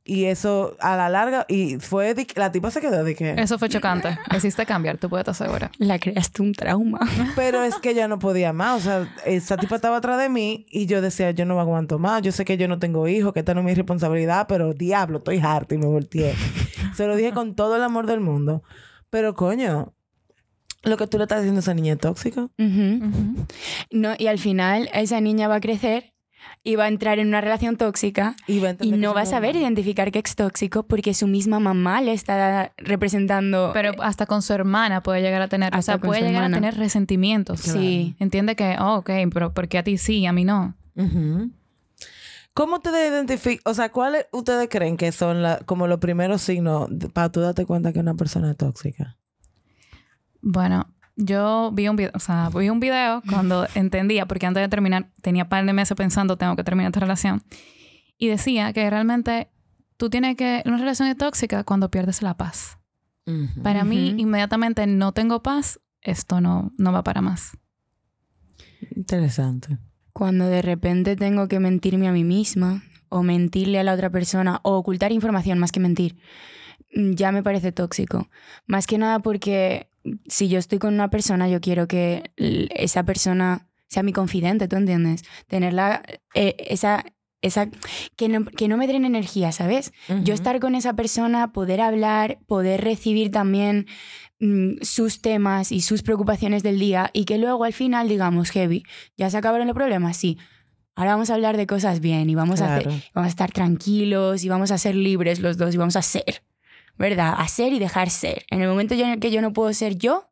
Y 0.09 0.25
eso 0.25 0.77
a 0.79 0.95
la 0.95 1.09
larga, 1.09 1.45
y 1.49 1.79
fue, 1.79 2.13
de 2.13 2.25
que- 2.25 2.39
la 2.39 2.49
tipa 2.51 2.71
se 2.71 2.79
quedó 2.79 3.03
de 3.03 3.13
que... 3.13 3.31
Eso 3.31 3.59
fue 3.59 3.67
chocante. 3.67 4.17
Hiciste 4.35 4.65
cambiar, 4.65 4.97
tú 4.97 5.09
puedes 5.09 5.27
estar 5.27 5.47
segura. 5.47 5.69
La 5.79 5.99
creaste 5.99 6.41
un 6.41 6.53
trauma. 6.53 6.99
Pero 7.35 7.61
es 7.63 7.75
que 7.79 7.93
ya 7.93 8.07
no 8.07 8.17
podía 8.17 8.53
más. 8.53 8.77
O 8.79 8.83
sea, 8.83 9.13
esa 9.25 9.57
tipa 9.57 9.75
estaba 9.75 9.97
atrás 9.97 10.17
de 10.17 10.29
mí 10.29 10.65
y 10.69 10.85
yo 10.85 11.01
decía, 11.01 11.31
yo 11.31 11.45
no 11.45 11.59
aguanto 11.59 11.99
más. 11.99 12.21
Yo 12.21 12.31
sé 12.31 12.45
que 12.45 12.55
yo 12.55 12.69
no 12.69 12.79
tengo 12.79 13.07
hijos, 13.09 13.33
que 13.33 13.39
esta 13.39 13.53
no 13.53 13.59
es 13.61 13.65
mi 13.65 13.73
responsabilidad, 13.73 14.45
pero 14.47 14.73
diablo, 14.73 15.17
estoy 15.17 15.39
harta 15.39 15.75
y 15.75 15.77
me 15.77 15.87
volteé. 15.87 16.33
Se 16.95 17.05
lo 17.05 17.15
dije 17.17 17.33
con 17.33 17.55
todo 17.55 17.75
el 17.75 17.83
amor 17.83 18.05
del 18.05 18.21
mundo. 18.21 18.63
Pero 19.09 19.33
coño, 19.35 19.93
lo 20.83 20.95
que 20.95 21.07
tú 21.07 21.17
le 21.17 21.25
estás 21.25 21.39
diciendo 21.41 21.59
a 21.59 21.63
esa 21.63 21.73
niña 21.73 21.93
es 21.93 21.99
tóxica. 21.99 22.47
No, 23.91 24.13
y 24.17 24.27
al 24.27 24.39
final 24.39 24.89
esa 24.93 25.19
niña 25.19 25.49
va 25.49 25.55
a 25.55 25.59
crecer 25.59 26.13
y 26.63 26.75
va 26.75 26.85
a 26.85 26.87
entrar 26.87 27.19
en 27.19 27.27
una 27.27 27.41
relación 27.41 27.77
tóxica 27.77 28.35
Y, 28.47 28.59
no 28.91 29.13
va 29.13 29.21
a 29.21 29.25
saber 29.25 29.55
identificar 29.55 30.11
que 30.11 30.19
es 30.19 30.35
tóxico 30.35 30.83
porque 30.83 31.13
su 31.13 31.27
misma 31.27 31.59
mamá 31.59 32.01
le 32.01 32.13
está 32.13 32.73
representando. 32.77 33.71
Pero 33.73 33.91
hasta 34.01 34.25
con 34.25 34.41
su 34.41 34.53
hermana 34.53 35.01
puede 35.03 35.21
llegar 35.21 35.41
a 35.41 35.47
tener, 35.47 35.73
o 35.73 35.77
Hasta 35.77 35.93
sea, 35.93 35.99
con 35.99 36.09
puede 36.09 36.21
llegar 36.21 36.43
hermana. 36.43 36.57
a 36.57 36.59
tener 36.59 36.75
resentimientos. 36.77 37.61
Sí. 37.61 38.15
Entiende 38.19 38.55
que, 38.55 38.75
oh, 38.79 38.97
ok, 38.97 39.09
pero 39.33 39.53
porque 39.53 39.77
a 39.77 39.83
ti 39.83 39.97
sí, 39.97 40.25
a 40.25 40.33
mí 40.33 40.43
no. 40.45 40.75
¿Cómo 42.53 42.77
ustedes 42.77 43.11
identifican, 43.11 43.61
o 43.71 43.73
sea, 43.75 43.89
cuáles 43.91 44.25
ustedes 44.31 44.67
creen 44.69 44.97
que 44.97 45.11
son 45.11 45.43
la- 45.43 45.59
como 45.65 45.85
los 45.85 45.99
primeros 45.99 46.41
signos 46.41 46.89
para 47.13 47.31
tú 47.31 47.39
darte 47.39 47.65
cuenta 47.67 47.93
que 47.93 47.99
una 47.99 48.15
persona 48.15 48.49
es 48.51 48.57
tóxica? 48.57 49.17
Bueno, 50.41 50.91
yo 51.17 51.71
vi 51.73 51.87
un 51.89 51.95
video, 51.95 52.11
o 52.13 52.19
sea, 52.19 52.49
vi 52.49 52.69
un 52.69 52.79
video 52.79 53.21
cuando 53.29 53.67
entendía, 53.73 54.27
porque 54.27 54.45
antes 54.45 54.61
de 54.61 54.69
terminar 54.69 55.09
tenía 55.21 55.43
un 55.43 55.49
par 55.49 55.65
de 55.65 55.73
meses 55.73 55.97
pensando, 55.97 56.37
tengo 56.37 56.55
que 56.55 56.63
terminar 56.63 56.91
esta 56.91 56.99
relación. 56.99 57.43
Y 58.17 58.27
decía 58.27 58.71
que 58.71 58.89
realmente 58.89 59.49
tú 59.97 60.09
tienes 60.09 60.37
que, 60.37 60.61
una 60.65 60.77
relación 60.77 61.09
es 61.09 61.17
tóxica 61.17 61.63
cuando 61.63 61.91
pierdes 61.91 62.21
la 62.21 62.37
paz. 62.37 62.77
Para 63.61 63.83
mí, 63.83 64.15
inmediatamente 64.17 64.87
no 64.87 65.11
tengo 65.11 65.43
paz, 65.43 65.81
esto 66.01 66.39
no, 66.39 66.71
no 66.77 66.93
va 66.93 67.03
para 67.03 67.21
más. 67.21 67.57
Interesante. 68.95 69.77
Cuando 70.13 70.45
de 70.45 70.61
repente 70.61 71.17
tengo 71.17 71.49
que 71.49 71.59
mentirme 71.59 72.07
a 72.07 72.13
mí 72.13 72.23
misma 72.23 72.83
o 73.09 73.23
mentirle 73.23 73.79
a 73.79 73.83
la 73.83 73.93
otra 73.93 74.09
persona 74.09 74.61
o 74.63 74.77
ocultar 74.77 75.11
información 75.11 75.59
más 75.59 75.73
que 75.73 75.81
mentir, 75.81 76.15
ya 76.89 77.33
me 77.33 77.43
parece 77.43 77.73
tóxico. 77.73 78.29
Más 78.65 78.87
que 78.87 78.97
nada 78.97 79.19
porque 79.19 79.89
si 80.27 80.47
yo 80.49 80.59
estoy 80.59 80.79
con 80.79 80.93
una 80.93 81.09
persona, 81.09 81.47
yo 81.49 81.59
quiero 81.61 81.87
que 81.87 82.31
esa 82.37 83.03
persona 83.03 83.67
sea 83.87 84.03
mi 84.03 84.13
confidente, 84.13 84.67
¿tú 84.67 84.75
entiendes? 84.75 85.23
Tenerla, 85.47 86.03
eh, 86.33 86.55
esa, 86.59 87.05
esa, 87.41 87.69
que 88.15 88.27
no, 88.29 88.43
que 88.45 88.67
no 88.67 88.77
me 88.77 88.87
drene 88.87 89.07
energía, 89.07 89.51
¿sabes? 89.51 89.93
Yo 90.23 90.33
estar 90.33 90.59
con 90.59 90.75
esa 90.75 90.93
persona, 90.95 91.53
poder 91.53 91.79
hablar, 91.81 92.39
poder 92.47 92.83
recibir 92.83 93.31
también 93.31 93.85
mm, 94.39 94.81
sus 94.81 95.21
temas 95.21 95.71
y 95.71 95.81
sus 95.81 96.03
preocupaciones 96.03 96.63
del 96.63 96.79
día 96.79 97.09
y 97.13 97.25
que 97.25 97.37
luego 97.37 97.63
al 97.63 97.73
final 97.73 98.09
digamos, 98.09 98.49
heavy, 98.51 98.83
¿ya 99.15 99.29
se 99.29 99.37
acabaron 99.37 99.67
los 99.67 99.75
problemas? 99.75 100.17
Sí. 100.17 100.37
Ahora 100.95 101.11
vamos 101.11 101.29
a 101.29 101.35
hablar 101.35 101.57
de 101.57 101.67
cosas 101.67 101.99
bien 101.99 102.27
y 102.29 102.33
vamos, 102.35 102.59
a, 102.59 102.75
hacer- 102.75 102.87
vamos 103.13 103.27
a 103.27 103.29
estar 103.29 103.51
tranquilos 103.51 104.43
y 104.43 104.49
vamos 104.49 104.71
a 104.71 104.77
ser 104.79 104.95
libres 104.95 105.39
los 105.39 105.57
dos 105.57 105.75
y 105.75 105.77
vamos 105.77 105.95
a 105.95 106.01
ser, 106.01 106.41
¿verdad? 106.97 107.33
A 107.37 107.47
ser 107.47 107.73
y 107.73 107.79
dejar 107.79 108.09
ser. 108.09 108.45
En 108.49 108.61
el 108.61 108.69
momento 108.69 108.93
en 108.93 109.09
el 109.09 109.19
que 109.19 109.31
yo 109.31 109.41
no 109.41 109.53
puedo 109.53 109.71
ser 109.73 109.97
yo, 109.97 110.29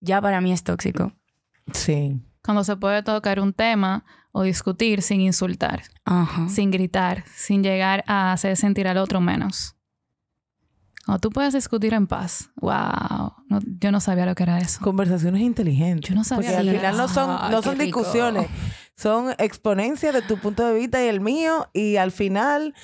ya 0.00 0.20
para 0.20 0.40
mí 0.40 0.52
es 0.52 0.62
tóxico. 0.64 1.12
Sí. 1.72 2.20
Cuando 2.42 2.64
se 2.64 2.76
puede 2.76 3.02
tocar 3.02 3.40
un 3.40 3.52
tema 3.52 4.04
o 4.32 4.42
discutir 4.42 5.02
sin 5.02 5.20
insultar, 5.20 5.82
Ajá. 6.04 6.48
sin 6.48 6.70
gritar, 6.70 7.24
sin 7.34 7.62
llegar 7.62 8.04
a 8.06 8.32
hacer 8.32 8.56
sentir 8.56 8.88
al 8.88 8.96
otro 8.98 9.20
menos. 9.20 9.76
Cuando 11.04 11.20
tú 11.20 11.30
puedes 11.30 11.54
discutir 11.54 11.92
en 11.94 12.06
paz. 12.06 12.50
Wow. 12.60 13.34
No- 13.48 13.60
yo 13.80 13.90
no 13.90 14.00
sabía 14.00 14.26
lo 14.26 14.34
que 14.34 14.42
era 14.44 14.58
eso. 14.58 14.80
Conversaciones 14.80 15.42
inteligentes. 15.42 16.08
Yo 16.08 16.14
no 16.14 16.24
sabía 16.24 16.50
Porque 16.52 16.68
al 16.70 16.76
final 16.76 16.96
no 16.96 17.08
son, 17.08 17.30
Ah, 17.30 17.48
no 17.50 17.62
son 17.62 17.78
discusiones, 17.78 18.46
son 18.96 19.34
exponencias 19.38 20.14
de 20.14 20.22
tu 20.22 20.38
punto 20.38 20.64
de 20.64 20.74
vista 20.78 21.02
y 21.04 21.08
el 21.08 21.20
mío. 21.20 21.68
Y 21.72 21.96
al 21.96 22.12
final, 22.12 22.74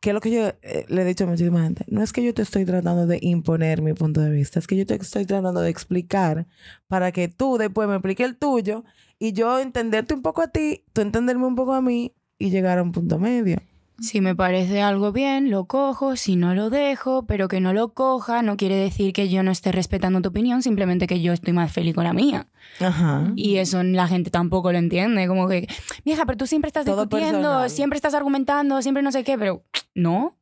que 0.00 0.10
es 0.10 0.14
lo 0.14 0.20
que 0.20 0.30
yo 0.30 0.48
eh, 0.62 0.86
le 0.88 1.02
he 1.02 1.04
dicho 1.04 1.24
a 1.24 1.26
muchísima 1.26 1.62
gente, 1.62 1.84
no 1.88 2.02
es 2.02 2.12
que 2.12 2.24
yo 2.24 2.32
te 2.32 2.42
estoy 2.42 2.64
tratando 2.64 3.06
de 3.06 3.18
imponer 3.20 3.82
mi 3.82 3.92
punto 3.92 4.20
de 4.20 4.30
vista, 4.30 4.58
es 4.58 4.66
que 4.66 4.76
yo 4.76 4.86
te 4.86 4.94
estoy 4.94 5.26
tratando 5.26 5.60
de 5.60 5.68
explicar 5.68 6.46
para 6.88 7.12
que 7.12 7.28
tú 7.28 7.58
después 7.58 7.86
me 7.86 7.94
expliques 7.94 8.26
el 8.26 8.36
tuyo 8.36 8.84
y 9.18 9.32
yo 9.34 9.58
entenderte 9.58 10.14
un 10.14 10.22
poco 10.22 10.42
a 10.42 10.48
ti, 10.48 10.84
tú 10.92 11.02
entenderme 11.02 11.46
un 11.46 11.54
poco 11.54 11.74
a 11.74 11.82
mí 11.82 12.14
y 12.38 12.50
llegar 12.50 12.78
a 12.78 12.82
un 12.82 12.92
punto 12.92 13.18
medio. 13.18 13.58
Si 14.00 14.20
me 14.22 14.34
parece 14.34 14.80
algo 14.80 15.12
bien, 15.12 15.50
lo 15.50 15.66
cojo, 15.66 16.16
si 16.16 16.34
no 16.36 16.54
lo 16.54 16.70
dejo, 16.70 17.26
pero 17.26 17.48
que 17.48 17.60
no 17.60 17.72
lo 17.74 17.92
coja 17.92 18.40
no 18.42 18.56
quiere 18.56 18.74
decir 18.76 19.12
que 19.12 19.28
yo 19.28 19.42
no 19.42 19.50
esté 19.50 19.72
respetando 19.72 20.22
tu 20.22 20.30
opinión, 20.30 20.62
simplemente 20.62 21.06
que 21.06 21.20
yo 21.20 21.32
estoy 21.34 21.52
más 21.52 21.70
feliz 21.70 21.94
con 21.94 22.04
la 22.04 22.12
mía. 22.14 22.46
Ajá. 22.80 23.30
Y 23.36 23.56
eso 23.56 23.82
la 23.82 24.08
gente 24.08 24.30
tampoco 24.30 24.72
lo 24.72 24.78
entiende, 24.78 25.28
como 25.28 25.46
que, 25.48 25.68
vieja, 26.04 26.24
pero 26.24 26.38
tú 26.38 26.46
siempre 26.46 26.68
estás 26.68 26.86
Todo 26.86 27.02
discutiendo, 27.02 27.40
personal. 27.40 27.70
siempre 27.70 27.96
estás 27.96 28.14
argumentando, 28.14 28.80
siempre 28.80 29.02
no 29.02 29.12
sé 29.12 29.22
qué, 29.22 29.36
pero 29.36 29.64
no. 29.94 30.36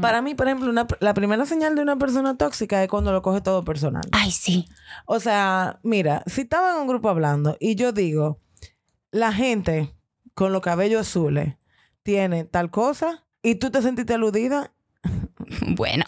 Para 0.00 0.20
mí, 0.22 0.34
por 0.34 0.46
ejemplo, 0.46 0.68
una- 0.70 0.86
la 1.00 1.14
primera 1.14 1.44
señal 1.46 1.74
de 1.74 1.82
una 1.82 1.96
persona 1.96 2.36
tóxica 2.36 2.82
es 2.82 2.88
cuando 2.88 3.12
lo 3.12 3.22
coge 3.22 3.40
todo 3.40 3.64
personal. 3.64 4.04
Ay, 4.12 4.30
sí. 4.30 4.66
O 5.06 5.18
sea, 5.20 5.80
mira, 5.82 6.22
si 6.26 6.42
estaba 6.42 6.74
en 6.74 6.82
un 6.82 6.86
grupo 6.88 7.08
hablando 7.08 7.56
y 7.58 7.74
yo 7.74 7.92
digo, 7.92 8.38
la 9.10 9.32
gente 9.32 9.94
con 10.34 10.52
los 10.52 10.62
cabellos 10.62 11.00
azules 11.00 11.54
tiene 12.04 12.44
tal 12.44 12.70
cosa 12.70 13.24
y 13.42 13.56
tú 13.56 13.70
te 13.70 13.82
sentiste 13.82 14.14
aludida, 14.14 14.72
Bueno, 15.76 16.04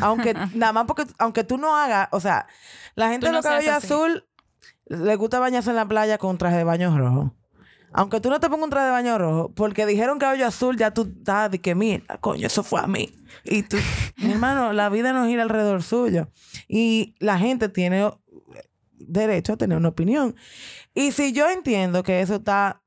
aunque 0.00 0.34
nada 0.54 0.72
más 0.72 0.84
porque, 0.86 1.04
aunque 1.18 1.44
tú 1.44 1.58
no 1.58 1.76
hagas, 1.76 2.08
o 2.12 2.20
sea, 2.20 2.46
la 2.94 3.08
gente 3.08 3.26
de 3.26 3.32
no 3.32 3.38
los 3.38 3.46
cabellos 3.46 3.74
azul 3.74 4.26
le 4.86 5.16
gusta 5.16 5.38
bañarse 5.38 5.70
en 5.70 5.76
la 5.76 5.86
playa 5.86 6.18
con 6.18 6.38
traje 6.38 6.56
de 6.56 6.64
baño 6.64 6.96
rojo. 6.96 7.34
Aunque 7.94 8.20
tú 8.20 8.30
no 8.30 8.40
te 8.40 8.48
pongas 8.48 8.64
un 8.64 8.70
traje 8.70 8.86
de 8.86 8.92
baño 8.92 9.18
rojo, 9.18 9.52
porque 9.54 9.84
dijeron 9.84 10.18
cabello 10.18 10.46
azul, 10.46 10.78
ya 10.78 10.92
tú 10.92 11.12
estás 11.18 11.50
de 11.50 11.60
que 11.60 11.74
mira, 11.74 12.02
coño, 12.20 12.46
eso 12.46 12.62
fue 12.62 12.80
a 12.80 12.86
mí. 12.86 13.14
Y 13.44 13.64
tú, 13.64 13.76
mi 14.16 14.32
hermano, 14.32 14.72
la 14.72 14.88
vida 14.88 15.12
no 15.12 15.26
gira 15.26 15.42
alrededor 15.42 15.82
suyo. 15.82 16.28
Y 16.68 17.14
la 17.18 17.38
gente 17.38 17.68
tiene 17.68 18.10
derecho 18.98 19.52
a 19.52 19.56
tener 19.58 19.76
una 19.76 19.90
opinión. 19.90 20.34
Y 20.94 21.12
si 21.12 21.32
yo 21.32 21.50
entiendo 21.50 22.02
que 22.02 22.22
eso 22.22 22.36
está, 22.36 22.82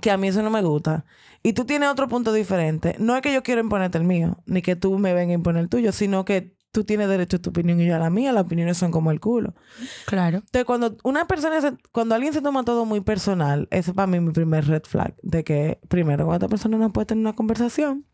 que 0.00 0.10
a 0.10 0.16
mí 0.16 0.28
eso 0.28 0.42
no 0.42 0.50
me 0.50 0.62
gusta, 0.62 1.04
y 1.44 1.52
tú 1.52 1.64
tienes 1.64 1.88
otro 1.88 2.08
punto 2.08 2.32
diferente, 2.32 2.96
no 2.98 3.14
es 3.14 3.22
que 3.22 3.32
yo 3.32 3.44
quiero 3.44 3.60
imponerte 3.60 3.98
el 3.98 4.04
mío, 4.04 4.38
ni 4.46 4.62
que 4.62 4.74
tú 4.74 4.98
me 4.98 5.12
vengas 5.14 5.30
a 5.30 5.34
imponer 5.34 5.62
el 5.62 5.68
tuyo, 5.68 5.92
sino 5.92 6.24
que 6.24 6.56
tú 6.72 6.82
tienes 6.82 7.08
derecho 7.08 7.36
a 7.36 7.40
tu 7.40 7.50
opinión 7.50 7.80
y 7.80 7.86
yo 7.86 7.94
a 7.94 8.00
la 8.00 8.10
mía, 8.10 8.32
las 8.32 8.44
opiniones 8.46 8.76
son 8.78 8.90
como 8.90 9.12
el 9.12 9.20
culo. 9.20 9.54
claro. 10.06 10.38
Entonces, 10.38 10.64
cuando 10.64 10.96
una 11.04 11.26
persona, 11.28 11.60
se- 11.60 11.76
cuando 11.92 12.16
alguien 12.16 12.32
se 12.32 12.42
toma 12.42 12.64
todo 12.64 12.84
muy 12.84 13.00
personal, 13.00 13.68
ese 13.70 13.92
es 13.92 13.94
para 13.94 14.08
mí 14.08 14.18
mi 14.18 14.32
primer 14.32 14.66
red 14.66 14.82
flag, 14.82 15.14
de 15.22 15.44
que 15.44 15.78
primero, 15.86 16.24
cuando 16.24 16.46
esta 16.46 16.48
persona 16.48 16.76
no 16.78 16.92
puede 16.92 17.06
tener 17.06 17.20
una 17.22 17.34
conversación, 17.34 18.06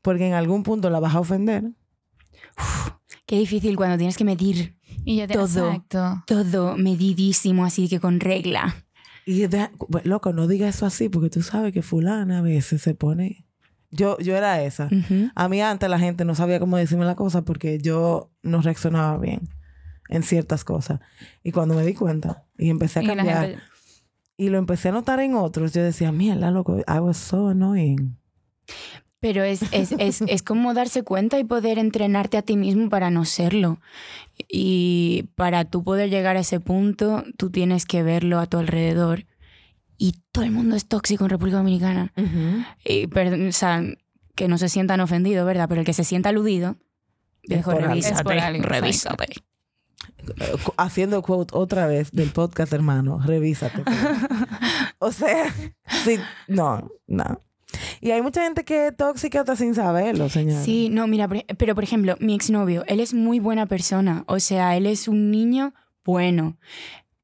porque 0.00 0.26
en 0.26 0.32
algún 0.32 0.62
punto 0.62 0.88
la 0.88 0.98
vas 1.00 1.14
a 1.14 1.20
ofender. 1.20 1.72
Qué 3.26 3.38
difícil 3.38 3.76
cuando 3.76 3.96
tienes 3.96 4.16
que 4.16 4.24
medir 4.24 4.76
Y 5.04 5.16
ya 5.16 5.26
te- 5.26 5.34
Todo. 5.34 5.44
Exacto. 5.70 6.22
todo 6.26 6.76
medidísimo, 6.76 7.64
así 7.64 7.88
que 7.88 8.00
con 8.00 8.20
regla. 8.20 8.83
Y 9.26 9.46
de- 9.46 9.70
pues, 9.88 10.04
loco, 10.06 10.32
no 10.32 10.46
digas 10.46 10.76
eso 10.76 10.86
así, 10.86 11.08
porque 11.08 11.30
tú 11.30 11.42
sabes 11.42 11.72
que 11.72 11.82
fulana 11.82 12.38
a 12.38 12.42
veces 12.42 12.82
se 12.82 12.94
pone... 12.94 13.46
Yo, 13.90 14.18
yo 14.18 14.36
era 14.36 14.60
esa. 14.62 14.88
A 15.36 15.48
mí 15.48 15.60
antes 15.62 15.88
la 15.88 16.00
gente 16.00 16.24
no 16.24 16.34
sabía 16.34 16.58
cómo 16.58 16.76
decirme 16.76 17.04
la 17.04 17.14
cosa 17.14 17.42
porque 17.44 17.78
yo 17.78 18.32
no 18.42 18.60
reaccionaba 18.60 19.16
bien. 19.18 19.48
en 20.08 20.22
ciertas 20.24 20.64
cosas. 20.64 21.00
Y 21.42 21.52
cuando 21.52 21.74
me 21.74 21.84
di 21.86 21.94
cuenta 21.94 22.44
y 22.58 22.70
empecé 22.70 22.98
a 22.98 23.02
Y 23.04 23.06
cambiar 23.06 23.46
gente- 23.46 23.62
y 24.36 24.48
lo 24.48 24.58
empecé 24.58 24.88
a 24.88 24.92
notar 24.92 25.20
en 25.20 25.34
otros, 25.36 25.72
yo 25.72 25.82
decía, 25.82 26.10
mierda, 26.12 26.50
loco, 26.50 26.76
I 26.80 26.98
was 26.98 27.16
so 27.16 27.48
annoying. 27.48 28.18
Pero 29.24 29.42
es, 29.42 29.62
es, 29.72 29.92
es, 29.92 30.20
es 30.20 30.42
como 30.42 30.74
darse 30.74 31.02
cuenta 31.02 31.38
y 31.38 31.44
poder 31.44 31.78
entrenarte 31.78 32.36
a 32.36 32.42
ti 32.42 32.58
mismo 32.58 32.90
para 32.90 33.08
no 33.08 33.24
serlo. 33.24 33.80
Y 34.50 35.30
para 35.34 35.64
tú 35.64 35.82
poder 35.82 36.10
llegar 36.10 36.36
a 36.36 36.40
ese 36.40 36.60
punto, 36.60 37.24
tú 37.38 37.48
tienes 37.48 37.86
que 37.86 38.02
verlo 38.02 38.38
a 38.38 38.46
tu 38.46 38.58
alrededor. 38.58 39.24
Y 39.96 40.16
todo 40.30 40.44
el 40.44 40.50
mundo 40.50 40.76
es 40.76 40.84
tóxico 40.84 41.24
en 41.24 41.30
República 41.30 41.56
Dominicana. 41.56 42.12
Y, 42.84 43.06
perdón, 43.06 43.48
o 43.48 43.52
sea, 43.52 43.82
que 44.34 44.46
no 44.46 44.58
se 44.58 44.68
sientan 44.68 45.00
ofendidos, 45.00 45.46
¿verdad? 45.46 45.70
Pero 45.70 45.80
el 45.80 45.86
que 45.86 45.94
se 45.94 46.04
sienta 46.04 46.28
aludido, 46.28 46.76
viejo, 47.48 47.70
revísate. 47.70 48.58
Revísate. 48.60 49.26
Haciendo 50.76 51.22
quote 51.22 51.56
otra 51.56 51.86
vez 51.86 52.12
del 52.12 52.28
podcast, 52.28 52.74
hermano, 52.74 53.22
revísate. 53.24 53.84
o 54.98 55.10
sea, 55.12 55.50
sí, 56.04 56.18
no, 56.46 56.90
no. 57.06 57.40
Y 58.04 58.10
hay 58.10 58.20
mucha 58.20 58.44
gente 58.44 58.66
que 58.66 58.88
es 58.88 58.96
tóxica 58.98 59.40
hasta 59.40 59.56
sin 59.56 59.74
saberlo, 59.74 60.28
señor. 60.28 60.62
Sí, 60.62 60.90
no, 60.90 61.06
mira, 61.06 61.26
pero 61.56 61.74
por 61.74 61.84
ejemplo, 61.84 62.16
mi 62.20 62.34
exnovio, 62.34 62.84
él 62.86 63.00
es 63.00 63.14
muy 63.14 63.40
buena 63.40 63.64
persona. 63.64 64.24
O 64.26 64.40
sea, 64.40 64.76
él 64.76 64.84
es 64.84 65.08
un 65.08 65.30
niño 65.30 65.72
bueno. 66.04 66.58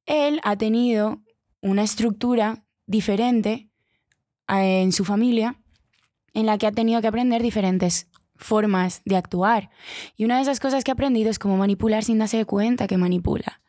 Él 0.06 0.40
ha 0.42 0.56
tenido 0.56 1.20
una 1.60 1.82
estructura 1.82 2.64
diferente 2.86 3.68
eh, 4.48 4.80
en 4.80 4.92
su 4.92 5.04
familia 5.04 5.60
en 6.32 6.46
la 6.46 6.56
que 6.56 6.66
ha 6.66 6.72
tenido 6.72 7.02
que 7.02 7.08
aprender 7.08 7.42
diferentes 7.42 8.08
formas 8.36 9.02
de 9.04 9.16
actuar. 9.16 9.68
Y 10.16 10.24
una 10.24 10.36
de 10.36 10.42
esas 10.42 10.60
cosas 10.60 10.82
que 10.82 10.90
ha 10.92 10.94
aprendido 10.94 11.28
es 11.28 11.38
cómo 11.38 11.58
manipular 11.58 12.04
sin 12.04 12.18
darse 12.18 12.42
cuenta 12.46 12.86
que 12.86 12.96
manipula. 12.96 13.60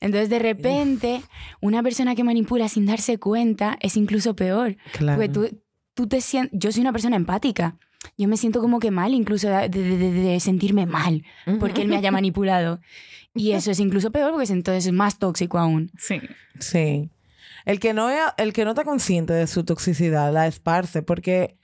Entonces, 0.00 0.30
de 0.30 0.38
repente, 0.38 1.22
una 1.60 1.82
persona 1.82 2.14
que 2.14 2.24
manipula 2.24 2.70
sin 2.70 2.86
darse 2.86 3.18
cuenta 3.18 3.76
es 3.80 3.98
incluso 3.98 4.34
peor. 4.34 4.78
claro. 4.92 5.18
Porque 5.18 5.28
tú, 5.28 5.63
tú 5.94 6.06
te 6.06 6.20
sientes... 6.20 6.58
Yo 6.58 6.70
soy 6.72 6.82
una 6.82 6.92
persona 6.92 7.16
empática. 7.16 7.76
Yo 8.18 8.28
me 8.28 8.36
siento 8.36 8.60
como 8.60 8.80
que 8.80 8.90
mal, 8.90 9.14
incluso 9.14 9.48
de, 9.48 9.68
de- 9.70 9.96
de- 9.96 10.10
de 10.12 10.40
sentirme 10.40 10.84
mal, 10.86 11.24
porque 11.58 11.80
él 11.82 11.88
me 11.88 11.96
haya 11.96 12.10
manipulado. 12.12 12.80
Y 13.36 13.50
eso 13.50 13.72
es 13.72 13.80
incluso 13.80 14.12
peor 14.12 14.30
porque 14.30 14.44
es 14.44 14.50
entonces 14.50 14.92
más 14.92 15.18
tóxico 15.18 15.58
aún. 15.58 15.90
Sí. 15.98 16.20
Sí. 16.60 17.10
El 17.64 17.80
que, 17.80 17.92
no, 17.92 18.08
es- 18.08 18.20
el 18.36 18.52
que 18.52 18.64
no 18.64 18.70
está 18.70 18.84
consciente 18.84 19.32
de 19.32 19.48
su 19.48 19.64
toxicidad 19.64 20.32
la 20.32 20.46
esparce 20.46 21.02
porque 21.02 21.56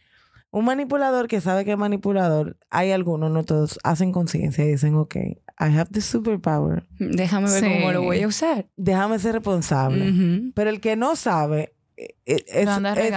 un 0.51 0.65
manipulador 0.65 1.29
que 1.29 1.41
sabe 1.41 1.65
que 1.65 1.71
es 1.71 1.79
manipulador, 1.79 2.57
hay 2.71 2.91
algunos, 2.91 3.31
no 3.31 3.45
todos, 3.45 3.79
hacen 3.85 4.11
conciencia 4.11 4.65
y 4.65 4.69
dicen, 4.73 4.97
ok, 4.97 5.15
I 5.15 5.37
have 5.61 5.91
the 5.93 6.01
superpower, 6.01 6.87
Déjame 6.99 7.49
ver 7.49 7.63
Sí. 7.63 7.69
cómo 7.73 7.93
lo 7.93 8.03
voy 8.03 8.23
a 8.23 8.27
usar. 8.27 8.67
déjame 8.77 9.21
ser 9.21 9.35
responsable. 9.35 10.51
Pero 10.57 10.71
el 10.71 10.81
que 10.81 10.97
no 10.97 11.15
sabe, 11.15 11.73
eh, 12.01 12.15
eh, 12.27 12.45
es- 12.47 12.69
anda 12.69 12.95
eh, 12.95 13.11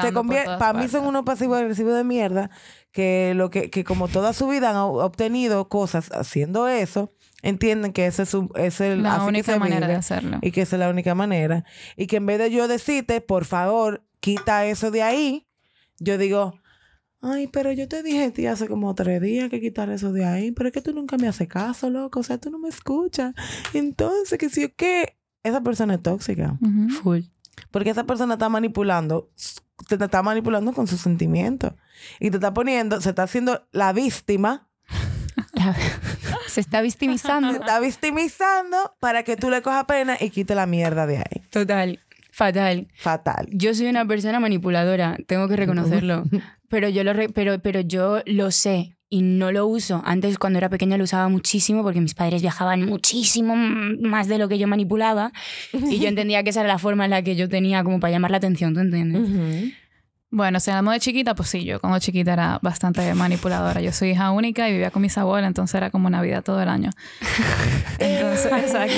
para 0.59 0.73
mí 0.73 0.87
son 0.87 1.05
unos 1.05 1.23
pasivos 1.23 1.57
agresivos 1.57 1.95
de 1.95 2.03
mierda 2.03 2.49
que 2.91 3.33
lo 3.35 3.49
que, 3.49 3.69
que 3.69 3.83
como 3.83 4.07
toda 4.07 4.33
su 4.33 4.47
vida 4.47 4.69
han 4.71 4.75
obtenido 4.77 5.67
cosas 5.69 6.09
haciendo 6.11 6.67
eso, 6.67 7.11
entienden 7.41 7.91
que 7.93 8.05
ese 8.05 8.23
es, 8.23 8.29
su, 8.29 8.49
es 8.55 8.79
el, 8.81 9.01
La 9.03 9.17
que 9.19 9.25
única 9.25 9.57
manera 9.57 9.87
de 9.87 9.95
hacerlo. 9.95 10.39
y 10.41 10.51
que 10.51 10.61
esa 10.61 10.75
es 10.75 10.79
la 10.79 10.89
única 10.89 11.15
manera. 11.15 11.65
Y 11.97 12.07
que 12.07 12.17
en 12.17 12.25
vez 12.25 12.37
de 12.39 12.51
yo 12.51 12.67
decirte, 12.67 13.19
por 13.21 13.45
favor, 13.45 14.03
quita 14.19 14.65
eso 14.65 14.91
de 14.91 15.01
ahí, 15.03 15.47
yo 15.99 16.17
digo, 16.17 16.53
ay, 17.21 17.47
pero 17.47 17.71
yo 17.71 17.87
te 17.87 18.03
dije 18.03 18.25
a 18.25 18.31
ti 18.31 18.45
hace 18.47 18.67
como 18.67 18.93
tres 18.95 19.21
días 19.21 19.49
que 19.49 19.59
quitar 19.59 19.89
eso 19.89 20.11
de 20.11 20.25
ahí, 20.25 20.51
pero 20.51 20.67
es 20.69 20.73
que 20.73 20.81
tú 20.81 20.93
nunca 20.93 21.17
me 21.17 21.27
haces 21.27 21.47
caso, 21.47 21.89
loco, 21.89 22.19
o 22.19 22.23
sea, 22.23 22.37
tú 22.37 22.51
no 22.51 22.59
me 22.59 22.69
escuchas. 22.69 23.33
Entonces, 23.73 24.37
que 24.37 24.49
si 24.49 24.65
o 24.65 24.69
qué, 24.75 25.17
esa 25.43 25.61
persona 25.61 25.95
es 25.95 26.01
tóxica. 26.03 26.57
Full. 27.01 27.21
Porque 27.71 27.89
esa 27.91 28.03
persona 28.05 28.33
está 28.35 28.49
manipulando, 28.49 29.29
te, 29.87 29.95
está 29.95 30.21
manipulando 30.23 30.73
con 30.73 30.87
sus 30.87 31.01
sentimientos 31.01 31.73
y 32.19 32.29
te 32.29 32.37
está 32.37 32.53
poniendo, 32.53 32.99
se 33.01 33.09
está 33.09 33.23
haciendo 33.23 33.65
la 33.71 33.93
víctima, 33.93 34.67
Se 36.47 36.61
está 36.61 36.77
se 36.77 36.83
victimizando. 36.83 37.49
está 37.51 37.79
victimizando 37.79 38.95
para 38.99 39.23
que 39.23 39.35
tú 39.35 39.49
le 39.49 39.61
cojas 39.61 39.85
pena 39.85 40.17
y 40.19 40.29
quite 40.29 40.55
la 40.55 40.65
mierda 40.67 41.05
de 41.07 41.17
ahí. 41.17 41.41
Total. 41.49 41.99
Fatal. 42.31 42.87
Fatal. 42.97 43.47
Yo 43.51 43.73
soy 43.73 43.87
una 43.87 44.05
persona 44.05 44.39
manipuladora, 44.39 45.17
tengo 45.27 45.47
que 45.47 45.55
reconocerlo. 45.55 46.23
Pero 46.69 46.89
yo 46.89 47.03
lo, 47.03 47.13
re- 47.13 47.29
pero, 47.29 47.59
pero 47.61 47.79
yo 47.81 48.21
lo 48.25 48.49
sé 48.51 48.97
y 49.13 49.21
no 49.21 49.51
lo 49.51 49.67
uso. 49.67 50.01
Antes, 50.05 50.39
cuando 50.39 50.57
era 50.57 50.69
pequeña, 50.69 50.97
lo 50.97 51.03
usaba 51.03 51.29
muchísimo 51.29 51.83
porque 51.83 52.01
mis 52.01 52.15
padres 52.15 52.41
viajaban 52.41 52.83
muchísimo 52.87 53.55
más 53.55 54.27
de 54.27 54.39
lo 54.39 54.49
que 54.49 54.57
yo 54.57 54.67
manipulaba. 54.67 55.31
Y 55.71 55.99
yo 55.99 56.07
entendía 56.07 56.41
que 56.41 56.49
esa 56.49 56.61
era 56.61 56.69
la 56.69 56.79
forma 56.79 57.05
en 57.05 57.11
la 57.11 57.21
que 57.21 57.35
yo 57.35 57.47
tenía 57.47 57.83
como 57.83 57.99
para 57.99 58.09
llamar 58.09 58.31
la 58.31 58.37
atención, 58.37 58.73
¿tú 58.73 58.79
entiendes? 58.79 59.71
Bueno, 60.35 60.59
si 60.59 60.71
hablamos 60.71 60.95
de 60.95 60.99
chiquita, 60.99 61.35
pues 61.35 61.47
sí, 61.49 61.63
yo 61.63 61.79
cuando 61.79 61.99
chiquita 61.99 62.33
era 62.33 62.57
bastante 62.63 63.13
manipuladora. 63.13 63.81
Yo 63.81 63.91
soy 63.91 64.09
hija 64.09 64.31
única 64.31 64.67
y 64.67 64.71
vivía 64.71 64.89
con 64.89 65.03
mis 65.03 65.15
abuelas, 65.15 65.47
entonces 65.47 65.75
era 65.75 65.91
como 65.91 66.09
Navidad 66.09 66.43
todo 66.43 66.59
el 66.59 66.69
año. 66.69 66.89
Entonces, 67.99 68.51
exacto. 68.51 68.93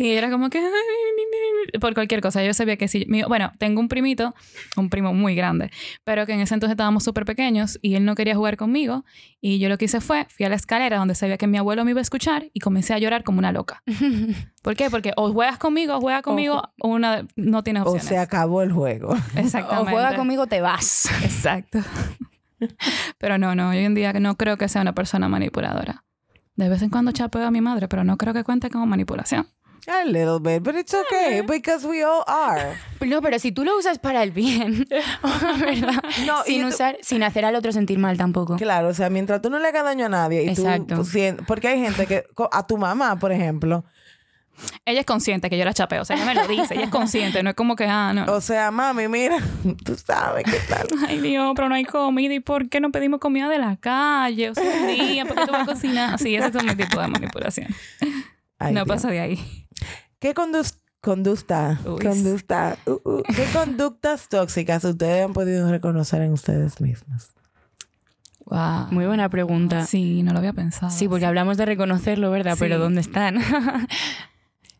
Y 0.00 0.10
era 0.10 0.28
como 0.30 0.50
que 0.50 0.60
por 1.80 1.94
cualquier 1.94 2.20
cosa. 2.20 2.42
Yo 2.44 2.52
sabía 2.54 2.76
que 2.76 2.88
sí. 2.88 3.04
mi- 3.08 3.22
bueno, 3.22 3.52
tengo 3.58 3.80
un 3.80 3.88
primito, 3.88 4.34
un 4.76 4.90
primo 4.90 5.14
muy 5.14 5.34
grande, 5.36 5.70
pero 6.04 6.26
que 6.26 6.32
en 6.32 6.40
ese 6.40 6.54
entonces 6.54 6.72
estábamos 6.72 7.04
súper 7.04 7.24
pequeños 7.24 7.78
y 7.82 7.94
él 7.94 8.04
no 8.04 8.14
quería 8.14 8.34
jugar 8.34 8.56
conmigo. 8.56 9.04
Y 9.40 9.58
yo 9.60 9.68
lo 9.68 9.78
que 9.78 9.84
hice 9.84 10.00
fue, 10.00 10.26
fui 10.36 10.44
a 10.44 10.48
la 10.48 10.56
escalera 10.56 10.98
donde 10.98 11.14
sabía 11.14 11.36
que 11.38 11.46
mi 11.46 11.56
abuelo 11.58 11.84
me 11.84 11.92
iba 11.92 12.00
a 12.00 12.02
escuchar 12.02 12.46
y 12.52 12.60
comencé 12.60 12.92
a 12.94 12.98
llorar 12.98 13.22
como 13.22 13.38
una 13.38 13.52
loca. 13.52 13.82
¿Por 14.62 14.74
qué? 14.74 14.90
Porque 14.90 15.12
o 15.16 15.32
juegas 15.32 15.58
conmigo 15.58 15.94
o 15.96 16.00
juegas 16.00 16.22
conmigo, 16.22 16.60
o 16.80 16.88
una 16.88 17.24
no 17.36 17.62
tienes 17.62 17.82
O 17.84 17.90
opciones. 17.90 18.06
se 18.08 18.18
acabó 18.18 18.62
el 18.62 18.72
juego. 18.72 19.10
O 19.10 19.38
Exactamente. 19.38 19.92
juega 19.92 20.16
conmigo, 20.16 20.46
te 20.48 20.55
vas. 20.60 21.08
Exacto. 21.24 21.80
Pero 23.18 23.38
no, 23.38 23.54
no, 23.54 23.70
hoy 23.70 23.78
en 23.78 23.94
día 23.94 24.12
no 24.14 24.36
creo 24.36 24.56
que 24.56 24.68
sea 24.68 24.82
una 24.82 24.94
persona 24.94 25.28
manipuladora. 25.28 26.04
De 26.54 26.68
vez 26.68 26.80
en 26.82 26.90
cuando 26.90 27.12
chapeo 27.12 27.44
a 27.46 27.50
mi 27.50 27.60
madre, 27.60 27.86
pero 27.88 28.02
no 28.02 28.16
creo 28.16 28.32
que 28.32 28.44
cuente 28.44 28.70
como 28.70 28.86
manipulación. 28.86 29.46
A 29.88 30.04
little 30.04 30.38
bit, 30.40 30.64
but 30.64 30.74
it's 30.74 30.92
okay 30.94 31.42
because 31.42 31.86
we 31.86 32.02
all 32.02 32.24
are. 32.26 32.72
No, 33.06 33.22
pero 33.22 33.38
si 33.38 33.52
tú 33.52 33.62
lo 33.64 33.78
usas 33.78 34.00
para 34.00 34.22
el 34.24 34.32
bien, 34.32 34.84
¿verdad? 35.60 36.02
No, 36.26 36.42
sin, 36.44 36.62
tú- 36.62 36.68
usar, 36.68 36.96
sin 37.02 37.22
hacer 37.22 37.44
al 37.44 37.54
otro 37.54 37.70
sentir 37.70 37.98
mal 37.98 38.16
tampoco. 38.16 38.56
Claro, 38.56 38.88
o 38.88 38.94
sea, 38.94 39.10
mientras 39.10 39.40
tú 39.42 39.48
no 39.50 39.60
le 39.60 39.68
hagas 39.68 39.84
daño 39.84 40.06
a 40.06 40.08
nadie 40.08 40.42
y 40.42 40.48
Exacto. 40.48 41.02
tú 41.04 41.44
porque 41.46 41.68
hay 41.68 41.80
gente 41.80 42.06
que 42.06 42.24
a 42.50 42.66
tu 42.66 42.78
mamá, 42.78 43.16
por 43.18 43.30
ejemplo, 43.30 43.84
Ella 44.84 45.00
es 45.00 45.06
consciente 45.06 45.50
que 45.50 45.58
yo 45.58 45.64
la 45.64 45.74
chapeo, 45.74 46.02
o 46.02 46.04
sea, 46.04 46.16
ella 46.16 46.26
me 46.26 46.34
lo 46.34 46.46
dice, 46.46 46.74
ella 46.74 46.84
es 46.84 46.90
consciente, 46.90 47.42
no 47.42 47.50
es 47.50 47.56
como 47.56 47.76
que, 47.76 47.84
ah, 47.84 48.12
no. 48.14 48.32
o 48.32 48.40
sea, 48.40 48.70
mami, 48.70 49.08
mira, 49.08 49.38
tú 49.84 49.96
sabes 49.96 50.44
qué 50.44 50.58
tal. 50.68 50.86
Ay, 51.08 51.20
Dios, 51.20 51.52
pero 51.56 51.68
no 51.68 51.74
hay 51.74 51.84
comida. 51.84 52.34
¿Y 52.34 52.40
por 52.40 52.68
qué 52.68 52.80
no 52.80 52.90
pedimos 52.90 53.20
comida 53.20 53.48
de 53.48 53.58
la 53.58 53.76
calle? 53.76 54.50
O 54.50 54.54
sea, 54.54 54.64
un 54.64 54.86
día, 54.86 55.24
¿por 55.24 55.36
qué 55.36 55.46
tú 55.46 55.52
vas 55.52 55.62
a 55.62 55.72
cocinar? 55.72 56.18
Sí, 56.18 56.36
ese 56.36 56.48
es 56.48 56.64
mi 56.64 56.74
tipo 56.74 57.00
de 57.00 57.08
manipulación. 57.08 57.68
Ay, 58.58 58.72
no 58.72 58.84
Dios. 58.84 58.96
pasa 58.96 59.10
de 59.10 59.20
ahí. 59.20 59.66
¿Qué 60.18 60.32
conducta, 60.34 61.78
Uy. 61.84 61.98
conducta, 62.02 62.78
uh, 62.86 62.90
uh, 63.04 63.22
qué 63.34 63.44
conductas 63.52 64.28
tóxicas 64.28 64.82
ustedes 64.84 65.24
han 65.24 65.32
podido 65.32 65.70
reconocer 65.70 66.22
en 66.22 66.32
ustedes 66.32 66.80
mismos? 66.80 67.32
Wow. 68.46 68.88
Muy 68.92 69.06
buena 69.06 69.28
pregunta. 69.28 69.84
Sí, 69.86 70.22
no 70.22 70.32
lo 70.32 70.38
había 70.38 70.52
pensado. 70.52 70.90
Sí, 70.92 71.08
porque 71.08 71.26
hablamos 71.26 71.56
de 71.56 71.66
reconocerlo, 71.66 72.30
¿verdad? 72.30 72.54
Sí. 72.54 72.60
Pero 72.60 72.78
¿dónde 72.78 73.00
están? 73.00 73.38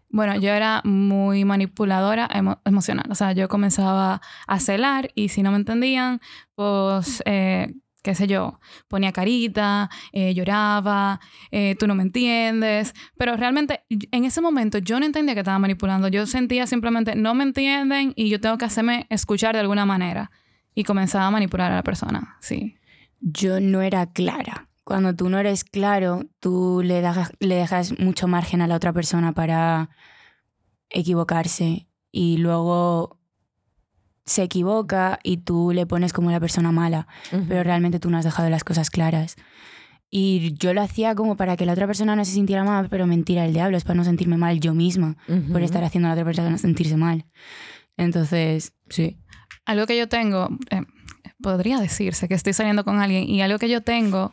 Bueno, 0.08 0.36
yo 0.36 0.50
era 0.50 0.80
muy 0.84 1.44
manipuladora 1.44 2.28
emo- 2.28 2.60
emocional. 2.64 3.06
O 3.10 3.14
sea, 3.14 3.32
yo 3.32 3.48
comenzaba 3.48 4.20
a 4.46 4.60
celar 4.60 5.10
y 5.14 5.28
si 5.28 5.42
no 5.42 5.50
me 5.50 5.56
entendían, 5.58 6.20
pues, 6.54 7.22
eh, 7.26 7.74
qué 8.02 8.14
sé 8.14 8.28
yo, 8.28 8.60
ponía 8.86 9.10
carita, 9.12 9.90
eh, 10.12 10.32
lloraba, 10.32 11.18
eh, 11.50 11.74
tú 11.78 11.88
no 11.88 11.94
me 11.96 12.04
entiendes. 12.04 12.94
Pero 13.18 13.36
realmente 13.36 13.82
en 13.90 14.24
ese 14.24 14.40
momento 14.40 14.78
yo 14.78 15.00
no 15.00 15.06
entendía 15.06 15.34
que 15.34 15.40
estaba 15.40 15.58
manipulando. 15.58 16.06
Yo 16.08 16.24
sentía 16.26 16.66
simplemente, 16.68 17.16
no 17.16 17.34
me 17.34 17.42
entienden 17.42 18.12
y 18.16 18.28
yo 18.30 18.40
tengo 18.40 18.58
que 18.58 18.64
hacerme 18.64 19.06
escuchar 19.10 19.54
de 19.54 19.60
alguna 19.60 19.86
manera. 19.86 20.30
Y 20.74 20.84
comenzaba 20.84 21.26
a 21.26 21.30
manipular 21.30 21.72
a 21.72 21.76
la 21.76 21.82
persona, 21.82 22.36
sí. 22.40 22.76
Yo 23.20 23.60
no 23.60 23.80
era 23.82 24.06
clara. 24.06 24.65
Cuando 24.86 25.16
tú 25.16 25.28
no 25.28 25.38
eres 25.40 25.64
claro, 25.64 26.22
tú 26.38 26.80
le, 26.84 27.00
das- 27.00 27.32
le 27.40 27.56
dejas 27.56 27.98
mucho 27.98 28.28
margen 28.28 28.62
a 28.62 28.68
la 28.68 28.76
otra 28.76 28.92
persona 28.92 29.32
para 29.32 29.90
equivocarse 30.90 31.88
y 32.12 32.36
luego 32.38 33.18
se 34.24 34.42
equivoca 34.44 35.18
y 35.22 35.38
tú 35.38 35.72
le 35.72 35.86
pones 35.86 36.12
como 36.12 36.30
la 36.30 36.40
persona 36.40 36.72
mala, 36.72 37.06
pero 37.48 37.62
realmente 37.62 37.98
tú 38.00 38.10
no 38.10 38.18
has 38.18 38.24
dejado 38.24 38.48
las 38.50 38.64
cosas 38.64 38.90
claras. 38.90 39.36
Y 40.08 40.54
yo 40.54 40.72
lo 40.72 40.82
hacía 40.82 41.14
como 41.16 41.36
para 41.36 41.56
que 41.56 41.66
la 41.66 41.72
otra 41.72 41.86
persona 41.88 42.14
no 42.14 42.24
se 42.24 42.32
sintiera 42.32 42.62
mal, 42.64 42.88
pero 42.88 43.06
mentira, 43.08 43.44
el 43.44 43.52
diablo 43.52 43.76
es 43.76 43.82
para 43.84 43.96
no 43.96 44.04
sentirme 44.04 44.36
mal 44.36 44.60
yo 44.60 44.72
misma 44.72 45.16
por 45.52 45.62
estar 45.62 45.82
haciendo 45.84 46.06
a 46.06 46.10
la 46.10 46.14
otra 46.14 46.24
persona 46.24 46.58
sentirse 46.58 46.96
mal. 46.96 47.26
Entonces, 47.96 48.72
sí. 48.88 49.18
Algo 49.64 49.86
que 49.86 49.98
yo 49.98 50.08
tengo, 50.08 50.48
eh, 50.70 50.82
podría 51.42 51.80
decirse 51.80 52.28
que 52.28 52.34
estoy 52.34 52.52
saliendo 52.52 52.84
con 52.84 53.00
alguien 53.00 53.28
y 53.28 53.42
algo 53.42 53.58
que 53.58 53.68
yo 53.68 53.82
tengo 53.82 54.32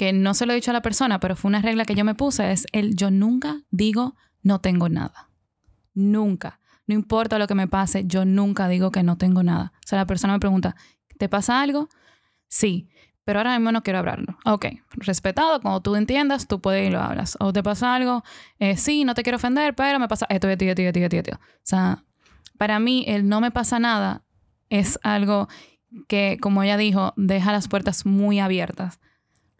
que 0.00 0.14
no 0.14 0.32
se 0.32 0.46
lo 0.46 0.54
he 0.54 0.56
dicho 0.56 0.70
a 0.70 0.72
la 0.72 0.80
persona, 0.80 1.20
pero 1.20 1.36
fue 1.36 1.50
una 1.50 1.60
regla 1.60 1.84
que 1.84 1.94
yo 1.94 2.06
me 2.06 2.14
puse, 2.14 2.52
es 2.52 2.66
el 2.72 2.96
yo 2.96 3.10
nunca 3.10 3.60
digo 3.70 4.16
no 4.42 4.58
tengo 4.58 4.88
nada. 4.88 5.28
Nunca. 5.92 6.58
No 6.86 6.94
importa 6.94 7.38
lo 7.38 7.46
que 7.46 7.54
me 7.54 7.68
pase, 7.68 8.04
yo 8.06 8.24
nunca 8.24 8.66
digo 8.68 8.92
que 8.92 9.02
no 9.02 9.18
tengo 9.18 9.42
nada. 9.42 9.74
O 9.74 9.86
sea, 9.86 9.98
la 9.98 10.06
persona 10.06 10.32
me 10.32 10.40
pregunta, 10.40 10.74
¿te 11.18 11.28
pasa 11.28 11.60
algo? 11.60 11.90
Sí, 12.48 12.88
pero 13.24 13.40
ahora 13.40 13.58
mismo 13.58 13.72
no 13.72 13.82
quiero 13.82 13.98
hablarlo. 13.98 14.38
Ok, 14.46 14.68
respetado, 14.92 15.60
cuando 15.60 15.82
tú 15.82 15.94
entiendas, 15.94 16.46
tú 16.46 16.62
puedes 16.62 16.88
y 16.88 16.90
lo 16.90 17.02
hablas. 17.02 17.36
O 17.38 17.52
te 17.52 17.62
pasa 17.62 17.94
algo, 17.94 18.24
eh, 18.58 18.78
sí, 18.78 19.04
no 19.04 19.12
te 19.12 19.22
quiero 19.22 19.36
ofender, 19.36 19.74
pero 19.74 19.98
me 19.98 20.08
pasa 20.08 20.24
esto, 20.30 20.48
esto, 20.48 20.64
esto, 20.64 20.80
esto, 20.80 20.98
esto, 20.98 21.16
esto. 21.16 21.36
O 21.36 21.60
sea, 21.62 22.04
para 22.56 22.78
mí 22.78 23.04
el 23.06 23.28
no 23.28 23.42
me 23.42 23.50
pasa 23.50 23.78
nada 23.78 24.22
es 24.70 24.98
algo 25.02 25.48
que, 26.08 26.38
como 26.40 26.62
ella 26.62 26.78
dijo, 26.78 27.12
deja 27.18 27.52
las 27.52 27.68
puertas 27.68 28.06
muy 28.06 28.40
abiertas. 28.40 28.98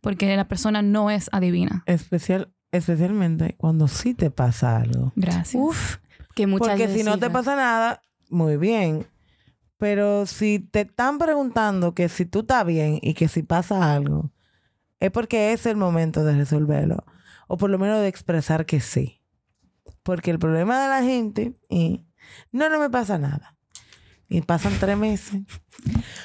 Porque 0.00 0.34
la 0.36 0.48
persona 0.48 0.82
no 0.82 1.10
es 1.10 1.28
adivina. 1.32 1.82
Especial, 1.86 2.52
especialmente 2.72 3.54
cuando 3.58 3.88
sí 3.88 4.14
te 4.14 4.30
pasa 4.30 4.76
algo. 4.76 5.12
Gracias. 5.16 5.54
Uf, 5.54 5.96
que 6.34 6.46
muchas 6.46 6.68
Porque 6.68 6.86
veces 6.86 7.02
si 7.02 7.04
no 7.04 7.18
te 7.18 7.30
pasa 7.30 7.56
nada, 7.56 8.02
muy 8.28 8.56
bien. 8.56 9.06
Pero 9.76 10.26
si 10.26 10.58
te 10.58 10.82
están 10.82 11.18
preguntando 11.18 11.94
que 11.94 12.08
si 12.08 12.26
tú 12.26 12.40
estás 12.40 12.66
bien 12.66 12.98
y 13.02 13.14
que 13.14 13.28
si 13.28 13.42
pasa 13.42 13.92
algo, 13.94 14.30
es 15.00 15.10
porque 15.10 15.52
es 15.52 15.66
el 15.66 15.76
momento 15.76 16.22
de 16.24 16.36
resolverlo. 16.36 17.04
O 17.48 17.56
por 17.56 17.70
lo 17.70 17.78
menos 17.78 18.00
de 18.00 18.08
expresar 18.08 18.66
que 18.66 18.80
sí. 18.80 19.20
Porque 20.02 20.30
el 20.30 20.38
problema 20.38 20.82
de 20.82 20.88
la 20.88 21.02
gente 21.02 21.54
es, 21.68 22.00
no, 22.52 22.68
no 22.68 22.78
me 22.78 22.90
pasa 22.90 23.18
nada. 23.18 23.56
Y 24.28 24.42
pasan 24.42 24.78
tres 24.78 24.96
meses. 24.96 25.42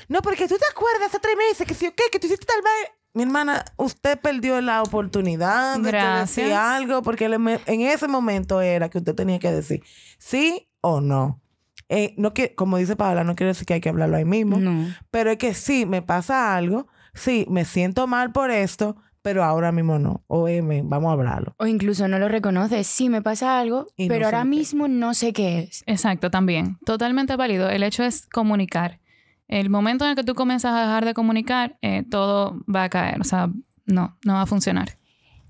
No, 0.08 0.22
porque 0.22 0.48
tú 0.48 0.56
te 0.58 0.66
acuerdas 0.70 1.08
hace 1.08 1.20
tres 1.20 1.36
meses 1.36 1.66
que 1.66 1.74
si, 1.74 1.88
ok, 1.88 2.00
que 2.12 2.20
tú 2.20 2.28
hiciste 2.28 2.46
tal 2.46 2.62
vez. 2.62 2.92
Mi 3.16 3.24
hermana, 3.24 3.64
usted 3.78 4.20
perdió 4.20 4.60
la 4.62 4.84
oportunidad 4.84 5.80
de 5.80 5.92
decir 6.20 6.54
algo 6.54 7.02
porque 7.02 7.26
en 7.26 7.82
ese 7.82 8.08
momento 8.08 8.62
era 8.62 8.90
que 8.90 8.98
usted 9.00 9.16
tenía 9.16 9.40
que 9.40 9.52
decir 9.52 9.82
sí 10.20 10.68
o 10.82 11.02
no. 11.02 11.42
Eh, 11.88 12.14
no 12.18 12.34
que, 12.34 12.56
como 12.56 12.78
dice 12.78 12.96
Paola, 12.96 13.24
no 13.24 13.36
quiere 13.36 13.50
decir 13.50 13.66
que 13.66 13.76
hay 13.76 13.82
que 13.82 13.90
hablarlo 13.90 14.18
ahí 14.18 14.26
mismo, 14.26 14.58
No. 14.60 14.88
pero 15.12 15.32
es 15.32 15.38
que 15.38 15.54
sí, 15.54 15.86
me 15.86 16.02
pasa 16.02 16.56
algo, 16.58 16.88
sí, 17.14 17.46
me 17.50 17.64
siento 17.64 18.06
mal 18.08 18.32
por 18.32 18.52
esto, 18.52 18.98
pero 19.22 19.44
ahora 19.44 19.72
mismo 19.72 19.98
no. 19.98 20.24
O 20.28 20.46
me- 20.48 20.82
vamos 20.84 21.10
a 21.10 21.14
hablarlo. 21.14 21.56
O 21.58 21.66
incluso 21.68 22.08
no 22.08 22.20
lo 22.20 22.28
reconoces. 22.28 22.86
Sí, 22.86 23.08
me 23.10 23.22
pasa 23.22 23.60
algo, 23.60 23.88
Y 23.96 24.08
no 24.08 24.14
pero 24.14 24.22
sé 24.22 24.26
ahora 24.26 24.40
qué. 24.44 24.50
mismo 24.50 24.88
no 24.88 25.14
sé 25.14 25.32
qué 25.32 25.60
es. 25.60 25.84
Exacto, 25.88 26.30
también. 26.30 26.78
Totalmente 26.86 27.36
válido. 27.36 27.70
El 27.70 27.84
hecho 27.84 28.04
es 28.04 28.28
comunicar. 28.28 29.00
El 29.48 29.70
momento 29.70 30.06
en 30.06 30.12
el 30.12 30.16
que 30.16 30.24
tú 30.24 30.36
comienzas 30.36 30.74
a 30.74 30.82
dejar 30.82 31.06
de 31.06 31.14
comunicar, 31.14 31.78
eh, 31.82 32.04
todo 32.10 32.64
va 32.74 32.84
a 32.84 32.90
caer. 32.90 33.22
O 33.22 33.24
sea, 33.24 33.50
no, 33.86 34.18
no 34.24 34.34
va 34.34 34.42
a 34.42 34.46
funcionar. 34.46 34.98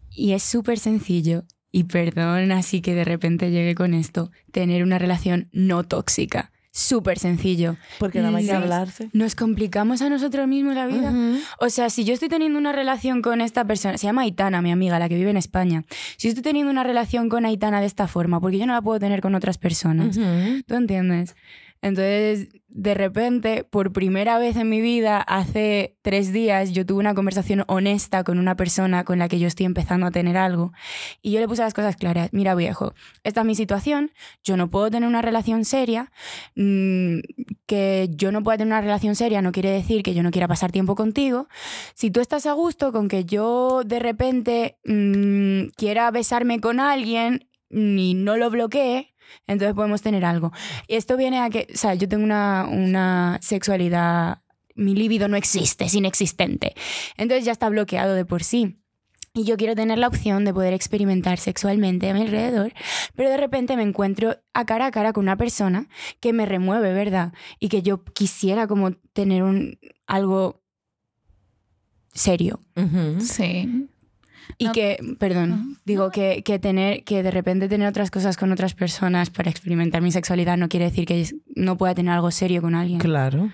Y 0.09 0.33
es 0.33 0.43
súper 0.43 0.79
sencillo, 0.79 1.43
y 1.71 1.83
perdón 1.83 2.53
así 2.53 2.79
que 2.79 2.95
de 2.95 3.03
repente 3.03 3.51
llegue 3.51 3.75
con 3.75 3.93
esto, 3.93 4.31
tener 4.53 4.81
una 4.81 4.97
relación 4.97 5.49
no 5.51 5.83
tóxica. 5.83 6.53
Súper 6.71 7.19
sencillo. 7.19 7.75
Porque 7.99 8.19
nada 8.19 8.31
más 8.31 8.43
que 8.43 8.51
hablarse. 8.53 9.09
Nos 9.11 9.35
complicamos 9.35 10.01
a 10.01 10.09
nosotros 10.09 10.45
mismos 10.47 10.75
la 10.75 10.87
vida. 10.87 11.13
O 11.59 11.69
sea, 11.69 11.89
si 11.89 12.03
yo 12.05 12.13
estoy 12.13 12.29
teniendo 12.29 12.57
una 12.59 12.71
relación 12.71 13.21
con 13.21 13.41
esta 13.41 13.65
persona, 13.65 13.97
se 13.97 14.07
llama 14.07 14.21
Aitana, 14.23 14.61
mi 14.61 14.71
amiga, 14.71 14.99
la 14.99 15.09
que 15.09 15.15
vive 15.15 15.31
en 15.31 15.37
España. 15.37 15.83
Si 16.17 16.27
yo 16.27 16.29
estoy 16.29 16.43
teniendo 16.43 16.71
una 16.71 16.83
relación 16.83 17.27
con 17.27 17.45
Aitana 17.45 17.81
de 17.81 17.87
esta 17.87 18.07
forma, 18.07 18.39
porque 18.39 18.57
yo 18.57 18.65
no 18.65 18.73
la 18.73 18.81
puedo 18.81 18.99
tener 18.99 19.19
con 19.19 19.35
otras 19.35 19.57
personas. 19.57 20.17
¿Tú 20.65 20.75
entiendes? 20.75 21.35
Entonces, 21.81 22.49
de 22.67 22.93
repente, 22.93 23.63
por 23.63 23.93
primera 23.93 24.37
vez 24.37 24.55
en 24.57 24.69
mi 24.69 24.81
vida, 24.81 25.21
hace 25.21 25.97
tres 26.01 26.33
días, 26.33 26.71
yo 26.71 26.85
tuve 26.85 26.99
una 26.99 27.13
conversación 27.13 27.63
honesta 27.67 28.23
con 28.23 28.39
una 28.39 28.55
persona 28.55 29.03
con 29.03 29.19
la 29.19 29.27
que 29.27 29.39
yo 29.39 29.47
estoy 29.47 29.65
empezando 29.65 30.07
a 30.07 30.11
tener 30.11 30.35
algo. 30.35 30.73
Y 31.21 31.31
yo 31.31 31.39
le 31.39 31.47
puse 31.47 31.61
las 31.61 31.73
cosas 31.73 31.95
claras. 31.95 32.29
Mira, 32.33 32.55
viejo, 32.55 32.93
esta 33.23 33.41
es 33.41 33.47
mi 33.47 33.55
situación. 33.55 34.11
Yo 34.43 34.57
no 34.57 34.69
puedo 34.69 34.89
tener 34.89 35.07
una 35.07 35.21
relación 35.21 35.63
seria. 35.63 36.11
Mm, 36.55 37.19
que 37.65 38.09
yo 38.11 38.31
no 38.31 38.43
pueda 38.43 38.57
tener 38.57 38.73
una 38.73 38.81
relación 38.81 39.15
seria 39.15 39.41
no 39.41 39.51
quiere 39.51 39.71
decir 39.71 40.03
que 40.03 40.13
yo 40.13 40.23
no 40.23 40.31
quiera 40.31 40.47
pasar 40.47 40.71
tiempo 40.71 40.95
contigo. 40.95 41.47
Si 41.93 42.11
tú 42.11 42.19
estás 42.19 42.45
a 42.45 42.53
gusto 42.53 42.91
con 42.91 43.07
que 43.07 43.25
yo 43.25 43.83
de 43.85 43.99
repente 43.99 44.77
mm, 44.85 45.69
quiera 45.75 46.11
besarme 46.11 46.59
con 46.59 46.79
alguien 46.79 47.47
y 47.69 48.13
no 48.15 48.37
lo 48.37 48.49
bloquee, 48.49 49.14
entonces 49.47 49.75
podemos 49.75 50.01
tener 50.01 50.25
algo. 50.25 50.51
Y 50.87 50.95
esto 50.95 51.17
viene 51.17 51.39
a 51.39 51.49
que, 51.49 51.67
o 51.73 51.77
sea, 51.77 51.93
yo 51.93 52.07
tengo 52.07 52.23
una, 52.23 52.67
una 52.69 53.39
sexualidad, 53.41 54.39
mi 54.75 54.95
libido 54.95 55.27
no 55.27 55.37
existe, 55.37 55.85
es 55.85 55.93
inexistente. 55.95 56.73
Entonces 57.17 57.45
ya 57.45 57.51
está 57.51 57.69
bloqueado 57.69 58.13
de 58.13 58.25
por 58.25 58.43
sí. 58.43 58.77
Y 59.37 59.43
yo 59.43 59.57
quiero 59.57 59.75
tener 59.75 59.97
la 59.97 60.07
opción 60.07 60.45
de 60.45 60.53
poder 60.53 60.73
experimentar 60.73 61.39
sexualmente 61.39 62.09
a 62.09 62.13
mi 62.13 62.21
alrededor, 62.21 62.71
pero 63.15 63.29
de 63.29 63.35
repente 63.35 63.75
me 63.75 63.83
encuentro 63.83 64.37
a 64.53 64.65
cara 64.65 64.85
a 64.85 64.91
cara 64.91 65.11
con 65.11 65.25
una 65.25 65.35
persona 65.35 65.89
que 66.21 66.31
me 66.31 66.45
remueve, 66.45 66.93
¿verdad? 66.93 67.33
Y 67.59 67.67
que 67.67 67.81
yo 67.81 68.01
quisiera 68.05 68.65
como 68.65 68.93
tener 69.11 69.43
un, 69.43 69.77
algo 70.07 70.63
serio. 72.13 72.61
Ujú. 72.77 73.19
Sí. 73.19 73.89
Y 74.57 74.65
No- 74.65 74.71
que, 74.73 74.97
perdón, 75.19 75.77
digo 75.85 76.11
que, 76.11 76.41
que 76.43 76.59
tener, 76.59 77.03
que 77.03 77.23
de 77.23 77.31
repente 77.31 77.67
tener 77.67 77.87
otras 77.87 78.11
cosas 78.11 78.37
con 78.37 78.51
otras 78.51 78.73
personas 78.73 79.29
para 79.29 79.49
experimentar 79.49 80.01
mi 80.01 80.11
sexualidad 80.11 80.57
no 80.57 80.69
quiere 80.69 80.85
decir 80.85 81.05
que 81.05 81.27
no 81.55 81.77
pueda 81.77 81.95
tener 81.95 82.13
algo 82.13 82.31
serio 82.31 82.61
con 82.61 82.75
alguien. 82.75 82.99
Claro. 82.99 83.49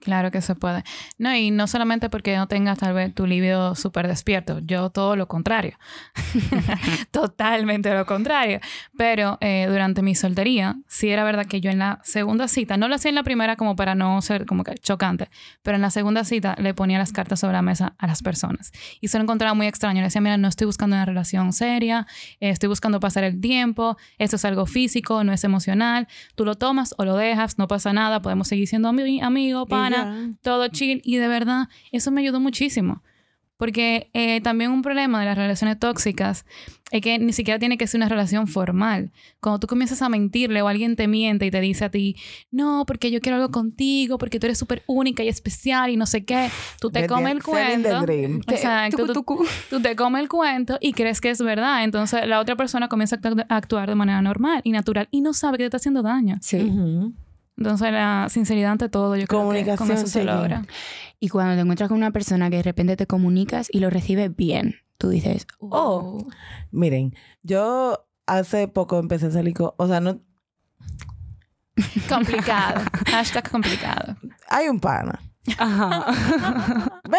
Claro 0.00 0.30
que 0.30 0.40
se 0.40 0.54
puede. 0.54 0.82
No, 1.18 1.34
y 1.36 1.50
no 1.50 1.66
solamente 1.66 2.08
porque 2.08 2.36
no 2.36 2.48
tengas 2.48 2.78
tal 2.78 2.94
vez 2.94 3.14
tu 3.14 3.26
libido 3.26 3.74
súper 3.74 4.08
despierto, 4.08 4.58
yo 4.60 4.90
todo 4.90 5.14
lo 5.16 5.28
contrario. 5.28 5.76
Totalmente 7.10 7.92
lo 7.94 8.06
contrario. 8.06 8.60
Pero 8.96 9.38
eh, 9.40 9.66
durante 9.68 10.02
mi 10.02 10.14
soltería, 10.14 10.76
sí 10.88 11.08
era 11.10 11.24
verdad 11.24 11.46
que 11.46 11.60
yo 11.60 11.70
en 11.70 11.78
la 11.78 12.00
segunda 12.02 12.48
cita, 12.48 12.76
no 12.76 12.88
lo 12.88 12.94
hacía 12.94 13.08
en 13.10 13.14
la 13.14 13.22
primera 13.22 13.56
como 13.56 13.76
para 13.76 13.94
no 13.94 14.20
ser 14.22 14.46
como 14.46 14.64
que 14.64 14.74
chocante, 14.74 15.28
pero 15.62 15.76
en 15.76 15.82
la 15.82 15.90
segunda 15.90 16.24
cita 16.24 16.54
le 16.58 16.74
ponía 16.74 16.98
las 16.98 17.12
cartas 17.12 17.40
sobre 17.40 17.54
la 17.54 17.62
mesa 17.62 17.94
a 17.98 18.06
las 18.06 18.22
personas. 18.22 18.72
Y 19.00 19.08
se 19.08 19.18
lo 19.18 19.24
encontraba 19.24 19.54
muy 19.54 19.66
extraño. 19.66 20.00
Le 20.00 20.06
decía, 20.06 20.20
mira, 20.20 20.36
no 20.36 20.48
estoy 20.48 20.66
buscando 20.66 20.96
una 20.96 21.04
relación 21.04 21.52
seria, 21.52 22.06
estoy 22.40 22.68
buscando 22.68 23.00
pasar 23.00 23.24
el 23.24 23.40
tiempo, 23.40 23.96
esto 24.18 24.36
es 24.36 24.44
algo 24.44 24.66
físico, 24.66 25.24
no 25.24 25.32
es 25.32 25.44
emocional. 25.44 26.08
Tú 26.34 26.44
lo 26.44 26.56
tomas 26.56 26.94
o 26.98 27.04
lo 27.04 27.16
dejas, 27.16 27.58
no 27.58 27.68
pasa 27.68 27.92
nada, 27.92 28.22
podemos 28.22 28.48
seguir 28.48 28.66
siendo 28.68 28.88
ami- 28.90 29.22
amigo, 29.22 29.66
Y 29.68 29.70
pana, 29.90 30.26
ya. 30.28 30.38
todo 30.42 30.68
chill. 30.68 31.00
Y 31.04 31.16
de 31.16 31.28
verdad, 31.28 31.68
eso 31.92 32.10
me 32.10 32.20
ayudó 32.20 32.40
muchísimo. 32.40 33.02
Porque 33.56 34.08
eh, 34.14 34.40
también 34.40 34.70
un 34.70 34.80
problema 34.80 35.20
de 35.20 35.26
las 35.26 35.36
relaciones 35.36 35.78
tóxicas 35.78 36.46
es 36.92 37.02
que 37.02 37.18
ni 37.18 37.34
siquiera 37.34 37.58
tiene 37.58 37.76
que 37.76 37.86
ser 37.86 37.98
una 37.98 38.08
relación 38.08 38.46
formal. 38.48 39.12
Cuando 39.38 39.60
tú 39.60 39.66
comienzas 39.66 40.00
a 40.00 40.08
mentirle 40.08 40.62
o 40.62 40.66
alguien 40.68 40.96
te 40.96 41.06
miente 41.08 41.44
y 41.44 41.50
te 41.50 41.60
dice 41.60 41.84
a 41.84 41.90
ti, 41.90 42.16
no, 42.50 42.84
porque 42.86 43.10
yo 43.10 43.20
quiero 43.20 43.36
algo 43.36 43.50
contigo, 43.50 44.16
porque 44.16 44.40
tú 44.40 44.46
eres 44.46 44.56
súper 44.56 44.82
única 44.86 45.22
y 45.22 45.28
especial 45.28 45.90
y 45.90 45.98
no 45.98 46.06
sé 46.06 46.24
qué, 46.24 46.48
tú 46.80 46.90
te 46.90 47.06
comes 47.06 47.32
el 47.32 47.42
cuento. 47.42 48.00
dream. 48.00 48.40
Exacto. 48.48 49.06
Tú, 49.08 49.12
tucu. 49.12 49.44
tú 49.68 49.78
te 49.82 49.94
comes 49.94 50.22
el 50.22 50.28
cuento 50.30 50.78
y 50.80 50.94
crees 50.94 51.20
que 51.20 51.28
es 51.28 51.42
verdad. 51.42 51.84
Entonces 51.84 52.26
la 52.26 52.40
otra 52.40 52.56
persona 52.56 52.88
comienza 52.88 53.16
a 53.16 53.18
actu- 53.20 53.44
a 53.46 53.56
actuar 53.56 53.90
de 53.90 53.94
manera 53.94 54.22
normal 54.22 54.62
y 54.64 54.70
natural 54.72 55.06
y 55.10 55.20
no 55.20 55.34
sabe 55.34 55.58
que 55.58 55.64
te 55.64 55.66
está 55.66 55.76
haciendo 55.76 56.00
daño. 56.00 56.38
Sí. 56.40 56.56
Ujú. 56.62 57.12
Entonces 57.60 57.92
la 57.92 58.26
sinceridad 58.30 58.72
ante 58.72 58.88
todo, 58.88 59.16
yo 59.16 59.26
creo 59.26 59.50
que 59.50 59.76
con 59.76 59.90
eso 59.90 60.06
se 60.06 60.24
logra. 60.24 60.64
Y 61.20 61.28
cuando 61.28 61.54
te 61.54 61.60
encuentras 61.60 61.88
con 61.88 61.98
una 61.98 62.10
persona 62.10 62.48
que 62.48 62.56
de 62.56 62.62
repente 62.62 62.96
te 62.96 63.06
comunicas 63.06 63.68
y 63.70 63.80
lo 63.80 63.90
recibe 63.90 64.30
bien, 64.30 64.76
tú 64.96 65.10
dices, 65.10 65.46
oh, 65.58 66.26
Miren, 66.70 67.14
yo 67.42 68.06
hace 68.26 68.66
poco 68.66 68.98
empecé 68.98 69.26
a 69.26 69.30
salir 69.30 69.52
con, 69.54 69.72
o 69.76 69.86
sea, 69.86 70.00
no, 70.00 70.20
Complicado. 72.08 72.82
Hashtag 73.06 73.50
complicado. 73.50 74.16
hay 74.48 74.68
un 74.68 74.80
pana. 74.80 75.20
ajá. 75.58 77.00
Ve, 77.08 77.18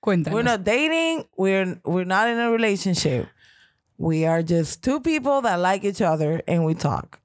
Cuéntanos. 0.00 0.34
we're 0.34 0.44
not 0.44 0.64
dating, 0.64 1.24
we're 1.36 1.80
we're 1.84 2.06
not 2.06 2.28
in 2.28 2.38
a 2.38 2.50
relationship. 2.50 3.28
We 3.96 4.26
are 4.26 4.42
just 4.42 4.82
two 4.82 5.00
people 5.00 5.40
that 5.42 5.58
like 5.60 5.84
each 5.86 6.02
other 6.02 6.42
and 6.46 6.64
we 6.64 6.74
talk. 6.74 7.20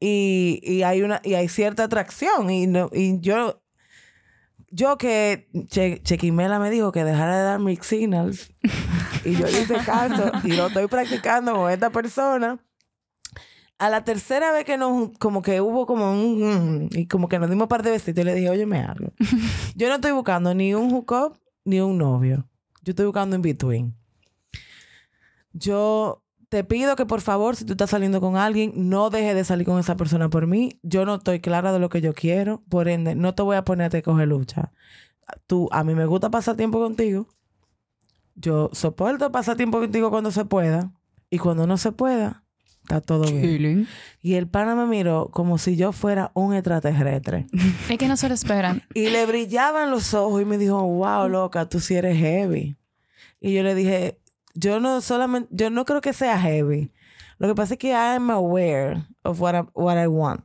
Y, 0.00 0.60
y 0.62 0.82
hay 0.82 1.02
una 1.02 1.20
y 1.22 1.34
hay 1.34 1.48
cierta 1.48 1.84
atracción 1.84 2.48
y 2.48 2.66
no 2.66 2.88
y 2.90 3.20
yo 3.20 3.60
yo 4.70 4.96
que 4.96 5.48
che, 5.68 6.00
Chequimela 6.02 6.58
me 6.58 6.70
dijo 6.70 6.92
que 6.92 7.04
dejara 7.04 7.36
de 7.36 7.44
dar 7.44 7.58
mixed 7.58 7.98
signals 7.98 8.50
y 9.24 9.34
yo 9.34 9.46
le 9.46 9.62
hice 9.62 9.74
caso 9.84 10.32
y 10.44 10.52
lo 10.52 10.68
estoy 10.68 10.86
practicando 10.86 11.54
con 11.54 11.70
esta 11.70 11.90
persona. 11.90 12.58
A 13.78 13.88
la 13.88 14.04
tercera 14.04 14.52
vez 14.52 14.64
que 14.64 14.76
nos, 14.76 15.10
como 15.18 15.40
que 15.40 15.62
hubo 15.62 15.86
como 15.86 16.12
un, 16.12 16.90
y 16.92 17.06
como 17.06 17.28
que 17.28 17.38
nos 17.38 17.48
dimos 17.48 17.66
par 17.66 17.82
de 17.82 17.90
besitos 17.90 18.20
y 18.22 18.24
le 18.26 18.34
dije, 18.34 18.50
oye, 18.50 18.66
me 18.66 18.80
algo. 18.80 19.12
Yo 19.74 19.88
no 19.88 19.94
estoy 19.94 20.12
buscando 20.12 20.54
ni 20.54 20.74
un 20.74 20.90
hookup 20.90 21.38
ni 21.64 21.80
un 21.80 21.96
novio. 21.96 22.46
Yo 22.82 22.90
estoy 22.90 23.06
buscando 23.06 23.36
in 23.36 23.42
between. 23.42 23.94
Yo 25.54 26.22
te 26.50 26.64
pido 26.64 26.96
que 26.96 27.06
por 27.06 27.20
favor, 27.20 27.54
si 27.54 27.64
tú 27.64 27.72
estás 27.72 27.90
saliendo 27.90 28.20
con 28.20 28.36
alguien, 28.36 28.72
no 28.74 29.08
dejes 29.08 29.36
de 29.36 29.44
salir 29.44 29.64
con 29.64 29.78
esa 29.78 29.96
persona 29.96 30.28
por 30.28 30.48
mí. 30.48 30.80
Yo 30.82 31.06
no 31.06 31.14
estoy 31.14 31.40
clara 31.40 31.72
de 31.72 31.78
lo 31.78 31.88
que 31.88 32.00
yo 32.00 32.12
quiero, 32.12 32.64
por 32.68 32.88
ende, 32.88 33.14
no 33.14 33.34
te 33.34 33.42
voy 33.42 33.56
a 33.56 33.64
ponerte 33.64 33.98
a 33.98 34.02
coger 34.02 34.28
lucha. 34.28 34.72
Tú, 35.46 35.68
a 35.70 35.84
mí 35.84 35.94
me 35.94 36.06
gusta 36.06 36.28
pasar 36.28 36.56
tiempo 36.56 36.80
contigo. 36.80 37.28
Yo 38.34 38.68
soporto 38.72 39.30
pasar 39.30 39.56
tiempo 39.56 39.78
contigo 39.78 40.10
cuando 40.10 40.32
se 40.32 40.44
pueda. 40.44 40.92
Y 41.30 41.38
cuando 41.38 41.68
no 41.68 41.76
se 41.76 41.92
pueda, 41.92 42.42
está 42.82 43.00
todo 43.00 43.30
bien. 43.30 43.86
Y 44.20 44.34
el 44.34 44.48
pana 44.48 44.74
me 44.74 44.86
miró 44.86 45.28
como 45.30 45.56
si 45.56 45.76
yo 45.76 45.92
fuera 45.92 46.32
un 46.34 46.52
extraterrestre. 46.52 47.46
Es 47.88 47.96
que 47.96 48.08
no 48.08 48.16
se 48.16 48.28
lo 48.28 48.34
esperan. 48.34 48.82
Y 48.94 49.10
le 49.10 49.24
brillaban 49.24 49.92
los 49.92 50.14
ojos 50.14 50.42
y 50.42 50.44
me 50.44 50.58
dijo, 50.58 50.82
wow, 50.82 51.28
loca, 51.28 51.68
tú 51.68 51.78
sí 51.78 51.94
eres 51.94 52.18
heavy. 52.18 52.76
Y 53.40 53.54
yo 53.54 53.62
le 53.62 53.76
dije, 53.76 54.18
yo 54.60 54.80
no 54.80 55.00
solamente, 55.00 55.48
yo 55.52 55.70
no 55.70 55.84
creo 55.84 56.00
que 56.00 56.12
sea 56.12 56.38
heavy. 56.40 56.92
Lo 57.38 57.48
que 57.48 57.54
pasa 57.54 57.74
es 57.74 57.78
que 57.78 57.88
I 57.88 58.16
am 58.16 58.30
aware 58.30 59.02
of 59.22 59.40
what 59.40 59.54
I, 59.54 59.62
what 59.74 60.02
I 60.02 60.06
want. 60.06 60.44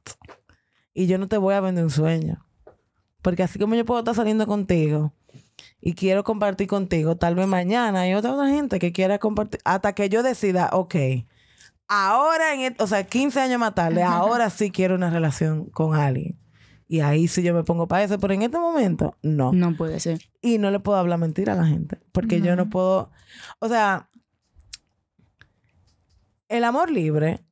Y 0.94 1.08
yo 1.08 1.18
no 1.18 1.28
te 1.28 1.38
voy 1.38 1.54
a 1.54 1.60
vender 1.62 1.84
un 1.84 1.90
sueño. 1.92 2.46
Porque 3.22 3.44
así 3.44 3.60
como 3.60 3.76
yo 3.76 3.84
puedo 3.86 4.00
estar 4.00 4.16
saliendo 4.16 4.48
contigo 4.48 5.14
y 5.82 5.94
quiero 5.94 6.24
compartir 6.24 6.68
contigo, 6.68 7.18
tal 7.18 7.36
vez 7.36 7.48
mañana 7.48 8.02
hay 8.02 8.14
otra, 8.14 8.32
otra 8.34 8.48
gente 8.50 8.80
que 8.80 8.92
quiera 8.92 9.20
compartir, 9.20 9.60
hasta 9.66 9.94
que 9.94 10.10
yo 10.10 10.24
decida, 10.24 10.70
ok, 10.72 10.96
ahora, 11.88 12.54
en 12.54 12.62
et- 12.62 12.82
o 12.82 12.88
sea, 12.88 13.04
15 13.04 13.40
años 13.42 13.60
más 13.60 13.76
tarde, 13.76 14.02
ahora 14.04 14.50
sí 14.50 14.72
quiero 14.72 14.96
una 14.96 15.10
relación 15.10 15.66
con 15.66 15.96
alguien. 15.96 16.38
Y 16.88 17.00
ahí 17.00 17.28
sí 17.28 17.42
yo 17.42 17.54
me 17.54 17.64
pongo 17.64 17.88
para 17.88 18.04
eso, 18.04 18.20
pero 18.20 18.34
en 18.34 18.44
este 18.44 18.60
momento, 18.60 19.18
no. 19.24 19.52
No 19.52 19.76
puede 19.76 20.00
ser. 20.00 20.22
Y 20.42 20.60
no 20.60 20.70
le 20.70 20.80
puedo 20.80 20.98
hablar 20.98 21.20
mentira 21.20 21.54
a 21.54 21.56
la 21.56 21.66
gente. 21.66 22.00
Porque 22.12 22.42
yo 22.42 22.56
no 22.56 22.70
puedo. 22.70 23.12
O 23.60 23.68
sea, 23.68 24.10
el 26.48 26.64
amor 26.64 26.92
libre, 26.92 27.44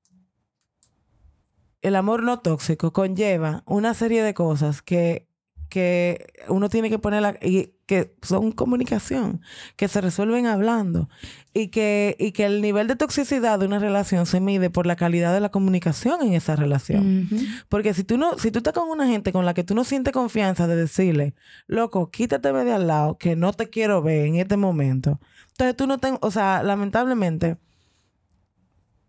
el 1.82 1.96
amor 1.96 2.24
no 2.24 2.40
tóxico, 2.40 2.94
conlleva 2.94 3.64
una 3.66 3.94
serie 3.94 4.24
de 4.24 4.34
cosas 4.34 4.82
que, 4.82 5.28
que 5.74 6.28
uno 6.50 6.70
tiene 6.70 6.92
que 6.92 7.00
poner 7.00 7.40
y 7.42 7.74
que 7.88 8.16
son 8.22 8.52
comunicación, 8.52 9.42
que 9.76 9.88
se 9.88 10.02
resuelven 10.02 10.46
hablando. 10.46 11.10
Y 11.52 11.70
que, 11.70 12.16
y 12.20 12.32
que 12.32 12.46
el 12.46 12.62
nivel 12.62 12.88
de 12.88 12.96
toxicidad 12.96 13.58
de 13.58 13.66
una 13.66 13.80
relación 13.80 14.28
se 14.28 14.40
mide 14.40 14.70
por 14.70 14.86
la 14.86 14.96
calidad 14.96 15.34
de 15.34 15.40
la 15.40 15.50
comunicación 15.50 16.22
en 16.22 16.34
esa 16.34 16.56
relación. 16.56 17.28
Porque 17.70 17.96
si 17.96 18.04
tú 18.04 18.20
no, 18.20 18.38
si 18.38 18.52
tú 18.52 18.60
estás 18.60 18.76
con 18.76 18.88
una 18.88 19.08
gente 19.08 19.32
con 19.32 19.48
la 19.48 19.56
que 19.56 19.64
tú 19.64 19.74
no 19.74 19.84
sientes 19.84 20.14
confianza 20.14 20.68
de 20.68 20.76
decirle, 20.76 21.34
loco, 21.66 22.12
quítateme 22.12 22.66
de 22.66 22.74
al 22.74 22.86
lado, 22.86 23.18
que 23.18 23.36
no 23.36 23.52
te 23.52 23.72
quiero 23.72 24.04
ver 24.04 24.28
en 24.28 24.36
este 24.36 24.58
momento. 24.58 25.20
Entonces 25.54 25.76
tú 25.76 25.88
no 25.88 25.98
ten, 25.98 26.20
o 26.22 26.30
sea, 26.30 26.62
lamentablemente, 26.62 27.58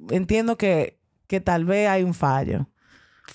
entiendo 0.08 0.56
que, 0.56 0.98
que 1.26 1.42
tal 1.42 1.66
vez 1.66 1.90
hay 1.90 2.04
un 2.04 2.14
fallo. 2.14 2.70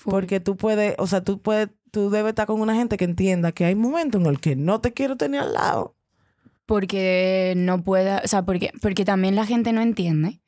Porque 0.04 0.40
tú 0.40 0.56
puedes, 0.56 0.96
o 0.98 1.06
sea, 1.06 1.22
tú 1.22 1.40
puedes, 1.40 1.68
tú 1.90 2.10
debes 2.10 2.30
estar 2.30 2.46
con 2.46 2.60
una 2.60 2.74
gente 2.74 2.96
que 2.96 3.04
entienda 3.04 3.52
que 3.52 3.64
hay 3.64 3.74
momentos 3.74 4.20
en 4.20 4.26
el 4.26 4.40
que 4.40 4.56
no 4.56 4.80
te 4.80 4.92
quiero 4.92 5.16
tener 5.16 5.40
al 5.42 5.52
lado. 5.52 5.96
Porque 6.66 7.54
no 7.56 7.82
pueda, 7.82 8.22
o 8.24 8.28
sea, 8.28 8.42
porque, 8.44 8.70
porque 8.80 9.04
también 9.04 9.34
la 9.34 9.44
gente 9.44 9.72
no 9.72 9.80
entiende 9.80 10.40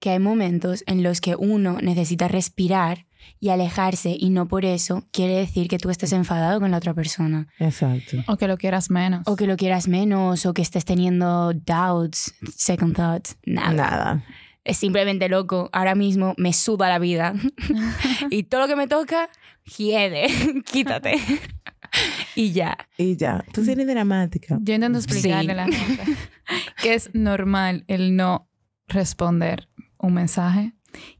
que 0.00 0.10
hay 0.10 0.18
momentos 0.18 0.82
en 0.86 1.02
los 1.02 1.20
que 1.20 1.36
uno 1.36 1.78
necesita 1.82 2.28
respirar 2.28 3.06
y 3.40 3.50
alejarse 3.50 4.16
y 4.18 4.30
no 4.30 4.48
por 4.48 4.64
eso 4.64 5.04
quiere 5.12 5.34
decir 5.34 5.68
que 5.68 5.78
tú 5.78 5.90
estés 5.90 6.12
enfadado 6.12 6.60
con 6.60 6.70
la 6.70 6.78
otra 6.78 6.94
persona 6.94 7.48
Exacto. 7.58 8.18
O 8.28 8.36
que 8.36 8.46
lo 8.48 8.56
quieras 8.56 8.90
menos. 8.90 9.22
o 9.26 9.36
que 9.36 9.46
lo 9.46 9.56
quieras 9.56 9.88
menos 9.88 10.46
o 10.46 10.54
que 10.54 10.62
estés 10.62 10.84
teniendo 10.84 11.52
doubts, 11.52 12.34
second 12.56 12.94
thoughts, 12.94 13.36
nada. 13.44 13.72
Nada. 13.72 14.24
Es 14.64 14.78
simplemente 14.78 15.28
loco, 15.28 15.70
ahora 15.72 15.94
mismo 15.94 16.34
me 16.38 16.52
suda 16.52 16.88
la 16.88 16.98
vida 16.98 17.34
y 18.30 18.44
todo 18.44 18.62
lo 18.62 18.68
que 18.68 18.76
me 18.76 18.88
toca, 18.88 19.28
hiede, 19.76 20.26
quítate. 20.70 21.16
y 22.34 22.52
ya. 22.52 22.76
Y 22.98 23.16
ya. 23.16 23.44
Tú 23.52 23.62
eres 23.68 23.86
dramática. 23.86 24.58
Yo 24.60 24.74
intento 24.74 24.98
explicarle 24.98 25.44
Sí. 25.54 25.58
a 25.58 25.66
la 25.66 25.66
gente 25.66 26.04
que 26.82 26.94
es 26.94 27.10
normal 27.14 27.84
el 27.88 28.16
no 28.16 28.48
responder 28.88 29.68
un 29.98 30.14
mensaje, 30.14 30.72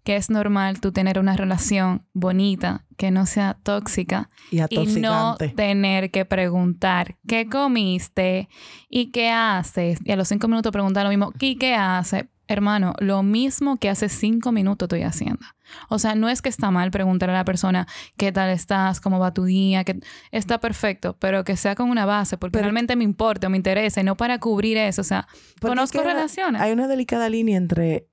que 0.05 0.17
es 0.17 0.31
normal 0.31 0.81
tú 0.81 0.93
tener 0.93 1.19
una 1.19 1.37
relación 1.37 2.07
bonita, 2.13 2.85
que 2.97 3.11
no 3.11 3.27
sea 3.27 3.59
tóxica 3.63 4.31
Y 4.51 4.61
y 4.71 4.87
no 5.01 5.37
tener 5.57 6.11
que 6.11 6.25
preguntar 6.25 7.17
qué 7.27 7.47
comiste 7.49 8.49
y 8.89 9.11
qué 9.11 9.31
haces. 9.31 9.99
Y 10.05 10.13
a 10.13 10.17
los 10.17 10.29
cinco 10.29 10.49
minutos 10.49 10.73
preguntar 10.73 11.05
lo 11.05 11.11
mismo, 11.11 11.33
¿y 11.41 11.57
qué 11.57 11.75
hace? 11.75 12.29
Hermano, 12.49 12.95
lo 13.01 13.23
mismo 13.23 13.77
que 13.79 13.91
hace 13.91 14.09
cinco 14.09 14.53
minutos 14.53 14.87
estoy 14.87 15.03
haciendo. 15.03 15.45
O 15.89 15.99
sea, 15.99 16.15
no 16.15 16.29
es 16.29 16.43
que 16.43 16.49
está 16.49 16.71
mal 16.71 16.91
preguntar 16.91 17.31
a 17.31 17.33
la 17.35 17.45
persona 17.45 17.87
qué 18.17 18.33
tal 18.33 18.51
estás, 18.51 19.01
cómo 19.01 19.19
va 19.19 19.33
tu 19.35 19.45
día, 19.45 19.85
que 19.85 20.01
está 20.31 20.59
perfecto, 20.61 21.17
pero 21.19 21.45
que 21.45 21.57
sea 21.57 21.75
con 21.75 21.91
una 21.91 22.07
base, 22.07 22.39
porque 22.39 22.53
Pero- 22.53 22.65
realmente 22.65 22.97
me 22.97 23.05
importa 23.05 23.47
o 23.47 23.51
me 23.51 23.57
interesa 23.57 24.01
y 24.01 24.05
no 24.05 24.17
para 24.17 24.39
cubrir 24.39 24.77
eso. 24.77 25.01
O 25.01 25.05
sea, 25.05 25.27
conozco 25.61 26.03
relaciones. 26.03 26.61
Hay 26.61 26.73
una 26.73 26.89
delicada 26.89 27.29
línea 27.29 27.57
entre 27.57 27.95
eh, 27.95 28.07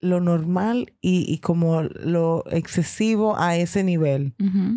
lo 0.00 0.20
normal 0.20 0.92
y, 1.00 1.24
y 1.32 1.38
como 1.38 1.82
lo 1.82 2.44
excesivo 2.50 3.38
a 3.38 3.56
ese 3.56 3.82
nivel. 3.84 4.34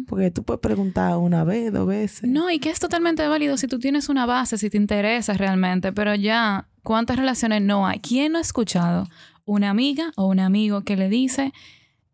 Porque 0.08 0.32
tú 0.32 0.44
puedes 0.44 0.62
preguntar 0.62 1.18
una 1.18 1.44
vez, 1.44 1.74
dos 1.74 1.86
veces. 1.86 2.30
No, 2.30 2.50
y 2.50 2.60
que 2.60 2.70
es 2.70 2.80
totalmente 2.80 3.28
válido 3.28 3.58
si 3.58 3.68
tú 3.68 3.78
tienes 3.78 4.08
una 4.08 4.26
base, 4.26 4.58
si 4.58 4.70
te 4.70 4.78
interesa 4.78 5.34
realmente, 5.34 5.92
pero 5.92 6.16
ya, 6.16 6.70
¿cuántas 6.82 7.18
relaciones 7.18 7.62
no 7.62 7.86
hay? 7.86 8.00
¿Quién 8.00 8.32
no 8.32 8.38
ha 8.38 8.42
escuchado 8.42 9.06
una 9.44 9.70
amiga 9.70 10.12
o 10.16 10.28
un 10.28 10.40
amigo 10.40 10.84
que 10.84 10.96
le 10.96 11.10
dice, 11.10 11.52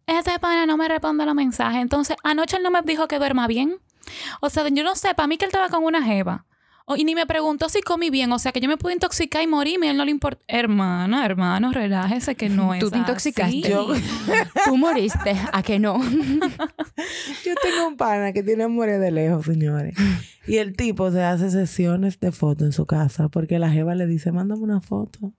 este 0.07 0.37
pana 0.39 0.65
no 0.65 0.77
me 0.77 0.87
responde 0.87 1.25
los 1.25 1.35
mensajes, 1.35 1.81
entonces 1.81 2.15
anoche 2.23 2.57
él 2.57 2.63
no 2.63 2.71
me 2.71 2.81
dijo 2.83 3.07
que 3.07 3.19
duerma 3.19 3.47
bien? 3.47 3.77
O 4.41 4.49
sea, 4.49 4.67
yo 4.69 4.83
no 4.83 4.95
sé, 4.95 5.13
para 5.15 5.27
mí 5.27 5.37
que 5.37 5.45
él 5.45 5.49
estaba 5.49 5.69
con 5.69 5.83
una 5.83 6.03
jeva. 6.03 6.45
O- 6.85 6.97
y 6.97 7.05
ni 7.05 7.15
me 7.15 7.25
preguntó 7.25 7.69
si 7.69 7.81
comí 7.81 8.09
bien, 8.09 8.29
o 8.33 8.39
sea, 8.39 8.51
que 8.51 8.59
yo 8.59 8.67
me 8.67 8.75
pude 8.75 8.91
intoxicar 8.91 9.41
y 9.41 9.47
morirme, 9.47 9.87
a 9.87 9.91
él 9.91 9.97
no 9.97 10.03
le 10.03 10.11
importa. 10.11 10.43
Hermana, 10.49 11.25
hermano, 11.25 11.71
relájese 11.71 12.35
que 12.35 12.49
no 12.49 12.73
es 12.73 12.81
Tú 12.81 12.91
te 12.91 12.97
intoxicaste. 12.97 13.59
así. 13.59 13.61
Yo- 13.63 13.87
Tú 14.65 14.75
moriste, 14.77 15.33
¿a 15.53 15.63
que 15.63 15.79
no? 15.79 15.97
Yo 17.45 17.53
tengo 17.61 17.87
un 17.87 17.95
pana 17.97 18.33
que 18.33 18.43
tiene 18.43 18.63
amores 18.63 18.99
de 18.99 19.11
lejos, 19.11 19.45
señores. 19.45 19.95
Y 20.45 20.57
el 20.57 20.75
tipo 20.75 21.09
se 21.11 21.23
hace 21.23 21.49
sesiones 21.51 22.19
de 22.19 22.33
fotos 22.33 22.65
en 22.65 22.73
su 22.73 22.85
casa 22.85 23.29
porque 23.29 23.59
la 23.59 23.69
jeva 23.71 23.95
le 23.95 24.05
dice, 24.05 24.33
mándame 24.33 24.61
una 24.63 24.81
foto. 24.81 25.31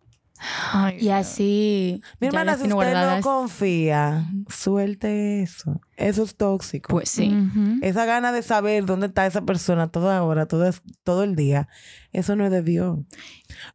Ay, 0.72 0.98
Y 1.00 1.08
así. 1.10 2.02
Mi 2.20 2.28
hermana, 2.28 2.56
si 2.56 2.62
usted 2.62 2.74
guardadas. 2.74 3.16
no 3.16 3.22
confía, 3.22 4.26
suelte 4.48 5.42
eso. 5.42 5.80
Eso 5.96 6.24
es 6.24 6.34
tóxico. 6.34 6.88
Pues 6.90 7.08
sí. 7.08 7.32
Esa 7.80 8.04
gana 8.04 8.32
de 8.32 8.42
saber 8.42 8.84
dónde 8.84 9.06
está 9.06 9.26
esa 9.26 9.42
persona 9.42 9.88
toda 9.88 10.22
hora, 10.24 10.46
todo, 10.46 10.68
todo 11.04 11.22
el 11.22 11.36
día, 11.36 11.68
eso 12.12 12.34
no 12.34 12.44
es 12.44 12.50
de 12.50 12.62
Dios. 12.62 12.98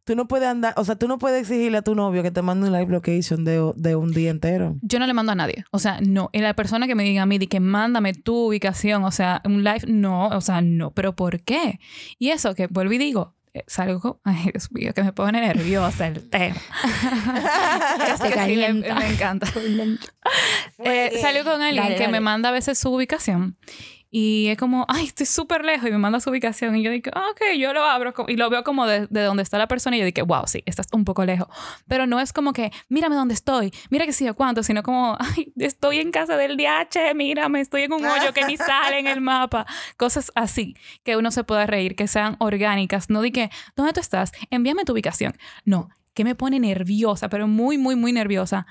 Tú 0.04 0.14
no 0.14 0.28
puedes 0.28 0.46
andar, 0.46 0.74
o 0.76 0.84
sea, 0.84 0.96
tú 0.96 1.08
no 1.08 1.18
puedes 1.18 1.40
exigirle 1.40 1.78
a 1.78 1.82
tu 1.82 1.94
novio 1.94 2.22
que 2.22 2.30
te 2.30 2.42
mande 2.42 2.66
un 2.66 2.72
live 2.74 2.92
location 2.92 3.44
de, 3.44 3.72
de 3.74 3.96
un 3.96 4.12
día 4.12 4.30
entero. 4.30 4.76
Yo 4.82 4.98
no 4.98 5.06
le 5.06 5.14
mando 5.14 5.32
a 5.32 5.34
nadie. 5.34 5.64
O 5.70 5.78
sea, 5.78 5.98
no. 6.02 6.28
Y 6.32 6.40
la 6.40 6.54
persona 6.54 6.86
que 6.86 6.94
me 6.94 7.04
diga 7.04 7.22
a 7.22 7.26
mí, 7.26 7.38
de 7.38 7.46
que 7.46 7.60
mándame 7.60 8.12
tu 8.12 8.48
ubicación, 8.48 9.04
o 9.04 9.10
sea, 9.10 9.40
un 9.46 9.64
live, 9.64 9.84
no. 9.86 10.28
O 10.28 10.40
sea, 10.42 10.60
no. 10.60 10.90
¿Pero 10.90 11.16
por 11.16 11.40
qué? 11.42 11.80
Y 12.18 12.28
eso 12.30 12.54
que 12.54 12.66
vuelvo 12.66 12.92
y 12.92 12.98
digo, 12.98 13.34
salgo, 13.66 14.20
ay 14.24 14.50
Dios 14.52 14.70
mío, 14.72 14.92
que 14.94 15.02
me 15.02 15.12
pone 15.12 15.40
nerviosa 15.40 16.06
el 16.06 16.28
tema. 16.28 16.56
que 18.22 18.32
sí, 18.44 18.56
me, 18.56 19.12
encanta. 19.12 19.46
Eh, 20.82 21.18
salgo 21.20 21.50
con 21.50 21.60
alguien 21.60 21.84
Dale, 21.84 21.96
que 21.96 22.08
me 22.08 22.20
manda 22.20 22.48
a 22.48 22.52
veces 22.52 22.78
su 22.78 22.94
ubicación. 22.94 23.56
Y 24.12 24.48
es 24.48 24.58
como, 24.58 24.86
ay, 24.88 25.06
estoy 25.06 25.24
súper 25.24 25.64
lejos 25.64 25.88
y 25.88 25.92
me 25.92 25.98
manda 25.98 26.18
su 26.18 26.30
ubicación. 26.30 26.74
Y 26.74 26.82
yo 26.82 26.90
digo, 26.90 27.12
ah, 27.14 27.28
ok, 27.30 27.56
yo 27.56 27.72
lo 27.72 27.84
abro 27.84 28.12
y 28.26 28.36
lo 28.36 28.50
veo 28.50 28.64
como 28.64 28.84
de, 28.84 29.06
de 29.08 29.22
donde 29.22 29.44
está 29.44 29.56
la 29.56 29.68
persona. 29.68 29.96
Y 29.96 30.00
yo 30.00 30.04
digo, 30.04 30.26
wow, 30.26 30.42
sí, 30.46 30.64
estás 30.66 30.88
un 30.92 31.04
poco 31.04 31.24
lejos. 31.24 31.46
Pero 31.86 32.08
no 32.08 32.18
es 32.18 32.32
como 32.32 32.52
que, 32.52 32.72
mírame 32.88 33.14
dónde 33.14 33.34
estoy, 33.34 33.72
mira 33.88 34.06
que 34.06 34.12
sí 34.12 34.28
o 34.28 34.34
cuánto, 34.34 34.64
sino 34.64 34.82
como, 34.82 35.16
ay, 35.36 35.52
estoy 35.56 36.00
en 36.00 36.10
casa 36.10 36.36
del 36.36 36.56
DH, 36.56 37.14
mírame, 37.14 37.60
estoy 37.60 37.82
en 37.82 37.92
un 37.92 38.04
hoyo 38.04 38.32
que 38.34 38.44
ni 38.46 38.56
sale 38.56 38.98
en 38.98 39.06
el 39.06 39.20
mapa. 39.20 39.64
Cosas 39.96 40.32
así 40.34 40.74
que 41.04 41.16
uno 41.16 41.30
se 41.30 41.44
pueda 41.44 41.66
reír, 41.66 41.94
que 41.94 42.08
sean 42.08 42.34
orgánicas. 42.40 43.10
No 43.10 43.22
di 43.22 43.30
que, 43.30 43.50
¿dónde 43.76 43.92
tú 43.92 44.00
estás? 44.00 44.32
Envíame 44.50 44.84
tu 44.84 44.92
ubicación. 44.92 45.36
No, 45.64 45.88
que 46.14 46.24
me 46.24 46.34
pone 46.34 46.58
nerviosa, 46.58 47.28
pero 47.28 47.46
muy, 47.46 47.78
muy, 47.78 47.94
muy 47.94 48.12
nerviosa. 48.12 48.66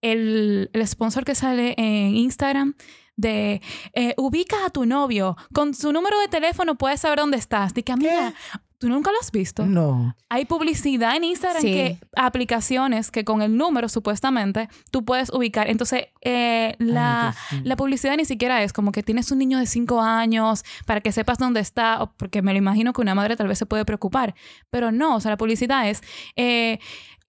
El, 0.00 0.70
el 0.72 0.86
sponsor 0.86 1.24
que 1.24 1.34
sale 1.34 1.74
en 1.76 2.14
Instagram 2.14 2.76
de 3.16 3.62
eh, 3.94 4.14
ubica 4.16 4.56
a 4.66 4.70
tu 4.70 4.86
novio 4.86 5.36
con 5.52 5.74
su 5.74 5.92
número 5.92 6.18
de 6.20 6.28
teléfono 6.28 6.76
puedes 6.76 7.00
saber 7.00 7.18
dónde 7.18 7.36
estás. 7.38 7.72
Dice, 7.74 7.92
amiga, 7.92 8.34
¿tú 8.78 8.88
nunca 8.90 9.10
lo 9.10 9.18
has 9.18 9.32
visto? 9.32 9.64
No. 9.64 10.14
Hay 10.28 10.44
publicidad 10.44 11.16
en 11.16 11.24
Instagram 11.24 11.62
Sí. 11.62 11.72
que 11.72 11.98
aplicaciones 12.14 13.10
que 13.10 13.24
con 13.24 13.40
el 13.40 13.56
número 13.56 13.88
supuestamente 13.88 14.68
tú 14.90 15.04
puedes 15.04 15.32
ubicar. 15.32 15.68
Entonces, 15.70 16.08
eh, 16.20 16.74
la, 16.78 17.34
Ay, 17.50 17.60
la 17.64 17.76
publicidad 17.76 18.16
ni 18.16 18.26
siquiera 18.26 18.62
es 18.62 18.72
como 18.74 18.92
que 18.92 19.02
tienes 19.02 19.30
un 19.32 19.38
niño 19.38 19.58
de 19.58 19.66
5 19.66 20.00
años 20.02 20.62
para 20.84 21.00
que 21.00 21.10
sepas 21.10 21.38
dónde 21.38 21.60
está, 21.60 22.02
o 22.02 22.12
porque 22.16 22.42
me 22.42 22.52
lo 22.52 22.58
imagino 22.58 22.92
que 22.92 23.00
una 23.00 23.14
madre 23.14 23.36
tal 23.36 23.48
vez 23.48 23.58
se 23.58 23.66
puede 23.66 23.84
preocupar. 23.86 24.34
Pero 24.70 24.92
no, 24.92 25.16
o 25.16 25.20
sea, 25.20 25.30
la 25.30 25.36
publicidad 25.38 25.88
es 25.88 26.02
eh, 26.36 26.78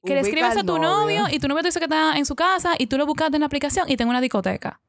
que 0.04 0.14
le 0.16 0.20
escribes 0.22 0.58
a 0.58 0.64
tu 0.64 0.78
novio. 0.78 1.22
novio 1.22 1.36
y 1.36 1.40
tu 1.40 1.48
novio 1.48 1.64
te 1.64 1.70
dice 1.70 1.80
que 1.80 1.86
está 1.86 2.18
en 2.18 2.26
su 2.26 2.36
casa 2.36 2.74
y 2.78 2.88
tú 2.88 2.98
lo 2.98 3.06
buscaste 3.06 3.38
en 3.38 3.42
la 3.42 3.48
aplicación 3.48 3.90
y 3.90 3.96
tengo 3.96 4.10
una 4.10 4.22
discoteca. 4.22 4.80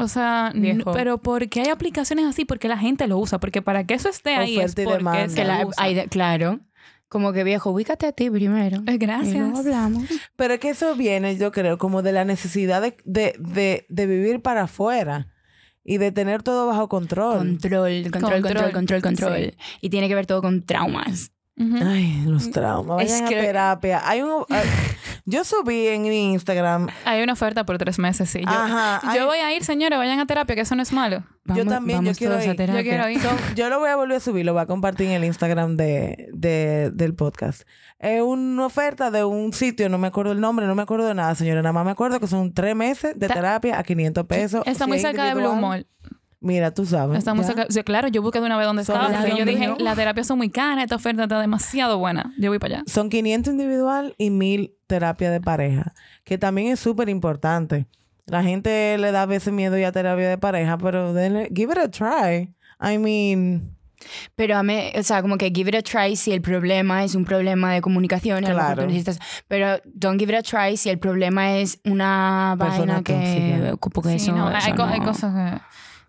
O 0.00 0.08
sea, 0.08 0.52
Viejo. 0.54 0.92
pero 0.92 1.18
¿por 1.18 1.48
qué 1.48 1.60
hay 1.62 1.68
aplicaciones 1.68 2.24
así? 2.26 2.44
Porque 2.44 2.68
la 2.68 2.78
gente 2.78 3.06
lo 3.06 3.18
usa. 3.18 3.38
Porque 3.40 3.62
para 3.62 3.84
que 3.84 3.94
eso 3.94 4.08
esté 4.08 4.34
ahí 4.36 4.58
es 4.58 4.72
y 4.72 4.82
porque 4.84 4.96
demanda. 4.98 5.28
se 5.28 5.34
Que 5.34 5.44
la- 5.44 5.66
usa. 5.66 5.82
hay 5.82 5.94
de- 5.94 6.06
claro. 6.08 6.60
Como 7.08 7.32
que 7.32 7.42
viejo, 7.42 7.70
ubícate 7.70 8.06
a 8.06 8.12
ti 8.12 8.30
primero. 8.30 8.82
Eh, 8.86 8.92
Y 8.94 8.98
Gracias. 8.98 9.34
luego 9.36 9.58
hablamos. 9.58 10.04
Pero 10.36 10.54
es 10.54 10.60
que 10.60 10.70
eso 10.70 10.94
viene, 10.94 11.36
yo 11.36 11.50
creo, 11.50 11.76
como 11.76 12.02
de 12.02 12.12
la 12.12 12.24
necesidad 12.24 12.80
de, 12.80 12.96
de, 13.04 13.34
de, 13.38 13.84
de 13.88 14.06
vivir 14.06 14.40
para 14.42 14.62
afuera 14.62 15.26
y 15.82 15.98
de 15.98 16.12
tener 16.12 16.42
todo 16.44 16.66
bajo 16.68 16.88
control. 16.88 17.38
Control, 17.38 18.02
control, 18.02 18.10
control, 18.12 18.42
Control. 18.42 18.72
control, 18.72 19.02
control. 19.02 19.54
Y 19.80 19.90
tiene 19.90 20.06
que 20.08 20.14
ver 20.14 20.26
todo 20.26 20.40
con 20.40 20.62
traumas. 20.64 21.32
Ay, 21.84 22.22
los 22.26 22.50
traumas. 22.50 23.02
Es 23.04 23.12
Vayan 23.12 23.28
que- 23.28 23.38
a 23.38 23.42
terapia. 23.42 24.02
Hay 24.08 24.22
un, 24.22 24.44
ay, 24.48 24.62
yo 25.26 25.44
subí 25.44 25.86
en 25.88 26.02
mi 26.02 26.32
Instagram. 26.32 26.88
Hay 27.04 27.22
una 27.22 27.34
oferta 27.34 27.64
por 27.66 27.76
tres 27.78 27.98
meses, 27.98 28.30
sí. 28.30 28.40
Yo, 28.40 28.48
Ajá. 28.48 29.00
hay- 29.02 29.18
yo 29.18 29.26
voy 29.26 29.38
a 29.38 29.54
ir, 29.54 29.62
señores, 29.64 29.98
vayan 29.98 30.18
a 30.20 30.26
terapia, 30.26 30.54
que 30.54 30.62
eso 30.62 30.74
no 30.74 30.82
es 30.82 30.92
malo. 30.92 31.22
Yo 31.44 31.66
también, 31.66 32.04
yo 32.04 32.12
quiero 32.14 32.42
ir. 32.42 32.56
Yo 32.56 32.82
quiero 32.82 33.08
ir. 33.10 33.20
Yo 33.56 33.68
lo 33.68 33.78
voy 33.80 33.90
a 33.90 33.96
volver 33.96 34.16
a 34.16 34.20
subir, 34.20 34.44
lo 34.46 34.52
voy 34.52 34.62
a 34.62 34.66
compartir 34.66 35.06
en 35.08 35.12
el 35.12 35.24
Instagram 35.24 35.76
de, 35.76 36.28
de- 36.32 36.90
del 36.92 37.14
podcast. 37.14 37.62
Es 37.98 38.22
una 38.22 38.64
oferta 38.66 39.10
de 39.10 39.24
un 39.24 39.52
sitio, 39.52 39.88
no 39.90 39.98
me 39.98 40.06
acuerdo 40.06 40.32
el 40.32 40.40
nombre, 40.40 40.66
no 40.66 40.74
me 40.74 40.82
acuerdo 40.82 41.06
de 41.06 41.14
nada, 41.14 41.34
señora. 41.34 41.60
Nada 41.60 41.72
más 41.74 41.84
me 41.84 41.90
acuerdo 41.90 42.18
que 42.20 42.26
son 42.26 42.54
tres 42.54 42.74
meses 42.74 43.18
de 43.18 43.28
terapia 43.28 43.78
a 43.78 43.82
500 43.82 44.24
pesos. 44.26 44.62
Está 44.64 44.86
muy 44.86 44.96
es 44.96 45.02
cerca 45.02 45.24
de 45.24 45.34
Blue 45.34 45.54
Mall. 45.54 45.86
Mira, 46.40 46.72
tú 46.72 46.86
sabes. 46.86 47.22
Claro, 47.84 48.08
yo 48.08 48.22
busqué 48.22 48.40
de 48.40 48.46
una 48.46 48.56
vez 48.56 48.66
dónde 48.66 48.84
Son 48.84 48.96
estaba. 48.96 49.20
porque 49.20 49.38
yo 49.38 49.44
dije, 49.44 49.74
las 49.78 49.94
terapias 49.96 50.26
son 50.26 50.38
muy 50.38 50.50
caras, 50.50 50.84
esta 50.84 50.96
oferta 50.96 51.24
está 51.24 51.38
demasiado 51.40 51.98
buena. 51.98 52.32
Yo 52.38 52.50
voy 52.50 52.58
para 52.58 52.76
allá. 52.76 52.84
Son 52.86 53.10
500 53.10 53.52
individual 53.52 54.14
y 54.16 54.30
1000 54.30 54.74
terapia 54.86 55.30
de 55.30 55.40
pareja, 55.40 55.92
que 56.24 56.38
también 56.38 56.72
es 56.72 56.80
súper 56.80 57.08
importante. 57.10 57.86
La 58.26 58.42
gente 58.42 58.96
le 58.98 59.12
da 59.12 59.22
a 59.22 59.26
veces 59.26 59.52
miedo 59.52 59.76
ya 59.76 59.88
a 59.88 59.92
terapia 59.92 60.28
de 60.30 60.38
pareja, 60.38 60.78
pero 60.78 61.12
denle- 61.14 61.48
give 61.54 61.72
it 61.72 61.78
a 61.78 61.90
try. 61.90 62.54
I 62.82 62.96
mean, 62.98 63.76
Pero 64.34 64.56
a 64.56 64.62
mí, 64.62 64.78
o 64.98 65.02
sea, 65.02 65.20
como 65.20 65.36
que 65.36 65.50
give 65.54 65.68
it 65.68 65.74
a 65.76 65.82
try 65.82 66.16
si 66.16 66.32
el 66.32 66.40
problema 66.40 67.04
es 67.04 67.14
un 67.14 67.26
problema 67.26 67.74
de 67.74 67.82
comunicación. 67.82 68.42
Claro. 68.44 68.84
tú 68.84 68.88
necesitas- 68.88 69.18
pero 69.46 69.78
don't 69.92 70.18
give 70.18 70.32
it 70.32 70.38
a 70.38 70.42
try 70.42 70.76
si 70.78 70.88
el 70.88 70.98
problema 70.98 71.58
es 71.58 71.80
una 71.84 72.56
Persona 72.58 72.94
vaina 72.94 73.02
que... 73.02 73.76
Porque 73.92 74.18
Sí, 74.18 74.30
eso, 74.30 74.32
no, 74.36 74.48
eso 74.56 74.66
hay, 74.68 74.72
no. 74.72 74.84
hay 74.86 75.00
cosas 75.00 75.34
que... 75.34 75.60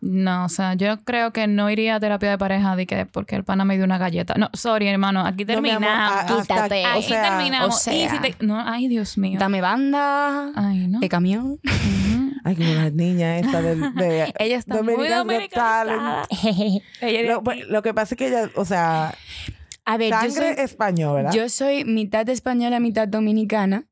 No, 0.04 0.46
o 0.46 0.50
sea, 0.50 0.74
yo 0.74 0.98
creo 1.04 1.32
que 1.32 1.46
no 1.46 1.70
iría 1.70 1.96
a 1.96 2.00
terapia 2.00 2.32
de 2.32 2.38
pareja 2.40 2.76
de 2.76 2.88
que 2.88 3.06
porque 3.06 3.36
el 3.36 3.44
pana 3.44 3.66
me 3.66 3.76
dio 3.76 3.86
una 3.86 4.00
galleta. 4.00 4.34
No, 4.36 4.50
sorry, 4.54 4.88
hermano, 4.88 5.20
aquí 5.24 5.46
no, 5.46 5.54
amor, 5.54 5.64
terminamos. 5.70 5.90
hasta- 6.20 6.42
Quítate. 6.42 6.84
o 6.86 6.88
Aquí 6.90 7.04
sea, 7.04 7.24
terminamos. 7.38 7.76
o 7.76 7.80
sea. 7.80 7.94
Y 7.94 8.10
si 8.10 8.20
te- 8.20 8.36
No, 8.46 8.60
ay, 8.60 8.88
Dios 8.88 9.18
mío. 9.20 9.38
Dame 9.40 9.62
banda, 9.62 10.52
Ay, 10.56 10.88
no. 10.88 11.00
de 11.00 11.08
camión. 11.10 11.60
Ay, 12.44 12.56
como 12.56 12.74
la 12.74 12.90
niña 12.90 13.38
esta 13.38 13.62
del, 13.62 13.94
de 13.94 14.34
Ella 14.40 14.58
está 14.58 14.82
muy 14.82 14.94
Dominican 15.08 15.18
dominicanizada. 15.28 16.28
De 17.00 17.24
Lo, 17.28 17.44
pues, 17.44 17.68
lo 17.68 17.84
que 17.84 17.94
pasa 17.94 18.16
es 18.16 18.18
que 18.18 18.28
ella, 18.30 18.50
o 18.56 18.66
sea, 18.66 19.14
A 19.86 19.98
ver, 19.98 20.10
yo 20.10 20.18
sangre 20.20 20.56
soy, 20.56 20.64
español, 20.66 21.16
¿verdad? 21.18 21.34
yo 21.34 21.48
soy 21.50 21.86
mitad 21.86 22.28
española, 22.30 22.80
mitad 22.80 23.08
dominicana, 23.08 23.84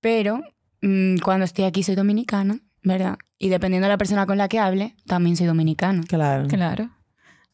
pero 0.00 0.40
mm, 0.82 1.16
cuando 1.24 1.44
estoy 1.44 1.64
aquí 1.64 1.82
soy 1.82 1.96
dominicana, 1.96 2.60
¿verdad? 2.84 3.16
Y 3.38 3.48
dependiendo 3.48 3.86
de 3.86 3.92
la 3.92 3.98
persona 3.98 4.26
con 4.26 4.38
la 4.38 4.48
que 4.48 4.58
hable, 4.58 4.94
también 5.06 5.36
soy 5.36 5.46
dominicana. 5.46 6.02
Claro. 6.08 6.48
Claro. 6.48 6.90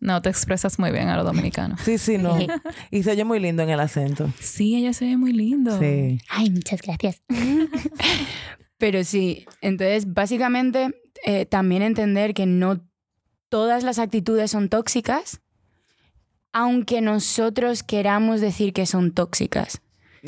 No, 0.02 0.20
te 0.20 0.28
expresas 0.30 0.80
muy 0.80 0.90
bien 0.90 1.08
a 1.08 1.16
los 1.16 1.24
dominicanos. 1.24 1.80
Sí, 1.80 1.96
sí, 1.96 2.18
no. 2.18 2.36
y 2.90 3.02
se 3.04 3.12
oye 3.12 3.24
muy 3.24 3.38
lindo 3.38 3.62
en 3.62 3.70
el 3.70 3.78
acento. 3.78 4.32
Sí, 4.40 4.74
ella 4.76 4.92
se 4.92 5.04
ve 5.06 5.16
muy 5.16 5.32
lindo. 5.32 5.78
Sí. 5.78 6.18
Ay, 6.28 6.50
muchas 6.50 6.82
gracias. 6.82 7.22
Pero 8.78 9.04
sí, 9.04 9.46
entonces 9.60 10.12
básicamente 10.12 10.92
eh, 11.24 11.46
también 11.46 11.82
entender 11.82 12.34
que 12.34 12.46
no 12.46 12.80
todas 13.48 13.84
las 13.84 14.00
actitudes 14.00 14.50
son 14.50 14.68
tóxicas, 14.68 15.40
aunque 16.52 17.00
nosotros 17.00 17.84
queramos 17.84 18.40
decir 18.40 18.72
que 18.72 18.86
son 18.86 19.12
tóxicas. 19.12 19.82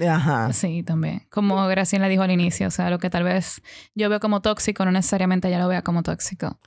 Ajá. 0.09 0.53
Sí, 0.53 0.83
también. 0.83 1.27
Como 1.31 1.67
Graciela 1.69 2.09
dijo 2.09 2.23
al 2.23 2.31
inicio, 2.31 2.67
o 2.67 2.71
sea, 2.71 2.91
lo 2.91 2.99
que 2.99 3.11
tal 3.11 3.23
vez 3.25 3.63
yo 3.95 4.09
veo 4.09 4.19
como 4.21 4.41
tóxico, 4.43 4.85
no 4.85 4.91
necesariamente 4.93 5.49
ella 5.49 5.59
lo 5.61 5.69
vea 5.69 5.83
como 5.83 6.03
tóxico. 6.03 6.59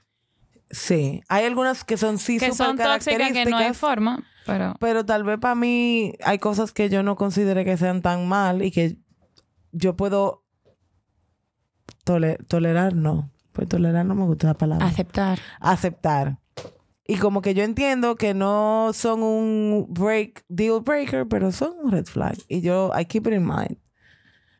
Sí. 0.70 1.22
Hay 1.30 1.46
algunas 1.46 1.84
que 1.84 1.98
son 1.98 2.18
sí 2.20 2.40
que 2.40 2.52
súper 2.52 2.68
son 2.68 2.78
tóxicas, 2.78 3.06
que 3.06 3.18
no 3.18 3.24
hay 3.26 3.34
características, 3.34 3.78
forma, 3.78 4.24
pero... 4.46 4.76
pero 4.80 5.06
tal 5.06 5.24
vez 5.24 5.40
para 5.40 5.56
mí 5.56 6.14
hay 6.24 6.40
cosas 6.40 6.72
que 6.74 6.90
yo 6.90 7.04
no 7.04 7.16
considere 7.16 7.66
que 7.66 7.78
sean 7.78 8.02
tan 8.02 8.28
mal 8.28 8.62
y 8.62 8.72
que 8.72 8.98
yo 9.72 9.96
puedo 9.96 10.44
tole- 12.06 12.38
tolerar, 12.48 12.94
no. 12.94 13.32
Pues 13.54 13.68
tolerar 13.68 14.06
no 14.06 14.16
me 14.16 14.24
gusta 14.26 14.48
la 14.48 14.54
palabra. 14.54 14.86
Aceptar. 14.86 15.40
aceptar. 15.60 16.38
Y 17.08 17.18
como 17.18 17.42
que 17.42 17.54
yo 17.54 17.64
entiendo 17.64 18.18
que 18.18 18.34
no 18.34 18.92
son 18.94 19.24
un 19.24 19.86
break, 19.90 20.44
deal 20.50 20.82
breaker, 20.82 21.26
pero 21.28 21.54
son 21.54 21.74
un 21.82 21.92
red 21.92 22.06
flag. 22.06 22.38
Y 22.50 22.60
yo, 22.60 22.92
I 23.00 23.06
keep 23.06 23.28
it 23.28 23.34
in 23.34 23.46
mind. 23.46 23.78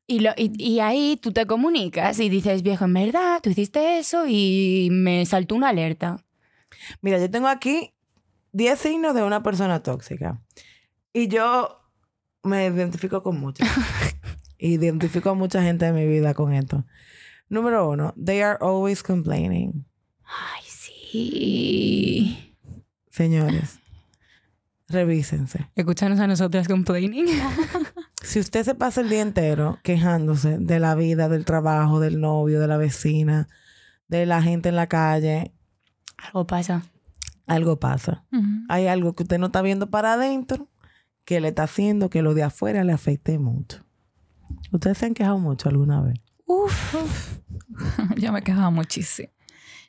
Y, 0.08 0.22
lo, 0.22 0.32
y, 0.38 0.54
y 0.58 0.80
ahí 0.80 1.20
tú 1.22 1.34
te 1.34 1.46
comunicas 1.46 2.20
y 2.20 2.30
dices, 2.30 2.64
viejo, 2.64 2.86
en 2.86 2.94
verdad, 2.94 3.42
tú 3.44 3.50
hiciste 3.50 4.00
eso 4.00 4.26
y 4.26 4.88
me 4.92 5.26
saltó 5.26 5.56
una 5.56 5.70
alerta. 5.70 6.24
Mira, 7.02 7.20
yo 7.20 7.30
tengo 7.30 7.50
aquí 7.50 7.94
10 8.54 8.80
signos 8.80 9.14
de 9.14 9.24
una 9.24 9.44
persona 9.44 9.84
tóxica. 9.84 10.42
Y 11.12 11.28
yo 11.28 11.82
me 12.44 12.68
identifico 12.68 13.22
con 13.22 13.40
muchos. 13.40 13.68
identifico 14.58 15.32
a 15.32 15.34
mucha 15.34 15.62
gente 15.62 15.86
de 15.86 15.92
mi 15.92 16.08
vida 16.08 16.34
con 16.34 16.54
esto. 16.54 16.86
Número 17.50 17.90
uno, 17.90 18.14
they 18.24 18.42
are 18.42 18.58
always 18.62 19.04
complaining. 19.04 19.86
Ay, 20.24 20.67
sí. 21.12 22.56
Señores, 23.10 23.80
revísense. 24.88 25.70
Escúchanos 25.76 26.20
a 26.20 26.28
nosotras 26.28 26.68
complaining. 26.68 27.26
Si 28.24 28.40
usted 28.42 28.66
se 28.66 28.76
pasa 28.76 29.00
el 29.00 29.10
día 29.10 29.22
entero 29.22 29.80
quejándose 29.84 30.58
de 30.58 30.80
la 30.82 30.96
vida, 30.96 31.30
del 31.30 31.46
trabajo, 31.46 32.02
del 32.02 32.20
novio, 32.20 32.60
de 32.60 32.68
la 32.68 32.76
vecina, 32.76 33.48
de 34.10 34.26
la 34.26 34.42
gente 34.42 34.68
en 34.68 34.76
la 34.76 34.88
calle, 34.88 35.54
Algo 36.18 36.46
pasa. 36.46 36.84
algo 37.46 37.80
pasa. 37.80 38.26
Hay 38.68 38.88
algo 38.88 39.14
que 39.16 39.24
usted 39.24 39.38
no 39.38 39.46
está 39.46 39.62
viendo 39.62 39.90
para 39.90 40.14
adentro 40.14 40.68
que 41.24 41.40
le 41.40 41.50
está 41.50 41.64
haciendo 41.64 42.10
que 42.10 42.22
lo 42.22 42.34
de 42.34 42.44
afuera 42.44 42.84
le 42.84 42.92
afecte 42.92 43.40
mucho. 43.40 43.86
¿Ustedes 44.74 44.98
se 44.98 45.06
han 45.06 45.14
quejado 45.14 45.40
mucho 45.40 45.70
alguna 45.70 46.02
vez? 46.02 46.20
Uf. 46.48 47.38
yo 48.18 48.34
me 48.34 48.42
quejaba 48.42 48.72
muchísimo. 48.72 49.30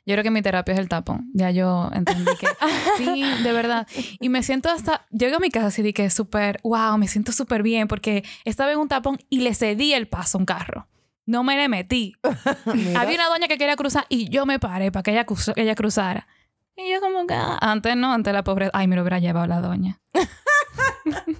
Yo 0.09 0.15
creo 0.15 0.23
que 0.23 0.31
mi 0.31 0.41
terapia 0.41 0.73
es 0.73 0.79
el 0.79 0.89
tapón. 0.89 1.29
Ya 1.35 1.51
yo 1.51 1.91
entendí 1.93 2.31
que 2.39 2.47
sí, 2.97 3.23
de 3.43 3.53
verdad. 3.53 3.85
Y 4.19 4.29
me 4.29 4.41
siento 4.41 4.69
hasta. 4.69 5.05
Llego 5.11 5.37
a 5.37 5.39
mi 5.39 5.51
casa 5.51 5.67
así 5.67 5.83
de 5.83 5.93
que 5.93 6.09
súper, 6.09 6.59
wow, 6.63 6.97
me 6.97 7.07
siento 7.07 7.31
súper 7.31 7.61
bien 7.61 7.87
porque 7.87 8.23
estaba 8.43 8.71
en 8.71 8.79
un 8.79 8.87
tapón 8.87 9.19
y 9.29 9.41
le 9.41 9.53
cedí 9.53 9.93
el 9.93 10.07
paso 10.07 10.37
a 10.37 10.39
un 10.39 10.45
carro. 10.47 10.87
No 11.27 11.43
me 11.43 11.55
le 11.57 11.69
metí. 11.69 12.15
Había 12.97 13.15
una 13.17 13.27
doña 13.27 13.47
que 13.47 13.59
quería 13.59 13.75
cruzar 13.75 14.07
y 14.09 14.29
yo 14.29 14.47
me 14.47 14.57
paré 14.57 14.91
para 14.91 15.03
que 15.03 15.11
ella, 15.11 15.27
cruzo- 15.27 15.53
ella 15.55 15.75
cruzara. 15.75 16.27
Y 16.75 16.91
yo, 16.91 17.01
como 17.01 17.27
que 17.27 17.35
ah, 17.35 17.59
antes 17.61 17.95
no, 17.95 18.11
antes 18.11 18.33
la 18.33 18.43
pobre. 18.43 18.71
Ay, 18.73 18.87
me 18.87 18.95
lo 18.95 19.03
hubiera 19.03 19.19
llevado 19.19 19.45
la 19.45 19.61
doña. 19.61 20.01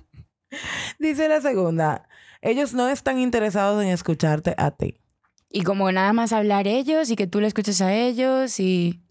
Dice 1.00 1.28
la 1.28 1.42
segunda, 1.42 2.08
ellos 2.42 2.74
no 2.74 2.88
están 2.90 3.20
interesados 3.20 3.82
en 3.84 3.90
escucharte 3.90 4.56
a 4.58 4.72
ti. 4.72 5.00
Y 5.50 5.64
como 5.64 5.92
nada 5.92 6.14
más 6.14 6.32
hablar 6.32 6.68
ellos 6.68 7.10
y 7.10 7.16
que 7.16 7.28
tú 7.28 7.42
le 7.42 7.48
escuches 7.48 7.82
a 7.82 7.94
ellos 7.94 8.60
y... 8.60 9.02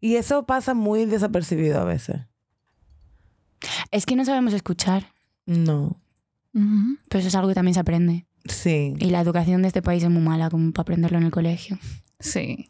Y 0.00 0.16
eso 0.16 0.44
pasa 0.44 0.74
muy 0.74 1.06
desapercibido 1.06 1.80
a 1.80 1.84
veces. 1.84 2.20
Es 3.90 4.06
que 4.06 4.16
no 4.16 4.24
sabemos 4.24 4.52
escuchar, 4.52 5.12
No. 5.46 6.00
Pero 6.52 7.20
eso 7.20 7.28
es 7.28 7.34
algo 7.34 7.48
que 7.48 7.54
también 7.54 7.74
se 7.74 7.80
aprende. 7.80 8.26
Sí. 8.44 8.94
Y 8.98 9.10
la 9.10 9.20
educación 9.20 9.62
de 9.62 9.68
este 9.68 9.82
país 9.82 10.02
es 10.02 10.10
muy 10.10 10.22
mala 10.22 10.50
como 10.50 10.72
para 10.72 10.82
aprenderlo 10.82 11.18
en 11.18 11.24
el 11.24 11.30
colegio. 11.30 11.78
Sí. 12.18 12.68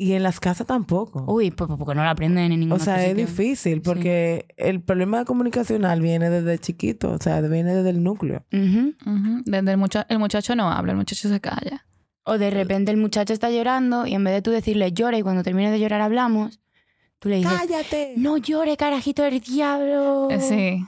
Y 0.00 0.12
en 0.12 0.22
las 0.22 0.38
casas 0.38 0.64
tampoco. 0.66 1.24
Uy, 1.26 1.50
pues 1.50 1.68
porque 1.76 1.94
no 1.96 2.04
lo 2.04 2.08
aprenden 2.10 2.52
en 2.52 2.60
ningún 2.60 2.80
O 2.80 2.84
sea, 2.84 3.02
es 3.02 3.10
sitio. 3.10 3.26
difícil 3.26 3.82
porque 3.82 4.46
el 4.56 4.80
problema 4.80 5.24
comunicacional 5.24 6.00
viene 6.00 6.30
desde 6.30 6.56
chiquito, 6.60 7.10
o 7.10 7.18
sea, 7.18 7.40
viene 7.40 7.74
desde 7.74 7.90
el 7.90 8.04
núcleo. 8.04 8.44
Ujú. 8.52 8.94
Ujú. 9.04 9.42
Desde 9.44 9.70
el, 9.72 9.76
mucha- 9.76 10.06
el 10.08 10.20
muchacho 10.20 10.54
no 10.54 10.70
habla, 10.70 10.92
el 10.92 10.98
muchacho 10.98 11.28
se 11.28 11.40
calla. 11.40 11.84
O 12.22 12.38
de 12.38 12.50
repente 12.50 12.92
el 12.92 12.96
muchacho 12.98 13.32
está 13.32 13.50
llorando 13.50 14.06
y 14.06 14.14
en 14.14 14.22
vez 14.22 14.34
de 14.34 14.42
tú 14.42 14.50
decirle 14.52 14.92
llora 14.92 15.18
y 15.18 15.22
cuando 15.22 15.42
termine 15.42 15.70
de 15.72 15.80
llorar 15.80 16.00
hablamos, 16.02 16.60
tú 17.18 17.28
le 17.30 17.36
dices, 17.38 17.52
¡Cállate! 17.52 18.14
no 18.16 18.36
llore, 18.36 18.76
carajito 18.76 19.22
del 19.24 19.40
diablo. 19.40 20.28
Eh, 20.30 20.40
Sí. 20.40 20.84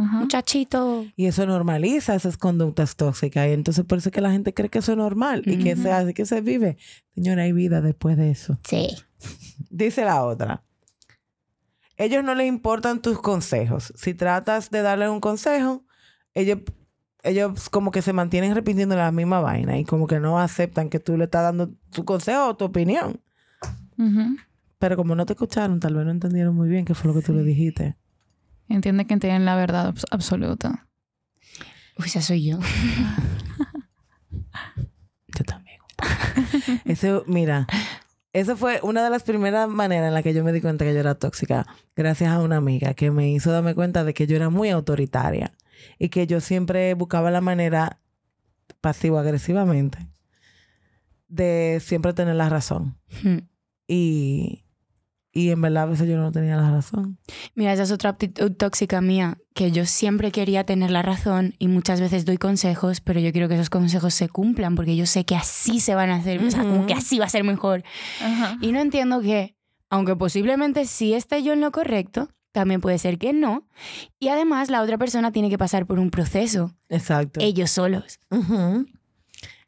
Ajá. 0.00 0.20
Muchachito. 0.20 1.04
Y 1.14 1.26
eso 1.26 1.44
normaliza 1.44 2.14
esas 2.14 2.38
conductas 2.38 2.96
tóxicas. 2.96 3.46
Y 3.48 3.52
entonces 3.52 3.84
por 3.84 3.98
eso 3.98 4.08
es 4.08 4.14
que 4.14 4.22
la 4.22 4.32
gente 4.32 4.54
cree 4.54 4.70
que 4.70 4.78
eso 4.78 4.92
es 4.92 4.98
normal 4.98 5.42
y 5.44 5.58
que 5.58 5.76
se 5.76 5.92
hace, 5.92 6.14
que 6.14 6.24
se 6.24 6.40
vive. 6.40 6.78
Señora, 7.14 7.42
hay 7.42 7.52
vida 7.52 7.82
después 7.82 8.16
de 8.16 8.30
eso. 8.30 8.58
Sí. 8.66 8.88
Dice 9.70 10.06
la 10.06 10.24
otra. 10.24 10.64
Ellos 11.98 12.24
no 12.24 12.34
les 12.34 12.48
importan 12.48 13.02
tus 13.02 13.20
consejos. 13.20 13.92
Si 13.94 14.14
tratas 14.14 14.70
de 14.70 14.80
darle 14.80 15.10
un 15.10 15.20
consejo, 15.20 15.84
ellos, 16.32 16.60
ellos 17.22 17.68
como 17.68 17.90
que 17.90 18.00
se 18.00 18.14
mantienen 18.14 18.54
repitiendo 18.54 18.96
la 18.96 19.12
misma 19.12 19.40
vaina 19.40 19.78
y 19.78 19.84
como 19.84 20.06
que 20.06 20.18
no 20.18 20.38
aceptan 20.38 20.88
que 20.88 20.98
tú 20.98 21.18
le 21.18 21.24
estás 21.24 21.42
dando 21.42 21.74
tu 21.92 22.06
consejo 22.06 22.46
o 22.46 22.56
tu 22.56 22.64
opinión. 22.64 23.20
Pero 24.78 24.96
como 24.96 25.14
no 25.14 25.26
te 25.26 25.34
escucharon, 25.34 25.78
tal 25.78 25.94
vez 25.94 26.06
no 26.06 26.10
entendieron 26.10 26.54
muy 26.54 26.70
bien 26.70 26.86
qué 26.86 26.94
fue 26.94 27.12
lo 27.12 27.20
que 27.20 27.26
tú 27.26 27.34
le 27.34 27.42
dijiste. 27.42 27.98
Entiende 28.70 29.04
que 29.06 29.16
tienen 29.18 29.44
la 29.44 29.56
verdad 29.56 29.92
abs- 29.92 30.06
absoluta. 30.10 30.88
Uy, 31.98 32.06
esa 32.06 32.22
soy 32.22 32.44
yo. 32.46 32.58
Yo 35.36 35.44
también. 35.44 35.78
Eso, 36.84 37.24
mira, 37.26 37.66
eso 38.32 38.56
fue 38.56 38.80
una 38.82 39.04
de 39.04 39.10
las 39.10 39.22
primeras 39.22 39.68
maneras 39.68 40.08
en 40.08 40.14
las 40.14 40.22
que 40.22 40.32
yo 40.34 40.42
me 40.44 40.52
di 40.52 40.60
cuenta 40.60 40.84
que 40.84 40.92
yo 40.94 41.00
era 41.00 41.14
tóxica, 41.14 41.66
gracias 41.96 42.30
a 42.32 42.40
una 42.40 42.56
amiga 42.56 42.94
que 42.94 43.10
me 43.10 43.30
hizo 43.30 43.52
darme 43.52 43.74
cuenta 43.74 44.04
de 44.04 44.14
que 44.14 44.26
yo 44.26 44.36
era 44.36 44.50
muy 44.50 44.70
autoritaria 44.70 45.52
y 45.98 46.08
que 46.08 46.26
yo 46.26 46.40
siempre 46.40 46.94
buscaba 46.94 47.30
la 47.30 47.40
manera 47.40 48.00
pasivo-agresivamente 48.80 50.08
de 51.28 51.80
siempre 51.84 52.12
tener 52.12 52.34
la 52.36 52.48
razón. 52.48 52.96
Hmm. 53.22 53.38
Y, 53.86 54.64
y 55.32 55.50
en 55.50 55.60
verdad 55.60 55.84
a 55.84 55.86
veces 55.86 56.08
yo 56.08 56.16
no 56.16 56.32
tenía 56.32 56.56
la 56.56 56.70
razón. 56.70 57.18
Mira, 57.54 57.72
esa 57.72 57.84
es 57.84 57.92
otra 57.92 58.10
actitud 58.10 58.50
tóxica 58.52 59.00
mía, 59.00 59.38
que 59.54 59.70
yo 59.70 59.84
siempre 59.86 60.32
quería 60.32 60.64
tener 60.64 60.90
la 60.90 61.02
razón 61.02 61.54
y 61.58 61.68
muchas 61.68 62.00
veces 62.00 62.24
doy 62.24 62.36
consejos, 62.38 63.00
pero 63.00 63.20
yo 63.20 63.30
quiero 63.32 63.48
que 63.48 63.54
esos 63.54 63.70
consejos 63.70 64.14
se 64.14 64.28
cumplan 64.28 64.74
porque 64.74 64.96
yo 64.96 65.06
sé 65.06 65.24
que 65.24 65.36
así 65.36 65.80
se 65.80 65.94
van 65.94 66.10
a 66.10 66.16
hacer, 66.16 66.42
o 66.42 66.50
sea, 66.50 66.62
como 66.62 66.86
que 66.86 66.94
así 66.94 67.18
va 67.18 67.26
a 67.26 67.30
ser 67.30 67.44
mejor. 67.44 67.82
Ajá. 68.22 68.58
Y 68.60 68.72
no 68.72 68.80
entiendo 68.80 69.20
que, 69.20 69.54
aunque 69.88 70.16
posiblemente 70.16 70.84
sí 70.86 71.14
esté 71.14 71.42
yo 71.42 71.52
en 71.52 71.60
lo 71.60 71.70
correcto, 71.72 72.28
también 72.52 72.80
puede 72.80 72.98
ser 72.98 73.16
que 73.18 73.32
no. 73.32 73.68
Y 74.18 74.28
además 74.28 74.70
la 74.70 74.82
otra 74.82 74.98
persona 74.98 75.30
tiene 75.30 75.48
que 75.50 75.58
pasar 75.58 75.86
por 75.86 76.00
un 76.00 76.10
proceso, 76.10 76.74
Exacto. 76.88 77.38
ellos 77.40 77.70
solos. 77.70 78.18
Ujú. 78.30 78.86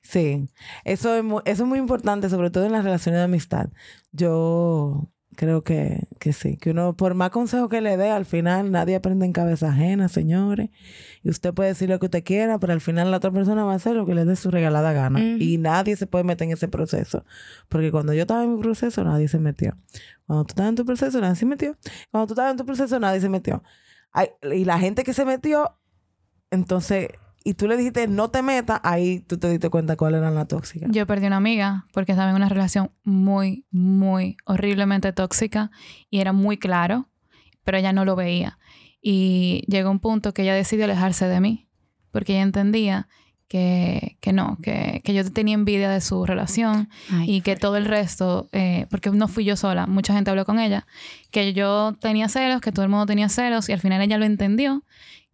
Sí, 0.04 0.48
eso 0.84 1.14
es, 1.14 1.22
mu- 1.22 1.40
eso 1.44 1.62
es 1.62 1.68
muy 1.68 1.78
importante, 1.78 2.28
sobre 2.28 2.50
todo 2.50 2.64
en 2.66 2.72
las 2.72 2.82
relaciones 2.84 3.20
de 3.20 3.24
amistad. 3.24 3.68
Yo 4.10 5.08
creo 5.36 5.62
que, 5.62 6.06
que 6.18 6.32
sí, 6.32 6.56
que 6.56 6.70
uno, 6.70 6.96
por 6.96 7.14
más 7.14 7.30
consejo 7.30 7.68
que 7.68 7.80
le 7.80 7.96
dé, 7.96 8.10
al 8.10 8.24
final 8.24 8.70
nadie 8.70 8.96
aprende 8.96 9.26
en 9.26 9.32
cabeza 9.32 9.68
ajena, 9.68 10.08
señores. 10.08 10.70
Y 11.22 11.30
usted 11.30 11.52
puede 11.54 11.70
decir 11.70 11.88
lo 11.88 11.98
que 11.98 12.06
usted 12.06 12.24
quiera, 12.24 12.58
pero 12.58 12.72
al 12.72 12.80
final 12.80 13.10
la 13.10 13.16
otra 13.18 13.30
persona 13.30 13.64
va 13.64 13.72
a 13.72 13.76
hacer 13.76 13.96
lo 13.96 14.06
que 14.06 14.14
le 14.14 14.24
dé 14.24 14.36
su 14.36 14.50
regalada 14.50 14.92
gana. 14.92 15.20
Y 15.20 15.58
nadie 15.58 15.96
se 15.96 16.06
puede 16.06 16.24
meter 16.24 16.46
en 16.46 16.54
ese 16.54 16.68
proceso. 16.68 17.24
Porque 17.68 17.90
cuando 17.90 18.12
yo 18.12 18.22
estaba 18.22 18.44
en 18.44 18.54
mi 18.54 18.60
proceso, 18.60 19.04
nadie 19.04 19.28
se 19.28 19.38
metió. 19.38 19.76
Cuando 20.26 20.44
tú 20.44 20.52
estabas 20.52 20.70
en 20.70 20.76
tu 20.76 20.84
proceso, 20.84 21.20
nadie 21.20 21.36
se 21.36 21.46
metió. 21.46 21.76
Cuando 22.10 22.26
tú 22.26 22.32
estabas 22.34 22.52
en 22.52 22.58
tu 22.58 22.66
proceso, 22.66 23.00
nadie 23.00 23.20
se 23.20 23.28
metió. 23.28 23.62
Ay, 24.12 24.28
y 24.42 24.64
la 24.64 24.78
gente 24.78 25.04
que 25.04 25.14
se 25.14 25.24
metió, 25.24 25.78
entonces, 26.50 27.08
y 27.44 27.54
tú 27.54 27.66
le 27.66 27.76
dijiste 27.76 28.08
no 28.08 28.30
te 28.30 28.42
metas, 28.42 28.80
ahí 28.82 29.20
tú 29.20 29.38
te 29.38 29.48
diste 29.48 29.70
cuenta 29.70 29.96
cuál 29.96 30.14
era 30.14 30.30
la 30.30 30.46
tóxica. 30.46 30.86
Yo 30.90 31.06
perdí 31.06 31.26
una 31.26 31.36
amiga 31.36 31.86
porque 31.92 32.12
estaba 32.12 32.30
en 32.30 32.36
una 32.36 32.48
relación 32.48 32.90
muy, 33.04 33.66
muy 33.70 34.36
horriblemente 34.44 35.12
tóxica 35.12 35.70
y 36.10 36.20
era 36.20 36.32
muy 36.32 36.58
claro, 36.58 37.08
pero 37.64 37.78
ella 37.78 37.92
no 37.92 38.04
lo 38.04 38.16
veía. 38.16 38.58
Y 39.00 39.64
llegó 39.66 39.90
un 39.90 39.98
punto 40.00 40.32
que 40.32 40.42
ella 40.42 40.54
decidió 40.54 40.84
alejarse 40.84 41.26
de 41.26 41.40
mí 41.40 41.68
porque 42.12 42.34
ella 42.34 42.42
entendía 42.42 43.08
que, 43.52 44.16
que 44.20 44.32
no, 44.32 44.56
que, 44.62 45.02
que 45.04 45.12
yo 45.12 45.30
tenía 45.30 45.54
envidia 45.54 45.90
de 45.90 46.00
su 46.00 46.24
relación 46.24 46.88
Ay, 47.10 47.36
y 47.36 47.40
que 47.42 47.54
todo 47.54 47.76
el 47.76 47.84
resto, 47.84 48.48
eh, 48.52 48.86
porque 48.88 49.10
no 49.10 49.28
fui 49.28 49.44
yo 49.44 49.56
sola, 49.56 49.86
mucha 49.86 50.14
gente 50.14 50.30
habló 50.30 50.46
con 50.46 50.58
ella, 50.58 50.86
que 51.30 51.52
yo 51.52 51.94
tenía 52.00 52.30
celos, 52.30 52.62
que 52.62 52.72
todo 52.72 52.84
el 52.84 52.90
mundo 52.90 53.04
tenía 53.04 53.28
celos 53.28 53.68
y 53.68 53.72
al 53.72 53.80
final 53.80 54.00
ella 54.00 54.16
lo 54.16 54.24
entendió, 54.24 54.84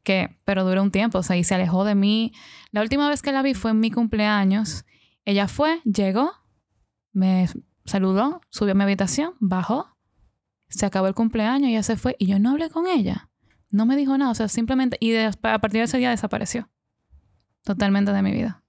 que, 0.03 0.38
pero 0.44 0.64
duró 0.64 0.82
un 0.82 0.90
tiempo, 0.90 1.18
o 1.18 1.22
sea, 1.22 1.36
y 1.36 1.44
se 1.44 1.55
alejó 1.55 1.84
de 1.84 1.94
mí. 1.94 2.32
La 2.70 2.82
última 2.82 3.09
vez 3.09 3.22
que 3.22 3.32
la 3.32 3.42
vi 3.42 3.55
fue 3.55 3.72
en 3.72 3.80
mi 3.80 3.90
cumpleaños. 3.90 4.84
Ella 5.24 5.49
fue, 5.49 5.80
llegó, 5.84 6.32
me 7.12 7.49
saludó, 7.84 8.40
subió 8.51 8.72
a 8.72 8.74
mi 8.74 8.84
habitación, 8.84 9.34
bajó, 9.40 9.96
se 10.68 10.86
acabó 10.86 11.07
el 11.07 11.14
cumpleaños, 11.14 11.68
ella 11.68 11.82
se 11.82 11.96
fue 11.96 12.16
y 12.18 12.26
yo 12.26 12.38
no 12.38 12.51
hablé 12.51 12.70
con 12.70 12.86
ella. 12.86 13.28
No 13.70 13.84
me 13.84 13.96
dijo 13.96 14.16
nada, 14.16 14.30
o 14.30 14.34
sea, 14.34 14.49
simplemente, 14.49 14.96
y 15.01 15.14
a 15.16 15.32
partir 15.32 15.80
de 15.80 15.82
ese 15.82 15.99
día 15.99 16.11
desapareció. 16.11 16.70
Totalmente 17.64 18.12
de 18.12 18.22
mi 18.22 18.32
vida. 18.32 18.62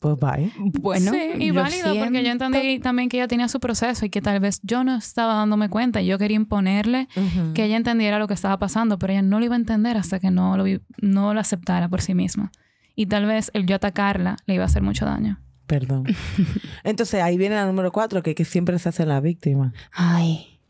Pues 0.00 0.16
bye. 0.16 0.52
bueno, 0.80 1.10
sí, 1.10 1.18
y 1.40 1.50
válido, 1.50 1.92
porque 1.98 2.22
yo 2.22 2.30
entendí 2.30 2.78
también 2.78 3.08
que 3.08 3.16
ella 3.16 3.26
tenía 3.26 3.48
su 3.48 3.58
proceso 3.58 4.06
y 4.06 4.10
que 4.10 4.20
tal 4.20 4.38
vez 4.38 4.60
yo 4.62 4.84
no 4.84 4.94
estaba 4.96 5.34
dándome 5.34 5.68
cuenta 5.68 6.00
y 6.00 6.06
yo 6.06 6.18
quería 6.18 6.36
imponerle 6.36 7.08
que 7.54 7.64
ella 7.64 7.76
entendiera 7.76 8.18
lo 8.20 8.28
que 8.28 8.34
estaba 8.34 8.58
pasando, 8.60 8.98
pero 8.98 9.12
ella 9.12 9.22
no 9.22 9.40
lo 9.40 9.44
iba 9.46 9.54
a 9.56 9.58
entender 9.58 9.96
hasta 9.96 10.20
que 10.20 10.30
no 10.30 10.56
lo, 10.56 10.62
vi- 10.64 10.80
no 11.02 11.34
lo 11.34 11.40
aceptara 11.40 11.88
por 11.88 12.00
sí 12.00 12.14
misma. 12.14 12.52
Y 12.94 13.06
tal 13.06 13.26
vez 13.26 13.50
el 13.54 13.66
yo 13.66 13.74
atacarla 13.76 14.36
le 14.46 14.54
iba 14.54 14.62
a 14.62 14.66
hacer 14.66 14.82
mucho 14.82 15.04
daño. 15.04 15.40
Perdón. 15.66 16.04
Entonces 16.84 17.20
ahí 17.22 17.36
viene 17.36 17.56
la 17.56 17.66
número 17.66 17.90
cuatro, 17.92 18.22
que, 18.22 18.34
que 18.34 18.44
siempre 18.44 18.78
se 18.78 18.88
hace 18.88 19.04
la 19.04 19.20
víctima. 19.20 19.72
Ay, 19.92 20.60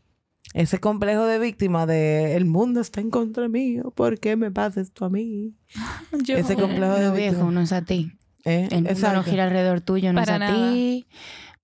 Ese 0.53 0.79
complejo 0.79 1.25
de 1.25 1.37
víctima 1.39 1.85
de 1.85 2.35
el 2.35 2.45
mundo 2.45 2.81
está 2.81 2.99
en 2.99 3.09
contra 3.11 3.47
mío, 3.47 3.91
¿por 3.95 4.19
qué 4.19 4.35
me 4.35 4.49
pasa 4.51 4.81
esto 4.81 5.05
a 5.05 5.09
mí? 5.09 5.53
Ese 6.27 6.55
complejo 6.55 6.95
de 6.95 7.07
no 7.07 7.13
viejo, 7.13 7.51
no 7.51 7.61
es 7.61 7.71
a 7.71 7.83
ti. 7.83 8.11
¿Eh? 8.45 8.67
El 8.71 8.83
mundo 8.83 8.89
no 8.89 8.89
Exacto. 8.91 9.23
gira 9.23 9.43
alrededor 9.45 9.81
tuyo, 9.81 10.13
no 10.13 10.19
Para 10.21 10.35
es 10.35 10.35
a 10.35 10.39
nada. 10.39 10.71
ti. 10.73 11.07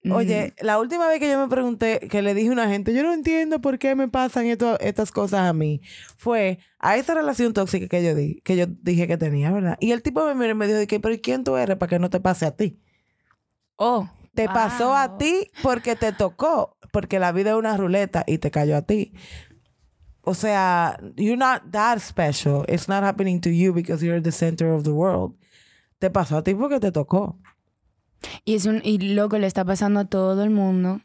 Mm, 0.03 0.11
Oye, 0.11 0.53
la 0.61 0.77
última 0.79 1.07
vez 1.07 1.19
que 1.19 1.29
yo 1.29 1.39
me 1.39 1.47
pregunté, 1.47 1.99
que 2.11 2.21
le 2.21 2.33
dije 2.35 2.49
a 2.49 2.51
una 2.51 2.67
gente, 2.69 2.93
yo 2.93 3.01
no 3.01 3.11
entiendo 3.13 3.59
por 3.59 3.79
qué 3.79 3.95
me 3.95 4.07
pasan 4.07 4.45
esto- 4.45 4.79
estas 4.79 5.11
cosas 5.11 5.47
a 5.49 5.53
mí, 5.53 5.81
fue 6.15 6.59
a 6.79 6.95
esa 6.97 7.15
relación 7.15 7.53
tóxica 7.53 7.87
que 7.87 8.03
yo 8.03 8.13
di, 8.13 8.39
que 8.43 8.55
yo 8.55 8.65
dije 8.67 9.07
que 9.07 9.17
tenía, 9.17 9.51
¿verdad? 9.51 9.77
Y 9.79 9.91
el 9.93 10.03
tipo 10.03 10.23
me 10.25 10.35
miró 10.35 10.51
y 10.51 10.53
me 10.53 10.67
dijo, 10.67 10.77
de 10.77 10.85
que, 10.85 10.99
pero 10.99 11.15
¿y 11.15 11.19
quién 11.21 11.43
tú 11.43 11.57
eres 11.57 11.77
para 11.77 11.89
que 11.89 11.97
no 11.99 12.09
te 12.11 12.19
pase 12.19 12.45
a 12.45 12.51
ti? 12.55 12.79
Oh, 13.77 14.07
Te 14.35 14.47
pasó 14.47 14.93
a 14.95 15.17
ti 15.17 15.49
porque 15.63 15.95
te 15.95 16.11
tocó, 16.11 16.77
porque 16.91 17.17
la 17.19 17.31
vida 17.31 17.51
es 17.51 17.55
una 17.55 17.75
ruleta 17.77 18.23
y 18.27 18.37
te 18.37 18.51
cayó 18.51 18.75
a 18.77 18.81
ti. 18.83 19.13
O 20.21 20.33
sea, 20.33 20.97
you're 21.15 21.37
not 21.37 21.71
that 21.71 21.99
special. 21.99 22.65
It's 22.67 22.87
not 22.89 23.03
happening 23.03 23.39
to 23.41 23.49
you 23.49 23.73
because 23.73 24.03
you're 24.05 24.21
the 24.21 24.31
center 24.31 24.71
of 24.73 24.83
the 24.83 24.91
world. 24.91 25.35
Te 25.99 26.09
pasó 26.09 26.37
a 26.37 26.43
ti 26.43 26.53
porque 26.53 26.79
te 26.79 26.91
tocó. 26.91 27.39
y 28.43 28.55
es 28.55 28.65
un 28.65 28.81
y 28.83 28.97
loco 28.97 29.37
le 29.37 29.47
está 29.47 29.63
pasando 29.65 30.01
a 30.01 30.05
todo 30.05 30.43
el 30.43 30.49
mundo, 30.49 31.01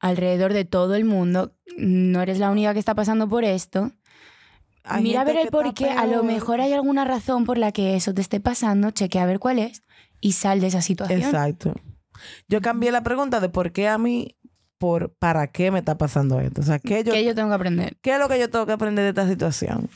alrededor 0.00 0.52
de 0.52 0.64
todo 0.64 0.94
el 0.94 1.04
mundo. 1.04 1.52
No 1.76 2.20
eres 2.20 2.38
la 2.38 2.50
única 2.50 2.72
que 2.72 2.80
está 2.80 2.94
pasando 2.94 3.28
por 3.28 3.44
esto. 3.44 3.92
Hay 4.84 5.02
Mira 5.04 5.20
a 5.20 5.24
ver 5.24 5.36
el 5.36 5.48
por 5.48 5.72
qué. 5.74 5.90
A 5.90 6.06
lo 6.06 6.24
mejor 6.24 6.60
hay 6.60 6.72
alguna 6.72 7.04
razón 7.04 7.44
por 7.44 7.56
la 7.56 7.72
que 7.72 7.94
eso 7.94 8.12
te 8.12 8.20
esté 8.20 8.40
pasando. 8.40 8.90
Chequea 8.90 9.22
a 9.22 9.26
ver 9.26 9.38
cuál 9.38 9.58
es 9.58 9.82
y 10.20 10.32
sal 10.32 10.60
de 10.60 10.66
esa 10.68 10.82
situación. 10.82 11.20
Exacto. 11.20 11.74
Yo 12.48 12.60
cambié 12.60 12.90
la 12.92 13.02
pregunta 13.02 13.40
de 13.40 13.48
por 13.48 13.72
qué 13.72 13.88
a 13.88 13.98
mí, 13.98 14.36
por 14.78 15.12
para 15.14 15.46
qué 15.48 15.70
me 15.70 15.78
está 15.78 15.98
pasando 15.98 16.40
esto. 16.40 16.60
O 16.60 16.64
sea, 16.64 16.78
¿qué, 16.78 17.04
yo, 17.04 17.12
¿Qué 17.12 17.24
yo 17.24 17.34
tengo 17.34 17.48
que 17.48 17.54
aprender? 17.54 17.96
¿qué 18.00 18.14
es 18.14 18.18
lo 18.18 18.28
que 18.28 18.38
yo 18.38 18.50
tengo 18.50 18.66
que 18.66 18.72
aprender 18.72 19.04
de 19.04 19.10
esta 19.10 19.28
situación? 19.28 19.88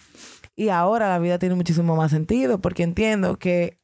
Y 0.55 0.69
ahora 0.69 1.09
la 1.09 1.19
vida 1.19 1.39
tiene 1.39 1.55
muchísimo 1.55 1.97
más 1.97 2.11
sentido 2.13 2.61
porque 2.61 2.83
entiendo 2.83 3.39
que, 3.39 3.79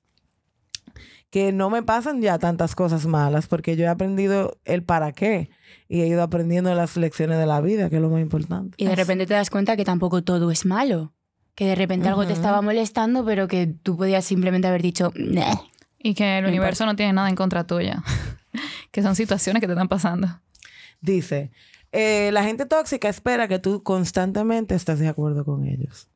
que 1.32 1.50
no 1.50 1.70
me 1.70 1.82
pasan 1.82 2.20
ya 2.20 2.38
tantas 2.38 2.74
cosas 2.74 3.06
malas 3.06 3.46
porque 3.46 3.74
yo 3.74 3.84
he 3.84 3.88
aprendido 3.88 4.58
el 4.66 4.82
para 4.82 5.12
qué 5.12 5.48
y 5.88 6.02
he 6.02 6.06
ido 6.06 6.22
aprendiendo 6.22 6.74
las 6.74 6.98
lecciones 6.98 7.38
de 7.38 7.46
la 7.46 7.62
vida, 7.62 7.88
que 7.88 7.96
es 7.96 8.02
lo 8.02 8.10
más 8.10 8.20
importante. 8.20 8.74
Y 8.76 8.84
de 8.84 8.94
repente 8.94 9.24
te 9.24 9.32
das 9.32 9.48
cuenta 9.48 9.74
que 9.74 9.86
tampoco 9.86 10.22
todo 10.22 10.50
es 10.50 10.66
malo. 10.66 11.14
Que 11.54 11.64
de 11.64 11.74
repente 11.74 12.06
algo 12.06 12.26
te 12.26 12.34
estaba 12.34 12.60
molestando, 12.60 13.24
pero 13.24 13.48
que 13.48 13.66
tú 13.66 13.96
podías 13.96 14.26
simplemente 14.26 14.68
haber 14.68 14.82
dicho, 14.82 15.10
"Nah". 15.14 15.54
Y 15.98 16.12
que 16.12 16.38
el 16.38 16.44
universo 16.44 16.84
no 16.84 16.96
tiene 16.96 17.14
nada 17.14 17.30
en 17.30 17.36
contra 17.36 17.66
tuya. 17.66 18.02
que 18.90 19.00
son 19.00 19.16
situaciones 19.16 19.62
que 19.62 19.66
te 19.66 19.72
están 19.72 19.88
pasando. 19.88 20.28
Dice, 21.00 21.50
eh, 21.92 22.28
la 22.32 22.44
gente 22.44 22.66
tóxica 22.66 23.08
espera 23.08 23.48
que 23.48 23.58
tú 23.58 23.82
constantemente 23.82 24.74
estés 24.74 24.98
de 24.98 25.08
acuerdo 25.08 25.46
con 25.46 25.66
ellos. 25.66 26.10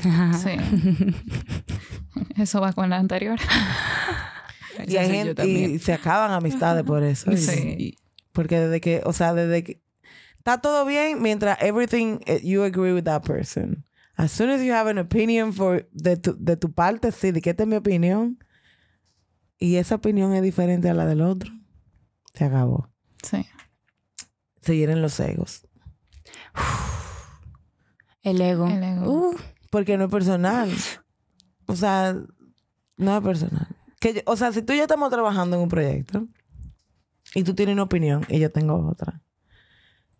Sí. 0.00 0.56
Eso 2.36 2.60
va 2.60 2.72
con 2.72 2.90
la 2.90 2.96
anterior. 2.98 3.38
Y, 4.86 4.98
hay 4.98 5.10
gente, 5.10 5.48
y 5.48 5.78
se 5.78 5.94
acaban 5.94 6.32
amistades 6.32 6.84
por 6.84 7.02
eso. 7.02 7.34
Sí. 7.34 7.96
Porque 8.32 8.60
desde 8.60 8.80
que, 8.82 9.00
o 9.06 9.14
sea, 9.14 9.32
desde 9.32 9.64
que 9.64 9.82
está 10.36 10.60
todo 10.60 10.84
bien 10.84 11.22
mientras 11.22 11.56
everything 11.62 12.18
eh, 12.26 12.40
you 12.44 12.62
agree 12.62 12.92
with 12.92 13.04
that 13.04 13.22
person. 13.22 13.86
As 14.16 14.32
soon 14.32 14.50
as 14.50 14.62
you 14.62 14.74
have 14.74 14.88
an 14.90 14.98
opinion 14.98 15.52
for 15.52 15.88
de 15.92 16.18
tu, 16.18 16.36
de 16.38 16.56
tu 16.56 16.72
parte, 16.72 17.10
sí, 17.10 17.32
de 17.32 17.40
que 17.40 17.50
esta 17.50 17.62
es 17.62 17.68
mi 17.68 17.76
opinión 17.76 18.38
y 19.58 19.76
esa 19.76 19.94
opinión 19.94 20.34
es 20.34 20.42
diferente 20.42 20.88
a 20.90 20.94
la 20.94 21.06
del 21.06 21.22
otro, 21.22 21.50
se 22.34 22.44
acabó. 22.44 22.90
Sí. 23.22 23.46
Se 24.60 24.76
hieren 24.76 25.00
los 25.00 25.18
egos. 25.20 25.66
El 28.22 28.40
ego. 28.40 28.66
El 28.66 28.82
ego. 28.82 29.10
Uh, 29.10 29.36
Porque 29.76 29.98
no 29.98 30.04
es 30.04 30.10
personal. 30.10 30.70
O 31.66 31.76
sea, 31.76 32.16
no 32.96 33.14
es 33.14 33.22
personal. 33.22 33.68
Que 34.00 34.22
o 34.24 34.34
sea, 34.34 34.50
si 34.50 34.62
tú 34.62 34.72
y 34.72 34.78
yo 34.78 34.84
estamos 34.84 35.10
trabajando 35.10 35.56
en 35.56 35.62
un 35.64 35.68
proyecto 35.68 36.26
y 37.34 37.44
tú 37.44 37.54
tienes 37.54 37.74
una 37.74 37.82
opinión 37.82 38.24
y 38.30 38.38
yo 38.38 38.50
tengo 38.50 38.88
otra, 38.88 39.20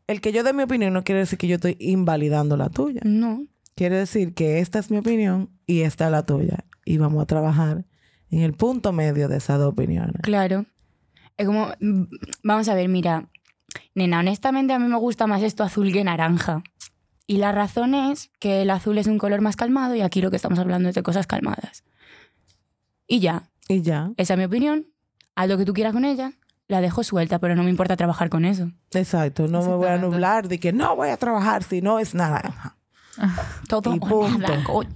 el 0.09 0.21
que 0.21 0.33
yo 0.33 0.45
dé 0.45 0.53
mi 0.53 0.63
opinión 0.63 0.93
no 0.93 1.05
quiere 1.05 1.21
decir 1.21 1.39
que 1.39 1.49
yo 1.49 1.55
estoy 1.55 1.79
invalidando 1.81 2.59
la 2.59 2.69
tuya. 2.69 3.01
no. 3.03 3.47
Quiere 3.75 3.97
decir 3.97 4.35
que 4.35 4.59
esta 4.59 4.79
es 4.79 4.91
mi 4.91 4.99
opinión 4.99 5.49
y 5.67 5.81
esta 5.81 6.05
es 6.05 6.11
la 6.11 6.27
tuya. 6.27 6.67
Y 6.85 6.99
vamos 6.99 7.23
a 7.23 7.27
trabajar 7.27 7.87
en 8.31 8.41
el 8.41 8.53
punto 8.53 8.93
medio 8.93 9.27
de 9.29 9.39
esas 9.39 9.59
dos 9.59 9.73
opiniones. 9.73 10.21
Claro. 10.21 10.67
Es 11.39 11.47
como, 11.47 11.69
mm, 11.81 12.03
vamos 12.43 12.69
a 12.69 12.75
ver, 12.75 12.91
mira, 12.91 13.31
nena, 13.95 14.21
honestamente 14.21 14.75
a 14.75 14.79
mí 14.79 14.87
me 14.87 14.99
gusta 14.99 15.27
más 15.27 15.43
esto 15.43 15.63
azul 15.63 15.91
que 15.95 16.05
naranja. 16.05 16.63
Y 17.27 17.39
la 17.39 17.51
razón 17.53 17.95
es 17.95 18.31
que 18.39 18.63
el 18.63 18.71
azul 18.71 18.99
es 18.99 19.07
un 19.07 19.19
color 19.19 19.41
más 19.41 19.57
calmado 19.57 19.95
y 19.95 20.01
aquí 20.01 20.21
lo 20.21 20.31
que 20.31 20.37
estamos 20.37 20.59
hablando 20.59 20.89
es 20.89 20.95
de 20.95 21.03
cosas 21.03 21.27
calmadas. 21.27 21.83
Y 23.09 23.21
ya, 23.21 23.51
Y 23.69 23.83
ya. 23.83 24.11
esa 24.17 24.35
es 24.35 24.39
mi 24.39 24.45
opinión. 24.45 24.87
Haz 25.35 25.49
lo 25.49 25.59
que 25.59 25.65
tú 25.65 25.73
quieras 25.73 25.93
con 25.93 26.05
ella. 26.05 26.33
La 26.69 26.81
dejo 26.81 27.05
suelta, 27.05 27.39
pero 27.39 27.55
no 27.55 27.63
me 27.63 27.71
importa 27.71 27.97
trabajar 27.97 28.29
con 28.29 28.45
eso. 28.45 28.71
Exacto. 28.93 29.47
No 29.49 29.61
me 29.63 29.75
voy 29.77 29.87
a 29.89 29.99
nublar 29.99 30.49
de 30.49 30.59
que 30.59 30.73
no 30.73 30.97
voy 30.97 31.11
a 31.11 31.17
trabajar 31.17 31.63
si 31.63 31.81
no 31.81 31.99
es 31.99 32.15
nada. 32.15 32.77
Todo 33.69 33.95
Y 33.95 34.01
punto. 34.01 34.39
nada, 34.39 34.65
coño. 34.65 34.91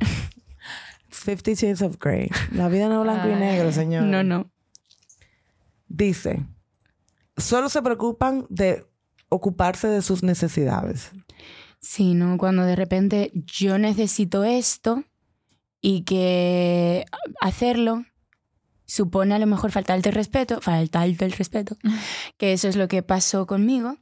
Fifty 1.09 1.55
Shades 1.55 1.83
of 1.83 1.97
Grey. 2.01 2.28
La 2.53 2.68
vida 2.68 2.89
no 2.89 2.99
es 3.01 3.03
blanco 3.05 3.28
y 3.28 3.35
negro, 3.35 3.70
señor. 3.72 4.05
No, 4.05 4.22
no. 4.22 4.51
Dice, 5.89 6.45
solo 7.37 7.68
se 7.68 7.83
preocupan 7.83 8.47
de 8.49 8.87
ocuparse 9.28 9.89
de 9.89 10.03
sus 10.03 10.22
necesidades. 10.22 11.11
Sí, 11.81 12.14
¿no? 12.14 12.37
Cuando 12.37 12.64
de 12.64 12.76
repente 12.76 13.33
yo 13.35 13.78
necesito 13.78 14.45
esto 14.45 15.05
y 15.81 16.03
que 16.03 17.07
hacerlo 17.41 18.05
supone 18.85 19.35
a 19.35 19.39
lo 19.39 19.47
mejor 19.47 19.70
faltarte 19.70 20.11
el 20.11 20.14
respeto, 20.14 20.61
faltarte 20.61 21.24
el 21.24 21.33
respeto, 21.33 21.76
que 22.39 22.53
eso 22.53 22.68
es 22.68 22.76
lo 22.76 22.89
que 22.89 23.03
pasó 23.03 23.47
conmigo 23.47 23.97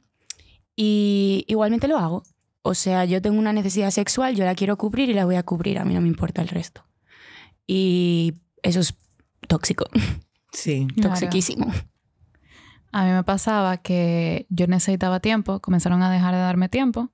y 0.75 1.45
igualmente 1.47 1.87
lo 1.87 1.97
hago. 1.97 2.23
O 2.61 2.73
sea, 2.73 3.05
yo 3.05 3.21
tengo 3.21 3.39
una 3.39 3.53
necesidad 3.53 3.91
sexual, 3.91 4.35
yo 4.35 4.43
la 4.43 4.55
quiero 4.55 4.77
cubrir 4.77 5.09
y 5.09 5.13
la 5.13 5.25
voy 5.25 5.35
a 5.35 5.43
cubrir, 5.43 5.79
a 5.79 5.85
mí 5.85 5.93
no 5.93 6.01
me 6.01 6.09
importa 6.09 6.41
el 6.41 6.49
resto. 6.49 6.83
Y 7.65 8.33
eso 8.61 8.81
es 8.81 8.95
tóxico, 9.47 9.85
Sí. 10.51 10.87
Claro. 10.95 11.11
toxiquísimo. 11.11 11.71
A 12.91 13.05
mí 13.05 13.11
me 13.11 13.23
pasaba 13.23 13.77
que 13.77 14.47
yo 14.49 14.67
necesitaba 14.67 15.19
tiempo, 15.19 15.59
comenzaron 15.59 16.01
a 16.01 16.11
dejar 16.11 16.33
de 16.33 16.41
darme 16.41 16.67
tiempo 16.69 17.11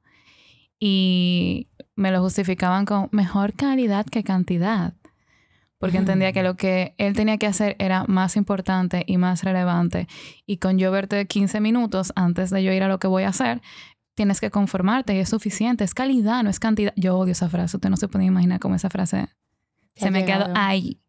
y 0.88 1.68
me 1.96 2.12
lo 2.12 2.22
justificaban 2.22 2.86
con 2.86 3.10
mejor 3.12 3.54
calidad 3.54 4.06
que 4.06 4.24
cantidad. 4.24 4.94
Porque 5.80 5.98
entendía 5.98 6.32
que 6.32 6.44
lo 6.44 6.56
que 6.56 6.94
él 7.00 7.14
tenía 7.16 7.38
que 7.40 7.48
hacer 7.48 7.76
era 7.80 8.06
más 8.08 8.36
importante 8.38 9.04
y 9.08 9.18
más 9.18 9.44
relevante. 9.44 10.08
Y 10.46 10.58
con 10.58 10.78
yo 10.78 10.92
verte 10.92 11.26
15 11.26 11.60
minutos 11.60 12.14
antes 12.16 12.52
de 12.52 12.64
yo 12.64 12.72
ir 12.72 12.84
a 12.84 12.88
lo 12.88 13.00
que 13.00 13.08
voy 13.08 13.24
a 13.24 13.30
hacer, 13.30 13.62
tienes 14.14 14.40
que 14.40 14.52
conformarte 14.52 15.16
y 15.16 15.20
es 15.20 15.30
suficiente. 15.30 15.84
Es 15.84 15.96
calidad, 15.96 16.44
no 16.44 16.52
es 16.52 16.60
cantidad. 16.60 16.94
Yo 16.96 17.18
odio 17.18 17.32
esa 17.32 17.50
frase. 17.50 17.78
Usted 17.78 17.90
no 17.90 17.98
se 17.98 18.08
puede 18.08 18.26
imaginar 18.26 18.60
cómo 18.60 18.76
esa 18.76 18.90
frase 18.92 19.28
se 19.96 20.12
me 20.12 20.24
quedó 20.24 20.46
ahí. 20.56 21.00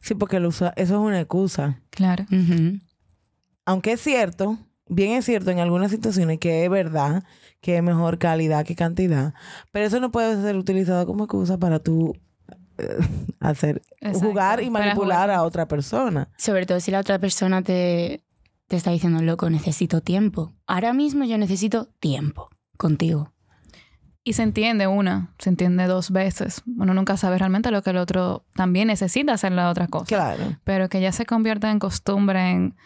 Sí, 0.00 0.14
porque 0.14 0.40
lo 0.40 0.48
usa- 0.48 0.72
eso 0.76 0.94
es 0.94 1.00
una 1.00 1.20
excusa. 1.20 1.80
Claro. 1.90 2.24
Aunque 3.66 3.92
es 3.92 4.00
cierto, 4.00 4.58
bien 4.88 5.12
es 5.12 5.26
cierto 5.26 5.50
en 5.50 5.58
algunas 5.60 5.90
situaciones 5.90 6.38
que 6.38 6.64
es 6.64 6.70
verdad 6.70 7.24
que 7.60 7.76
es 7.76 7.82
mejor 7.82 8.18
calidad 8.18 8.64
que 8.64 8.74
cantidad, 8.74 9.34
pero 9.72 9.86
eso 9.86 10.00
no 10.00 10.10
puede 10.10 10.40
ser 10.40 10.56
utilizado 10.56 11.06
como 11.06 11.24
excusa 11.24 11.58
para 11.58 11.80
tú 11.80 12.16
eh, 12.78 12.98
hacer 13.40 13.82
Exacto. 14.00 14.28
jugar 14.28 14.62
y 14.62 14.70
manipular 14.70 15.24
jugar. 15.26 15.30
a 15.30 15.42
otra 15.42 15.66
persona. 15.66 16.28
Sobre 16.38 16.66
todo 16.66 16.80
si 16.80 16.90
la 16.90 17.00
otra 17.00 17.18
persona 17.18 17.62
te, 17.62 18.24
te 18.68 18.76
está 18.76 18.90
diciendo, 18.90 19.22
loco, 19.22 19.50
necesito 19.50 20.00
tiempo. 20.00 20.52
Ahora 20.66 20.92
mismo 20.92 21.24
yo 21.24 21.38
necesito 21.38 21.86
tiempo 22.00 22.48
contigo. 22.76 23.32
Y 24.24 24.34
se 24.34 24.42
entiende 24.42 24.86
una, 24.86 25.34
se 25.38 25.48
entiende 25.48 25.86
dos 25.86 26.10
veces. 26.10 26.62
Uno 26.66 26.92
nunca 26.92 27.16
sabe 27.16 27.38
realmente 27.38 27.70
lo 27.70 27.82
que 27.82 27.90
el 27.90 27.96
otro 27.96 28.44
también 28.54 28.88
necesita 28.88 29.32
hacer 29.32 29.52
la 29.52 29.70
otra 29.70 29.86
cosa. 29.86 30.04
Claro. 30.04 30.58
Pero 30.64 30.90
que 30.90 31.00
ya 31.00 31.12
se 31.12 31.24
convierta 31.24 31.70
en 31.70 31.78
costumbre 31.78 32.50
en... 32.50 32.76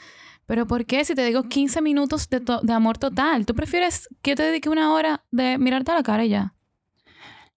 Pero 0.46 0.66
¿por 0.66 0.84
qué 0.86 1.04
si 1.04 1.14
te 1.14 1.24
digo 1.24 1.44
15 1.44 1.80
minutos 1.80 2.28
de, 2.28 2.40
to- 2.40 2.60
de 2.62 2.72
amor 2.72 2.98
total? 2.98 3.46
¿Tú 3.46 3.54
prefieres 3.54 4.08
que 4.22 4.30
yo 4.30 4.36
te 4.36 4.42
dedique 4.42 4.68
una 4.68 4.92
hora 4.92 5.24
de 5.30 5.56
mirarte 5.58 5.92
a 5.92 5.94
la 5.94 6.02
cara 6.02 6.24
y 6.24 6.30
ya? 6.30 6.54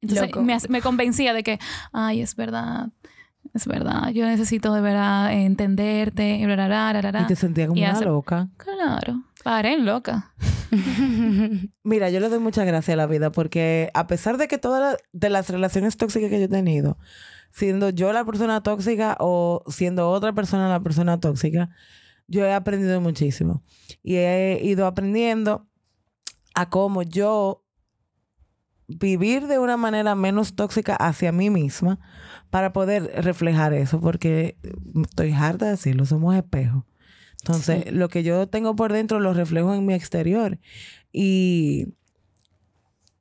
Entonces 0.01 0.35
me, 0.35 0.57
me 0.69 0.81
convencía 0.81 1.33
de 1.33 1.41
que, 1.43 1.59
ay, 1.91 2.21
es 2.21 2.35
verdad, 2.35 2.89
es 3.53 3.65
verdad, 3.65 4.09
yo 4.09 4.25
necesito 4.27 4.71
de 4.73 4.81
verdad 4.81 5.33
entenderte, 5.33 6.35
y 6.37 6.45
bla, 6.45 6.55
bla, 6.55 6.67
bla, 6.91 6.99
bla, 7.01 7.11
bla. 7.11 7.21
Y 7.21 7.25
te 7.27 7.35
sentía 7.35 7.67
como 7.67 7.79
Y 7.79 7.83
una 7.83 7.93
hace- 7.93 8.05
loca. 8.05 8.49
Claro, 8.57 9.23
paré 9.43 9.73
en 9.73 9.85
loca. 9.85 10.33
Mira, 11.83 12.09
yo 12.09 12.19
le 12.19 12.29
doy 12.29 12.39
muchas 12.39 12.65
gracias 12.67 12.93
a 12.93 12.97
la 12.97 13.07
vida 13.07 13.31
porque 13.31 13.89
a 13.93 14.07
pesar 14.07 14.37
de 14.37 14.47
que 14.47 14.57
todas 14.57 14.97
de 15.11 15.29
las 15.29 15.49
relaciones 15.49 15.97
tóxicas 15.97 16.29
que 16.29 16.39
yo 16.39 16.45
he 16.45 16.49
tenido, 16.49 16.97
siendo 17.51 17.89
yo 17.89 18.13
la 18.13 18.25
persona 18.25 18.61
tóxica 18.61 19.15
o 19.19 19.63
siendo 19.67 20.09
otra 20.09 20.33
persona 20.33 20.69
la 20.69 20.81
persona 20.81 21.19
tóxica, 21.19 21.69
yo 22.27 22.45
he 22.45 22.53
aprendido 22.53 22.99
muchísimo. 23.01 23.61
Y 24.03 24.15
he 24.15 24.59
ido 24.63 24.85
aprendiendo 24.87 25.67
a 26.53 26.69
cómo 26.69 27.03
yo 27.03 27.63
vivir 28.87 29.47
de 29.47 29.59
una 29.59 29.77
manera 29.77 30.15
menos 30.15 30.55
tóxica 30.55 30.95
hacia 30.95 31.31
mí 31.31 31.49
misma 31.49 31.99
para 32.49 32.71
poder 32.71 33.11
reflejar 33.23 33.73
eso, 33.73 33.99
porque 33.99 34.57
estoy 35.03 35.31
harta 35.31 35.65
de 35.65 35.71
decirlo, 35.71 36.05
somos 36.05 36.35
espejos. 36.35 36.83
Entonces, 37.41 37.91
lo 37.91 38.09
que 38.09 38.23
yo 38.23 38.47
tengo 38.47 38.75
por 38.75 38.91
dentro 38.91 39.19
lo 39.19 39.33
reflejo 39.33 39.75
en 39.75 39.85
mi 39.85 39.93
exterior. 39.93 40.59
Y, 41.11 41.93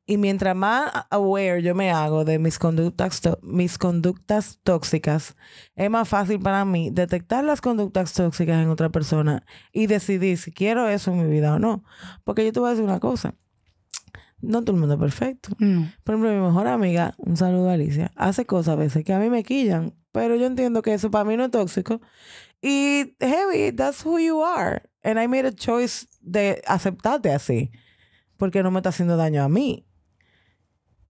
y 0.07 0.19
mientras 0.19 0.55
más 0.55 0.93
aware 1.11 1.63
yo 1.63 1.75
me 1.75 1.91
hago 1.91 2.25
de 2.25 2.39
mis 2.39 2.59
conductas, 2.59 3.23
mis 3.43 3.79
conductas 3.79 4.59
tóxicas, 4.63 5.35
es 5.75 5.91
más 5.91 6.09
fácil 6.09 6.41
para 6.41 6.65
mí 6.65 6.91
detectar 6.91 7.45
las 7.45 7.61
conductas 7.61 8.13
tóxicas 8.13 8.63
en 8.63 8.69
otra 8.69 8.91
persona 8.91 9.47
y 9.73 9.87
decidir 9.87 10.37
si 10.37 10.53
quiero 10.53 10.89
eso 10.89 11.11
en 11.13 11.23
mi 11.23 11.31
vida 11.31 11.55
o 11.55 11.59
no. 11.59 11.85
Porque 12.25 12.45
yo 12.45 12.53
te 12.53 12.61
voy 12.61 12.69
a 12.69 12.71
decir 12.73 12.85
una 12.85 13.01
cosa. 13.01 13.35
No 14.43 14.63
todo 14.63 14.73
el 14.73 14.81
mundo 14.81 14.97
es 14.97 15.01
perfecto. 15.01 15.51
Por 15.57 16.15
ejemplo, 16.15 16.31
mi 16.31 16.41
mejor 16.41 16.67
amiga, 16.67 17.15
un 17.17 17.39
saludo 17.39 17.71
a 17.71 17.75
Alicia, 17.75 18.13
hace 18.15 18.45
cosas 18.45 18.75
a 18.75 18.77
veces 18.77 19.05
que 19.05 19.15
a 19.15 19.19
mí 19.19 19.31
me 19.31 19.43
quillan, 19.43 19.95
pero 20.13 20.37
yo 20.37 20.47
entiendo 20.47 20.83
que 20.83 20.93
eso 20.93 21.11
para 21.11 21.25
mí 21.25 21.37
no 21.39 21.47
es 21.47 21.51
tóxico. 21.51 22.03
Y 22.61 23.17
heavy, 23.21 23.73
that's 23.73 24.05
who 24.05 24.19
you 24.19 24.43
are. 24.45 24.83
And 25.03 25.19
I 25.19 25.29
made 25.29 25.47
a 25.47 25.53
choice 25.53 26.07
de 26.21 26.63
aceptarte 26.67 27.33
así, 27.33 27.71
porque 28.37 28.63
no 28.63 28.71
me 28.71 28.81
está 28.81 28.91
haciendo 28.91 29.17
daño 29.17 29.43
a 29.43 29.49
mí. 29.49 29.87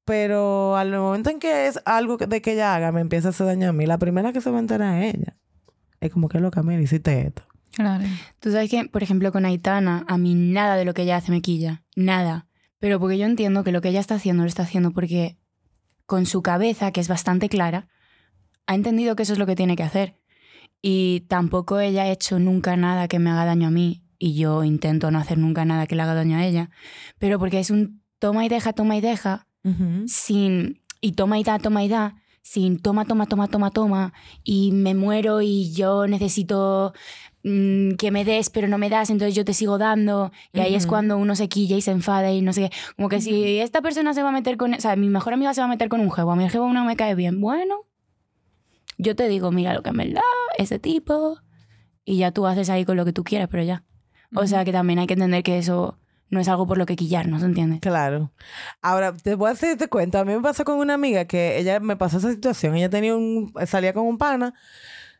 Pero 0.04 0.76
al 0.76 0.90
momento 0.90 1.30
en 1.30 1.40
que 1.40 1.66
es 1.66 1.80
algo 1.86 2.18
de 2.18 2.42
que 2.42 2.52
ella 2.52 2.74
haga, 2.74 2.92
me 2.92 3.00
empieza 3.00 3.28
a 3.28 3.30
hacer 3.30 3.46
daño 3.46 3.70
a 3.70 3.72
mí, 3.72 3.86
la 3.86 3.98
primera 3.98 4.32
que 4.32 4.40
se 4.40 4.50
va 4.50 4.58
a 4.58 4.60
enterar 4.60 5.02
es 5.02 5.14
ella. 5.14 5.36
Es 6.00 6.10
como 6.10 6.28
que 6.28 6.40
loca, 6.40 6.62
mira, 6.62 6.82
hiciste 6.82 7.26
esto. 7.26 7.42
Claro. 7.72 8.04
Tú 8.38 8.52
sabes 8.52 8.70
que, 8.70 8.84
por 8.84 9.02
ejemplo, 9.02 9.32
con 9.32 9.46
Aitana, 9.46 10.04
a 10.06 10.18
mí 10.18 10.34
nada 10.34 10.76
de 10.76 10.84
lo 10.84 10.94
que 10.94 11.02
ella 11.02 11.16
hace 11.16 11.32
me 11.32 11.40
quilla. 11.40 11.82
Nada. 11.96 12.46
Pero 12.78 13.00
porque 13.00 13.18
yo 13.18 13.24
entiendo 13.24 13.64
que 13.64 13.72
lo 13.72 13.80
que 13.80 13.88
ella 13.88 14.00
está 14.00 14.16
haciendo 14.16 14.42
lo 14.42 14.48
está 14.48 14.62
haciendo 14.62 14.92
porque 14.92 15.38
con 16.06 16.26
su 16.26 16.42
cabeza, 16.42 16.92
que 16.92 17.00
es 17.00 17.08
bastante 17.08 17.48
clara, 17.48 17.88
ha 18.66 18.74
entendido 18.74 19.16
que 19.16 19.22
eso 19.22 19.32
es 19.32 19.38
lo 19.38 19.46
que 19.46 19.56
tiene 19.56 19.76
que 19.76 19.82
hacer. 19.82 20.18
Y 20.82 21.20
tampoco 21.28 21.80
ella 21.80 22.02
ha 22.02 22.10
hecho 22.10 22.38
nunca 22.38 22.76
nada 22.76 23.08
que 23.08 23.18
me 23.18 23.30
haga 23.30 23.46
daño 23.46 23.68
a 23.68 23.70
mí. 23.70 24.04
Y 24.18 24.34
yo 24.34 24.64
intento 24.64 25.10
no 25.10 25.18
hacer 25.18 25.38
nunca 25.38 25.64
nada 25.64 25.86
que 25.86 25.96
le 25.96 26.02
haga 26.02 26.14
daño 26.14 26.36
a 26.36 26.44
ella. 26.44 26.70
Pero 27.18 27.38
porque 27.38 27.58
es 27.58 27.70
un 27.70 28.02
toma 28.18 28.44
y 28.44 28.48
deja, 28.48 28.74
toma 28.74 28.96
y 28.96 29.00
deja, 29.00 29.46
sin. 30.06 30.80
Y 31.00 31.12
toma 31.12 31.38
y 31.38 31.44
da, 31.44 31.58
toma 31.58 31.84
y 31.84 31.88
da, 31.88 32.16
sin 32.42 32.78
toma, 32.78 33.04
toma, 33.04 33.26
toma, 33.26 33.48
toma, 33.48 33.70
toma. 33.70 34.12
Y 34.42 34.72
me 34.72 34.94
muero 34.94 35.42
y 35.42 35.72
yo 35.72 36.06
necesito 36.06 36.92
mm, 37.42 37.92
que 37.92 38.10
me 38.10 38.24
des, 38.24 38.50
pero 38.50 38.68
no 38.68 38.78
me 38.78 38.90
das, 38.90 39.10
entonces 39.10 39.34
yo 39.34 39.44
te 39.44 39.54
sigo 39.54 39.78
dando. 39.78 40.32
Y 40.52 40.60
ahí 40.60 40.74
es 40.74 40.86
cuando 40.86 41.16
uno 41.18 41.36
se 41.36 41.48
quilla 41.48 41.76
y 41.76 41.80
se 41.80 41.90
enfada 41.90 42.32
y 42.32 42.42
no 42.42 42.52
sé 42.52 42.68
qué. 42.68 42.76
Como 42.96 43.08
que 43.08 43.20
si 43.20 43.58
esta 43.58 43.82
persona 43.82 44.14
se 44.14 44.22
va 44.22 44.30
a 44.30 44.32
meter 44.32 44.56
con. 44.56 44.74
O 44.74 44.80
sea, 44.80 44.96
mi 44.96 45.08
mejor 45.08 45.34
amiga 45.34 45.54
se 45.54 45.60
va 45.60 45.66
a 45.66 45.70
meter 45.70 45.88
con 45.88 46.00
un 46.00 46.10
jevo, 46.10 46.32
a 46.32 46.36
mi 46.36 46.48
jevo 46.48 46.72
no 46.72 46.84
me 46.84 46.96
cae 46.96 47.14
bien. 47.14 47.40
Bueno, 47.40 47.86
yo 48.98 49.16
te 49.16 49.28
digo, 49.28 49.50
mira 49.50 49.74
lo 49.74 49.82
que 49.82 49.90
en 49.90 49.96
verdad, 49.96 50.22
ese 50.58 50.78
tipo. 50.78 51.38
Y 52.04 52.18
ya 52.18 52.32
tú 52.32 52.46
haces 52.46 52.68
ahí 52.68 52.84
con 52.84 52.96
lo 52.96 53.04
que 53.04 53.12
tú 53.12 53.24
quieras, 53.24 53.48
pero 53.50 53.62
ya. 53.62 53.84
O 54.34 54.46
sea 54.46 54.64
que 54.64 54.72
también 54.72 54.98
hay 54.98 55.06
que 55.06 55.14
entender 55.14 55.42
que 55.42 55.58
eso 55.58 55.98
no 56.34 56.40
es 56.40 56.48
algo 56.48 56.66
por 56.66 56.76
lo 56.76 56.84
que 56.84 56.96
quillarnos, 56.96 57.42
¿entiendes? 57.42 57.80
Claro. 57.80 58.32
Ahora, 58.82 59.16
te 59.16 59.36
voy 59.36 59.48
a 59.48 59.52
hacer 59.52 59.70
este 59.70 59.88
cuento. 59.88 60.18
A 60.18 60.24
mí 60.24 60.34
me 60.34 60.42
pasó 60.42 60.64
con 60.64 60.78
una 60.78 60.94
amiga 60.94 61.24
que 61.24 61.58
ella 61.58 61.80
me 61.80 61.96
pasó 61.96 62.18
esa 62.18 62.30
situación. 62.30 62.74
Ella 62.74 62.90
tenía 62.90 63.16
un, 63.16 63.54
salía 63.66 63.94
con 63.94 64.04
un 64.04 64.18
pana 64.18 64.52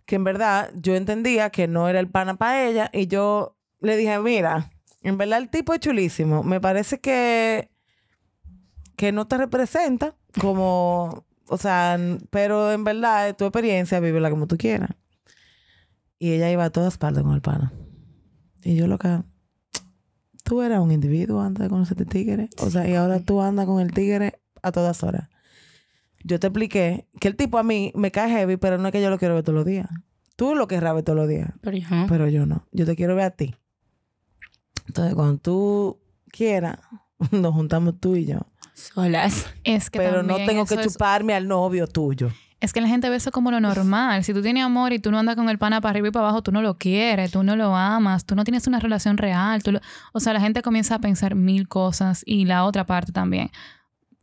que 0.04 0.16
en 0.16 0.24
verdad 0.24 0.70
yo 0.74 0.94
entendía 0.94 1.50
que 1.50 1.68
no 1.68 1.88
era 1.88 2.00
el 2.00 2.10
pana 2.10 2.34
para 2.36 2.66
ella 2.66 2.90
y 2.92 3.06
yo 3.06 3.56
le 3.80 3.96
dije, 3.96 4.18
mira, 4.18 4.70
en 5.02 5.16
verdad 5.16 5.38
el 5.38 5.48
tipo 5.48 5.72
es 5.72 5.80
chulísimo. 5.80 6.42
Me 6.42 6.60
parece 6.60 7.00
que, 7.00 7.70
que 8.96 9.12
no 9.12 9.26
te 9.26 9.38
representa 9.38 10.16
como, 10.40 11.24
o 11.46 11.56
sea, 11.56 11.98
pero 12.30 12.72
en 12.72 12.84
verdad 12.84 13.36
tu 13.36 13.44
experiencia, 13.44 14.00
vívela 14.00 14.30
como 14.30 14.46
tú 14.46 14.58
quieras. 14.58 14.90
Y 16.18 16.32
ella 16.32 16.50
iba 16.50 16.64
a 16.64 16.70
todas 16.70 16.98
partes 16.98 17.22
con 17.22 17.34
el 17.34 17.40
pana. 17.40 17.72
Y 18.62 18.76
yo 18.76 18.86
lo 18.86 18.98
que 18.98 19.22
tú 20.45 20.62
eras 20.62 20.78
un 20.80 20.92
individuo 20.92 21.40
antes 21.40 21.64
de 21.64 21.68
conocer 21.68 22.01
este 22.01 22.11
tigre. 22.11 22.49
O 22.59 22.70
sea, 22.70 22.88
y 22.88 22.95
ahora 22.95 23.18
tú 23.20 23.40
andas 23.42 23.66
con 23.66 23.80
el 23.80 23.92
tigre 23.92 24.40
a 24.62 24.70
todas 24.70 25.03
horas. 25.03 25.28
Yo 26.22 26.38
te 26.40 26.47
expliqué 26.47 27.07
que 27.20 27.28
el 27.28 27.36
tipo 27.36 27.59
a 27.59 27.62
mí 27.64 27.92
me 27.97 28.11
cae 28.12 28.30
heavy, 28.30 28.57
pero 28.57 28.78
no 28.78 28.86
es 28.88 28.92
que 28.92 29.03
yo 29.03 29.11
lo 29.11 29.18
quiero 29.18 29.34
ver 29.34 29.42
todos 29.45 29.57
los 29.57 29.66
días. 29.66 29.88
Tú 30.36 30.55
lo 30.55 30.66
querrás 30.68 30.95
ver 30.95 31.05
todos 31.05 31.16
los 31.18 31.28
días, 31.28 31.51
Pero 31.61 31.76
yo 31.76 31.88
no. 31.90 32.07
pero 32.09 32.28
yo 32.28 32.47
no. 32.47 32.66
Yo 32.72 32.86
te 32.86 32.97
quiero 32.97 33.14
ver 33.16 33.24
a 33.26 33.30
ti. 33.32 33.55
Entonces, 34.86 35.14
cuando 35.14 35.38
tú 35.38 36.01
quieras, 36.30 36.78
nos 37.30 37.53
juntamos 37.55 37.99
tú 38.01 38.16
y 38.16 38.26
yo. 38.26 38.38
Solas. 38.74 39.47
Es 39.64 39.88
que 39.90 39.99
pero 39.99 40.22
no 40.22 40.36
tengo 40.47 40.64
que 40.66 40.74
es- 40.74 40.80
chuparme 40.92 41.34
al 41.34 41.47
novio 41.47 41.86
tuyo. 41.86 42.30
Es 42.64 42.72
que 42.72 42.80
la 42.80 42.88
gente 42.88 43.10
ve 43.10 43.16
eso 43.16 43.30
como 43.30 43.50
lo 43.50 43.60
normal. 43.60 44.24
Si 44.24 44.32
tú 44.32 44.40
tienes 44.40 44.64
amor 44.64 44.94
y 44.94 44.98
tú 44.98 45.10
no 45.10 45.18
andas 45.18 45.36
con 45.36 45.50
el 45.50 45.58
pana 45.58 45.82
para 45.82 45.90
arriba 45.90 46.08
y 46.08 46.10
para 46.10 46.24
abajo, 46.26 46.42
tú 46.42 46.50
no 46.50 46.62
lo 46.62 46.78
quieres, 46.78 47.30
tú 47.30 47.42
no 47.42 47.56
lo 47.56 47.76
amas, 47.76 48.24
tú 48.24 48.34
no 48.34 48.42
tienes 48.44 48.66
una 48.66 48.80
relación 48.80 49.18
real. 49.18 49.62
tú 49.62 49.72
lo- 49.72 49.80
O 50.14 50.20
sea, 50.20 50.32
la 50.32 50.40
gente 50.40 50.62
comienza 50.62 50.94
a 50.94 50.98
pensar 50.98 51.34
mil 51.34 51.68
cosas 51.68 52.22
y 52.24 52.46
la 52.46 52.64
otra 52.64 52.86
parte 52.86 53.12
también. 53.12 53.50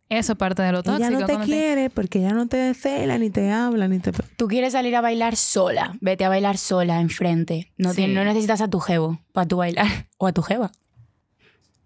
Eso 0.09 0.31
es 0.33 0.37
parte 0.39 0.63
de 0.63 0.71
lo 0.71 0.81
tóxico. 0.81 1.07
Ella 1.07 1.19
no 1.19 1.25
te 1.27 1.37
quiere 1.45 1.89
porque 1.91 2.17
ella 2.19 2.33
no 2.33 2.47
te 2.47 2.73
cela, 2.73 3.17
ni 3.19 3.29
te 3.29 3.51
habla, 3.51 3.87
ni 3.87 3.99
te... 3.99 4.11
Tú 4.11 4.47
quieres 4.47 4.73
salir 4.73 4.95
a 4.95 5.01
bailar 5.01 5.35
sola. 5.35 5.93
Vete 6.01 6.25
a 6.25 6.29
bailar 6.29 6.57
sola 6.57 6.99
enfrente. 6.99 7.71
No, 7.77 7.93
Sí. 7.93 8.01
tien- 8.01 8.13
no 8.15 8.23
necesitas 8.25 8.59
a 8.61 8.67
tu 8.69 8.79
jevo 8.79 9.19
para 9.33 9.47
tu 9.47 9.57
bailar. 9.57 9.85
O 10.17 10.25
a 10.27 10.31
tu 10.33 10.41
jeva. 10.41 10.71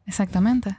Exactamente. 0.05 0.77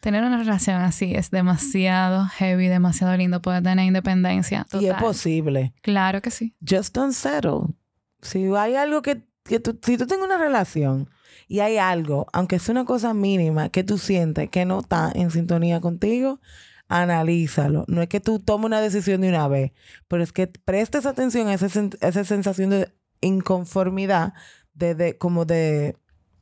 Tener 0.00 0.22
una 0.24 0.38
relación 0.38 0.80
así 0.80 1.14
es 1.14 1.30
demasiado 1.30 2.26
heavy, 2.26 2.68
demasiado 2.68 3.16
lindo. 3.16 3.42
Poder 3.42 3.62
tener 3.62 3.84
independencia. 3.86 4.66
Y 4.80 4.86
es 4.86 4.94
posible. 4.94 5.72
Claro 5.82 6.22
que 6.22 6.30
sí. 6.30 6.54
Just 6.68 6.94
don't 6.94 7.12
settle. 7.12 7.74
Si 8.22 8.46
hay 8.54 8.74
algo 8.76 9.02
que, 9.02 9.22
que 9.44 9.58
tú, 9.60 9.78
si 9.82 9.96
tú 9.98 10.06
tienes 10.06 10.24
una 10.24 10.38
relación 10.38 11.08
y 11.48 11.60
hay 11.60 11.78
algo, 11.78 12.26
aunque 12.32 12.58
sea 12.58 12.72
una 12.72 12.84
cosa 12.84 13.12
mínima, 13.14 13.70
que 13.70 13.82
tú 13.84 13.98
sientes 13.98 14.50
que 14.50 14.64
no 14.64 14.80
está 14.80 15.10
en 15.14 15.30
sintonía 15.30 15.80
contigo, 15.80 16.40
analízalo. 16.88 17.84
No 17.88 18.02
es 18.02 18.08
que 18.08 18.20
tú 18.20 18.38
tomes 18.38 18.66
una 18.66 18.80
decisión 18.80 19.20
de 19.20 19.28
una 19.28 19.48
vez, 19.48 19.72
pero 20.08 20.22
es 20.22 20.32
que 20.32 20.46
prestes 20.46 21.06
atención 21.06 21.48
a 21.48 21.54
esa, 21.54 21.66
sen- 21.66 21.96
esa 22.00 22.24
sensación 22.24 22.70
de 22.70 22.92
inconformidad, 23.20 24.32
de, 24.74 24.94
de- 24.94 25.18
como 25.18 25.44
de... 25.44 25.96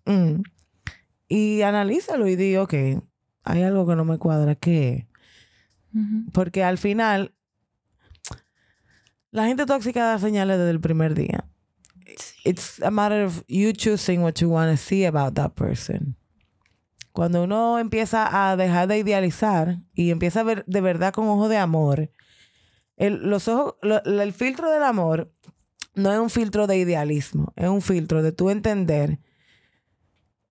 mm, 0.05 0.43
y 1.29 1.63
analízalo 1.63 2.29
y 2.29 2.37
di, 2.37 2.57
ok, 2.57 2.75
hay 3.47 3.62
algo 3.62 3.86
que 3.86 3.97
no 3.97 4.05
me 4.05 4.18
cuadra, 4.18 4.55
¿qué 4.55 4.92
es? 4.94 5.05
Ujú. 5.94 6.30
Porque 6.32 6.62
al 6.62 6.76
final, 6.78 7.32
la 9.30 9.47
gente 9.47 9.66
tóxica 9.66 10.05
da 10.05 10.18
señales 10.18 10.59
desde 10.59 10.70
el 10.70 10.80
primer 10.80 11.14
día. 11.14 11.44
It's 12.44 12.80
a 12.82 12.90
matter 12.90 13.24
of 13.24 13.42
you 13.49 13.72
choosing 13.72 14.22
what 14.22 14.34
you 14.40 14.49
want 14.51 14.70
to 14.70 14.76
see 14.76 15.05
about 15.05 15.34
that 15.34 15.53
person. 15.53 16.16
Cuando 17.12 17.44
uno 17.44 17.78
empieza 17.78 18.51
a 18.51 18.57
dejar 18.57 18.88
de 18.88 18.99
idealizar 18.99 19.78
y 19.94 20.11
empieza 20.11 20.40
a 20.40 20.44
ver 20.44 20.64
de 20.66 20.80
verdad 20.80 21.12
con 21.14 21.26
ojos 21.28 21.49
de 21.49 21.57
amor, 21.57 22.11
el, 22.97 23.28
los 23.28 23.49
ojos, 23.49 23.74
lo- 23.82 24.03
el 24.05 24.32
filtro 24.32 24.70
del 24.70 24.82
amor 24.82 25.32
no 25.94 26.12
es 26.12 26.18
un 26.18 26.30
filtro 26.30 26.66
de 26.66 26.76
idealismo, 26.78 27.53
es 27.57 27.68
un 27.68 27.80
filtro 27.82 28.22
de 28.22 28.32
tú 28.32 28.51
entender 28.51 29.18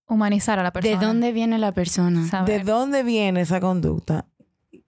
Humanizar 0.07 0.59
a 0.59 0.63
la 0.63 0.71
persona. 0.71 0.99
¿De 0.99 1.05
dónde 1.05 1.31
viene 1.31 1.57
la 1.57 1.71
persona? 1.73 2.27
Saber. 2.27 2.63
de 2.63 2.71
dónde 2.71 3.03
viene 3.03 3.41
esa 3.41 3.59
conducta 3.59 4.27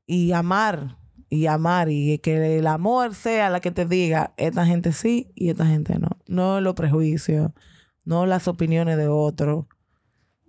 y 0.05 0.31
amar 0.31 0.97
y 1.29 1.47
amar 1.47 1.89
y 1.89 2.19
que 2.19 2.57
el 2.59 2.67
amor 2.67 3.13
sea 3.15 3.49
la 3.49 3.59
que 3.59 3.71
te 3.71 3.85
diga 3.85 4.33
esta 4.37 4.65
gente 4.65 4.93
sí 4.93 5.31
y 5.35 5.49
esta 5.49 5.65
gente 5.65 5.97
no 5.99 6.09
no 6.27 6.61
los 6.61 6.73
prejuicios 6.75 7.51
no 8.05 8.25
las 8.25 8.47
opiniones 8.47 8.95
de 8.97 9.07
otro 9.09 9.67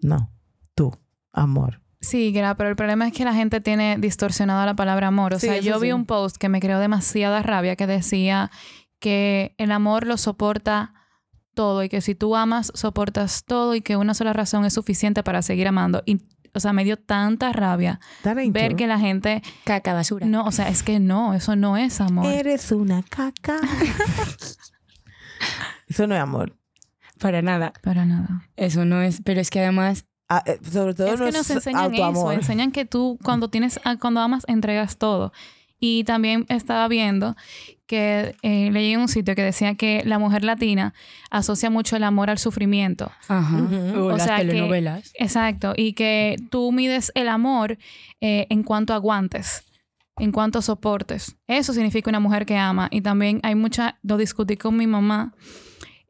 no 0.03 0.31
tú 0.75 0.93
amor 1.33 1.81
Sí, 2.01 2.31
Gra, 2.31 2.57
pero 2.57 2.71
el 2.71 2.77
problema 2.77 3.09
es 3.09 3.13
que 3.13 3.25
la 3.25 3.35
gente 3.35 3.61
tiene 3.61 3.97
distorsionada 3.99 4.65
la 4.65 4.77
palabra 4.77 5.09
amor. 5.09 5.35
O 5.35 5.39
Sí, 5.41 5.49
sea, 5.49 5.59
yo 5.59 5.81
vi 5.81 5.89
sí. 5.89 5.93
un 5.93 6.07
post 6.07 6.37
que 6.37 6.49
me 6.49 6.61
creó 6.61 6.79
demasiada 6.79 7.43
rabia 7.43 7.75
que 7.75 7.89
decía 7.89 8.53
que 9.01 9.57
el 9.59 9.73
amor 9.73 10.07
lo 10.07 10.17
soporta 10.17 10.95
todo 11.59 11.83
y 11.83 11.89
que 11.89 12.01
si 12.01 12.15
tú 12.15 12.37
amas, 12.37 12.71
soportas 12.73 13.43
todo 13.45 13.75
y 13.75 13.81
que 13.81 13.97
una 13.97 14.15
sola 14.15 14.33
razón 14.33 14.65
es 14.65 14.75
suficiente 14.75 15.25
para 15.25 15.43
seguir 15.43 15.67
amando. 15.67 16.05
Y, 16.07 16.21
o 16.55 16.61
sea, 16.61 16.73
me 16.73 16.85
dio 16.85 16.97
tanta 16.97 17.53
rabia 17.53 17.99
ver 18.53 18.77
que 18.77 18.87
la 18.87 19.01
gente... 19.01 19.43
Caca 19.65 19.93
basura. 19.93 20.25
No, 20.25 20.45
o 20.45 20.53
sea, 20.53 20.69
es 20.69 20.85
que 20.85 21.01
no, 21.01 21.35
eso 21.35 21.57
no 21.57 21.77
es 21.77 22.01
amor. 22.01 22.27
eres 22.27 22.71
una 22.71 23.03
caca 23.03 23.59
eso 25.89 26.07
no 26.07 26.15
es 26.15 26.21
amor 26.21 26.57
Para 27.19 27.43
nada. 27.43 27.73
Para 27.83 28.05
nada. 28.05 28.49
Eso 28.55 28.85
no 28.85 29.03
es. 29.03 29.21
Pero 29.25 29.41
es 29.41 29.51
que 29.51 29.59
además. 29.59 30.05
Ah, 30.29 30.45
eh, 30.47 30.61
sobre 30.63 30.95
todo 30.95 31.09
es 31.09 31.19
no 31.19 31.27
que 31.27 31.33
nos 31.33 31.51
es 31.51 31.57
enseñan 31.57 31.93
eso, 31.93 32.05
autoamor. 32.05 32.35
enseñan 32.35 32.71
que 32.71 32.85
tú 32.85 33.19
cuando 33.25 33.51
tienes, 33.51 33.81
ah, 33.83 33.97
cuando 33.97 34.21
amas, 34.21 34.45
entregas 34.47 34.97
todo. 34.97 35.33
Y 35.81 36.05
también 36.05 36.45
estaba 36.49 36.89
viendo 36.89 37.37
que 37.87 38.35
eh, 38.43 38.71
leí 38.71 38.93
en 38.93 39.01
un 39.01 39.09
sitio 39.09 39.35
que 39.35 39.43
decía 39.43 39.75
que 39.75 40.03
la 40.05 40.19
mujer 40.19 40.45
latina 40.45 40.93
asocia 41.31 41.71
mucho 41.71 41.97
el 41.97 42.05
amor 42.05 42.29
al 42.31 42.39
sufrimiento. 42.39 43.11
Ajá. 43.29 43.57
O, 43.97 44.05
O 44.07 44.09
las 44.11 44.25
sea 44.25 44.39
que- 44.39 44.47
telenovelas. 44.47 45.13
Exacto. 45.19 45.73
Y 45.77 45.93
que 45.95 46.37
tú 46.51 46.71
mides 46.73 47.13
el 47.15 47.29
amor 47.29 47.79
eh, 48.21 48.47
en 48.51 48.63
cuanto 48.63 48.93
aguantes, 48.93 49.65
en 50.19 50.33
cuanto 50.33 50.61
soportes. 50.63 51.37
Eso 51.47 51.73
significa 51.73 52.11
una 52.11 52.21
mujer 52.21 52.45
que 52.45 52.57
ama. 52.57 52.89
Y 52.91 53.01
también 53.01 53.41
hay 53.43 53.55
mucha, 53.55 53.99
lo 54.03 54.17
discutí 54.17 54.57
con 54.57 54.77
mi 54.77 54.87
mamá 54.87 55.33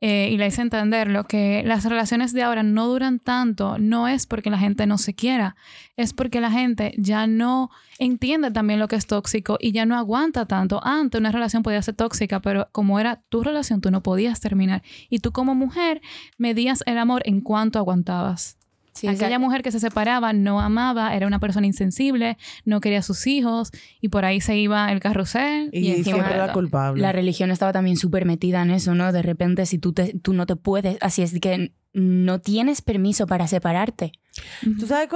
eh, 0.00 0.30
y 0.30 0.36
le 0.36 0.46
hice 0.46 0.62
entenderlo, 0.62 1.24
que 1.24 1.62
las 1.64 1.84
relaciones 1.84 2.32
de 2.32 2.42
ahora 2.42 2.62
no 2.62 2.86
duran 2.86 3.18
tanto, 3.18 3.78
no 3.78 4.06
es 4.06 4.26
porque 4.26 4.50
la 4.50 4.58
gente 4.58 4.86
no 4.86 4.98
se 4.98 5.14
quiera, 5.14 5.56
es 5.96 6.12
porque 6.12 6.40
la 6.40 6.50
gente 6.50 6.94
ya 6.96 7.26
no 7.26 7.70
entiende 7.98 8.50
también 8.50 8.78
lo 8.78 8.86
que 8.86 8.96
es 8.96 9.06
tóxico 9.06 9.56
y 9.60 9.72
ya 9.72 9.86
no 9.86 9.96
aguanta 9.96 10.46
tanto. 10.46 10.80
Antes 10.84 11.18
una 11.18 11.32
relación 11.32 11.62
podía 11.62 11.82
ser 11.82 11.96
tóxica, 11.96 12.40
pero 12.40 12.68
como 12.72 13.00
era 13.00 13.22
tu 13.28 13.42
relación, 13.42 13.80
tú 13.80 13.90
no 13.90 14.02
podías 14.02 14.40
terminar. 14.40 14.82
Y 15.08 15.18
tú 15.18 15.32
como 15.32 15.54
mujer 15.54 16.00
medías 16.36 16.82
el 16.86 16.98
amor 16.98 17.22
en 17.24 17.40
cuanto 17.40 17.78
aguantabas. 17.78 18.57
Sí, 18.98 19.06
Aquella 19.06 19.38
mujer 19.38 19.62
que 19.62 19.70
se 19.70 19.80
separaba 19.80 20.32
no 20.32 20.60
amaba, 20.60 21.14
era 21.14 21.26
una 21.26 21.38
persona 21.38 21.66
insensible, 21.66 22.36
no 22.64 22.80
quería 22.80 22.98
a 22.98 23.02
sus 23.02 23.26
hijos 23.26 23.70
y 24.00 24.08
por 24.08 24.24
ahí 24.24 24.40
se 24.40 24.56
iba 24.56 24.90
el 24.90 25.00
carrusel. 25.00 25.70
y, 25.72 25.88
y 25.88 25.90
encima 25.92 26.28
la- 26.30 26.52
culpable 26.52 27.00
La 27.02 27.12
religión 27.12 27.50
estaba 27.50 27.72
también 27.72 27.96
súper 27.96 28.24
metida 28.24 28.62
en 28.62 28.70
eso, 28.70 28.94
¿no? 28.94 29.12
De 29.12 29.22
repente, 29.22 29.66
si 29.66 29.78
tú, 29.78 29.92
te, 29.92 30.18
tú 30.18 30.32
no 30.32 30.46
te 30.46 30.56
puedes, 30.56 30.96
así 31.00 31.22
es 31.22 31.38
que 31.40 31.72
no 31.94 32.40
tienes 32.40 32.82
permiso 32.82 33.26
para 33.26 33.48
separarte. 33.48 34.12
¿Tú 34.78 34.86
sabes, 34.86 35.08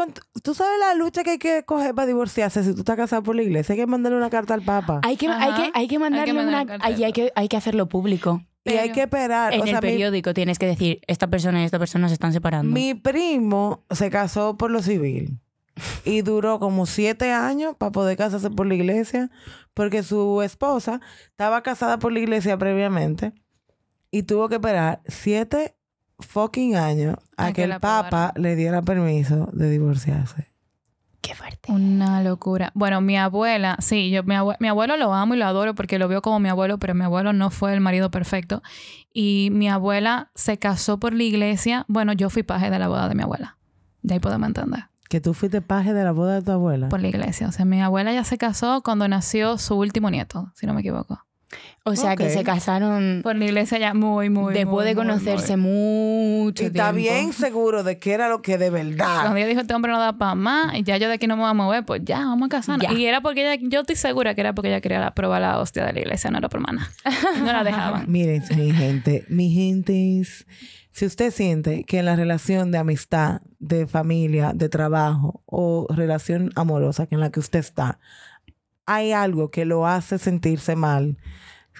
tú 0.42 0.54
sabes 0.54 0.78
la 0.80 0.94
lucha 0.94 1.22
que 1.22 1.30
hay 1.32 1.38
que 1.38 1.64
coger 1.64 1.94
para 1.94 2.06
divorciarse 2.06 2.64
si 2.64 2.72
tú 2.72 2.80
estás 2.80 2.96
casado 2.96 3.22
por 3.22 3.36
la 3.36 3.42
iglesia. 3.42 3.74
Hay 3.74 3.78
que 3.80 3.86
mandarle 3.86 4.18
una 4.18 4.30
carta 4.30 4.54
al 4.54 4.62
Papa. 4.62 5.00
Hay 5.04 5.16
que, 5.16 5.28
hay 5.28 5.50
Ajá. 5.50 5.62
que, 5.64 5.70
hay 5.74 5.86
que 5.88 5.98
mandarle 5.98 6.32
mandar 6.32 6.48
una... 6.54 6.62
una 6.62 6.66
carta 6.66 6.86
hay, 6.86 7.04
hay 7.04 7.12
que, 7.12 7.30
hay 7.36 7.48
que 7.48 7.56
hacerlo 7.56 7.88
público. 7.88 8.42
Y 8.64 8.70
hay 8.72 8.92
que 8.92 9.02
esperar. 9.02 9.52
En 9.54 9.60
o 9.62 9.64
sea, 9.64 9.78
el 9.78 9.84
mi- 9.84 9.90
periódico 9.90 10.34
tienes 10.34 10.58
que 10.58 10.66
decir, 10.66 11.00
esta 11.06 11.26
persona 11.28 11.62
y 11.62 11.64
esta 11.64 11.78
persona 11.78 12.08
se 12.08 12.14
están 12.14 12.32
separando. 12.32 12.72
Mi 12.72 12.94
primo 12.94 13.84
se 13.90 14.10
casó 14.10 14.56
por 14.56 14.70
lo 14.70 14.82
civil 14.82 15.38
y 16.04 16.20
duró 16.22 16.58
como 16.58 16.86
siete 16.86 17.32
años 17.32 17.74
para 17.76 17.92
poder 17.92 18.16
casarse 18.16 18.50
por 18.50 18.66
la 18.66 18.74
iglesia 18.74 19.30
porque 19.74 20.02
su 20.02 20.42
esposa 20.42 21.00
estaba 21.30 21.62
casada 21.62 21.98
por 21.98 22.12
la 22.12 22.18
iglesia 22.20 22.58
previamente 22.58 23.32
y 24.10 24.24
tuvo 24.24 24.48
que 24.50 24.56
esperar 24.56 25.00
siete 25.06 25.74
fucking 26.18 26.76
años 26.76 27.16
a, 27.36 27.46
A 27.46 27.48
que, 27.48 27.54
que 27.54 27.62
el 27.64 27.80
papa 27.80 28.32
le 28.36 28.54
diera 28.54 28.82
permiso 28.82 29.48
de 29.54 29.70
divorciarse. 29.70 30.51
Qué 31.22 31.34
fuerte. 31.36 31.70
Una 31.72 32.20
locura. 32.22 32.72
Bueno, 32.74 33.00
mi 33.00 33.16
abuela, 33.16 33.76
sí, 33.80 34.10
yo 34.10 34.24
mi, 34.24 34.34
abue- 34.34 34.56
mi 34.58 34.66
abuelo 34.68 34.96
lo 34.96 35.14
amo 35.14 35.34
y 35.34 35.38
lo 35.38 35.46
adoro 35.46 35.74
porque 35.74 35.98
lo 35.98 36.08
veo 36.08 36.20
como 36.20 36.40
mi 36.40 36.48
abuelo, 36.48 36.78
pero 36.78 36.94
mi 36.94 37.04
abuelo 37.04 37.32
no 37.32 37.48
fue 37.50 37.72
el 37.72 37.80
marido 37.80 38.10
perfecto. 38.10 38.60
Y 39.14 39.50
mi 39.52 39.68
abuela 39.70 40.30
se 40.34 40.58
casó 40.58 40.98
por 40.98 41.14
la 41.14 41.22
iglesia. 41.22 41.84
Bueno, 41.88 42.12
yo 42.12 42.28
fui 42.28 42.42
paje 42.42 42.70
de 42.70 42.78
la 42.80 42.88
boda 42.88 43.08
de 43.08 43.14
mi 43.14 43.22
abuela. 43.22 43.56
De 44.02 44.14
ahí 44.14 44.20
podemos 44.20 44.48
entender. 44.48 44.86
Que 45.08 45.20
tú 45.20 45.32
fuiste 45.32 45.60
paje 45.62 45.92
de 45.94 46.02
la 46.02 46.10
boda 46.12 46.34
de 46.34 46.42
tu 46.42 46.50
abuela. 46.50 46.88
Por 46.88 47.00
la 47.00 47.08
iglesia. 47.08 47.46
O 47.46 47.52
sea, 47.52 47.64
mi 47.66 47.80
abuela 47.80 48.12
ya 48.12 48.24
se 48.24 48.36
casó 48.36 48.82
cuando 48.82 49.06
nació 49.06 49.58
su 49.58 49.76
último 49.78 50.10
nieto, 50.10 50.50
si 50.56 50.66
no 50.66 50.74
me 50.74 50.80
equivoco. 50.80 51.24
O 51.84 51.96
sea, 51.96 52.14
que 52.14 52.30
se 52.30 52.44
casaron 52.44 53.20
Por 53.24 53.34
la 53.34 53.44
iglesia 53.44 53.76
ya 53.78 53.92
muy, 53.92 54.30
muy, 54.30 54.54
después 54.54 54.84
muy, 54.84 54.84
de 54.84 54.94
conocerse 54.94 55.56
muy. 55.56 56.42
mucho 56.44 56.62
y 56.62 56.66
está 56.66 56.92
tiempo. 56.92 56.96
bien 57.12 57.32
seguro 57.32 57.82
de 57.82 57.98
que 57.98 58.12
era 58.12 58.28
lo 58.28 58.40
que 58.40 58.56
de 58.58 58.70
verdad. 58.70 59.22
Cuando 59.22 59.36
ella 59.36 59.46
dijo, 59.48 59.60
este 59.62 59.74
hombre 59.74 59.90
no 59.90 59.98
da 59.98 60.12
para 60.16 60.34
más, 60.36 60.74
y 60.76 60.82
ya 60.84 60.96
yo 60.98 61.08
de 61.08 61.14
aquí 61.14 61.26
no 61.26 61.36
me 61.36 61.42
voy 61.42 61.50
a 61.50 61.54
mover, 61.54 61.84
pues 61.84 62.02
ya, 62.04 62.18
vamos 62.20 62.46
a 62.46 62.48
casarnos. 62.50 62.86
Ya. 62.88 62.96
Y 62.96 63.06
era 63.06 63.20
porque 63.20 63.52
ella, 63.52 63.60
yo 63.68 63.80
estoy 63.80 63.96
segura 63.96 64.34
que 64.34 64.40
era 64.42 64.54
porque 64.54 64.68
ella 64.68 64.80
quería 64.80 65.00
la- 65.00 65.12
probar 65.14 65.40
la 65.42 65.58
hostia 65.58 65.84
de 65.84 65.92
la 65.92 66.00
iglesia, 66.00 66.30
no 66.30 66.38
era 66.38 66.48
por 66.48 66.60
mana. 66.60 66.88
No 67.38 67.46
la 67.46 67.64
dejaban. 67.64 68.04
Miren, 68.10 68.42
mi 68.56 68.70
gente, 68.72 69.24
mi 69.28 69.50
gente, 69.50 70.20
es- 70.20 70.46
si 70.92 71.06
usted 71.06 71.32
siente 71.32 71.84
que 71.84 71.98
en 72.00 72.04
la 72.04 72.16
relación 72.16 72.70
de 72.70 72.76
amistad, 72.78 73.40
de 73.58 73.86
familia, 73.86 74.52
de 74.54 74.68
trabajo 74.68 75.42
o 75.46 75.86
relación 75.88 76.50
amorosa 76.54 77.06
que 77.06 77.14
en 77.14 77.20
la 77.22 77.30
que 77.30 77.40
usted 77.40 77.60
está, 77.60 77.98
hay 78.86 79.12
algo 79.12 79.50
que 79.50 79.64
lo 79.64 79.86
hace 79.86 80.18
sentirse 80.18 80.76
mal, 80.76 81.18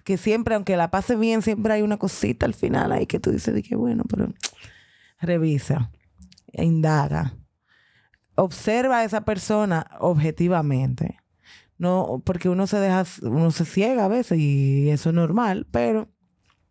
que 0.05 0.17
siempre, 0.17 0.55
aunque 0.55 0.77
la 0.77 0.91
pase 0.91 1.17
bien, 1.17 1.43
siempre 1.43 1.75
hay 1.75 1.83
una 1.83 1.97
cosita 1.97 2.47
al 2.47 2.55
final 2.55 2.93
ahí 2.93 3.07
que 3.07 3.21
tú 3.21 3.31
dices 3.31 3.55
de 3.55 3.63
que 3.63 3.77
bueno, 3.77 4.05
pero 4.09 4.33
revisa, 5.21 5.91
indaga, 6.53 7.37
observa 8.35 8.99
a 8.99 9.05
esa 9.05 9.25
persona 9.25 9.87
objetivamente. 10.01 11.19
No, 11.79 12.23
porque 12.25 12.49
uno 12.49 12.67
se 12.69 12.79
deja, 12.79 13.05
uno 13.23 13.51
se 13.51 13.65
ciega 13.65 14.05
a 14.05 14.09
veces 14.09 14.39
y 14.39 14.89
eso 14.91 15.09
es 15.09 15.15
normal, 15.17 15.67
pero 15.71 16.09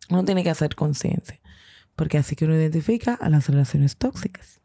uno 0.08 0.24
tiene 0.24 0.42
que 0.42 0.50
hacer 0.50 0.74
conciencia. 0.74 1.38
Porque 1.96 2.16
así 2.16 2.34
que 2.34 2.46
uno 2.46 2.54
identifica 2.54 3.14
a 3.14 3.28
las 3.28 3.48
relaciones 3.48 3.98
tóxicas. 3.98 4.60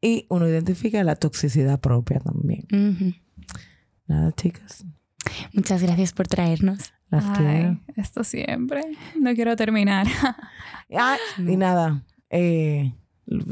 Y 0.00 0.26
uno 0.28 0.48
identifica 0.48 1.02
la 1.04 1.14
toxicidad 1.14 1.80
propia 1.80 2.18
también. 2.18 2.66
Nada, 4.06 4.32
chicas. 4.32 4.84
Muchas 5.52 5.82
gracias 5.82 6.12
por 6.12 6.28
traernos. 6.28 6.92
Las 7.10 7.24
quiero. 7.36 7.50
Ay, 7.50 7.80
esto 7.96 8.24
siempre. 8.24 8.82
No 9.18 9.34
quiero 9.34 9.56
terminar. 9.56 10.06
Ah, 10.96 11.16
y 11.36 11.56
nada, 11.56 12.04
eh, 12.30 12.92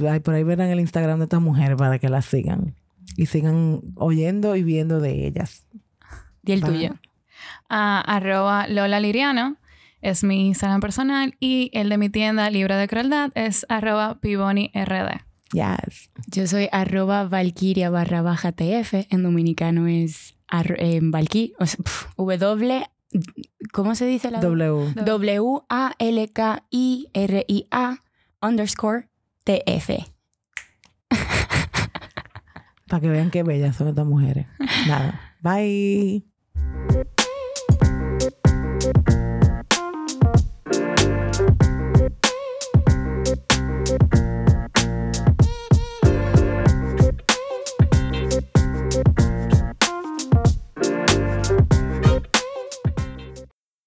ay, 0.08 0.20
por 0.20 0.34
ahí 0.34 0.44
verán 0.44 0.70
el 0.70 0.78
Instagram 0.78 1.18
de 1.18 1.24
estas 1.24 1.40
mujeres 1.40 1.76
para 1.76 1.98
que 1.98 2.08
las 2.08 2.26
sigan. 2.26 2.76
Y 3.16 3.26
sigan 3.26 3.80
oyendo 3.96 4.54
y 4.54 4.62
viendo 4.62 5.00
de 5.00 5.26
ellas. 5.26 5.66
Y 6.44 6.52
el 6.52 6.62
tuyo. 6.62 6.94
a 7.68 8.00
arroba 8.00 8.68
Lola 8.68 9.00
Liriano 9.00 9.56
es 10.00 10.22
mi 10.22 10.46
Instagram 10.46 10.80
personal 10.80 11.34
y 11.40 11.70
el 11.72 11.88
de 11.88 11.98
mi 11.98 12.08
tienda 12.08 12.48
Libre 12.50 12.76
de 12.76 12.86
Crueldad 12.86 13.32
es 13.34 13.66
arroba 13.68 14.20
pibonird. 14.20 15.24
Yes. 15.52 16.10
Yo 16.26 16.46
soy 16.46 16.68
arroba 16.70 17.24
valkyria 17.24 17.90
barra 17.90 18.22
baja 18.22 18.52
tf. 18.52 19.06
En 19.10 19.22
dominicano 19.22 19.86
es 19.86 20.36
ar- 20.54 20.76
eh, 20.78 21.00
valky, 21.02 21.52
o 21.58 21.66
sea, 21.66 21.82
pf, 21.82 22.06
w, 22.16 22.86
¿cómo 23.72 23.94
se 23.94 24.06
dice 24.06 24.30
la 24.30 24.40
W. 24.40 24.94
W-A-L-K-I-R-I-A 25.04 27.96
underscore 28.40 29.08
TF. 29.44 29.90
Para 32.88 33.00
que 33.00 33.08
vean 33.08 33.30
qué 33.30 33.42
bellas 33.42 33.76
son 33.76 33.88
estas 33.88 34.06
mujeres. 34.06 34.46
Nada. 34.86 35.20
Bye. 35.40 36.24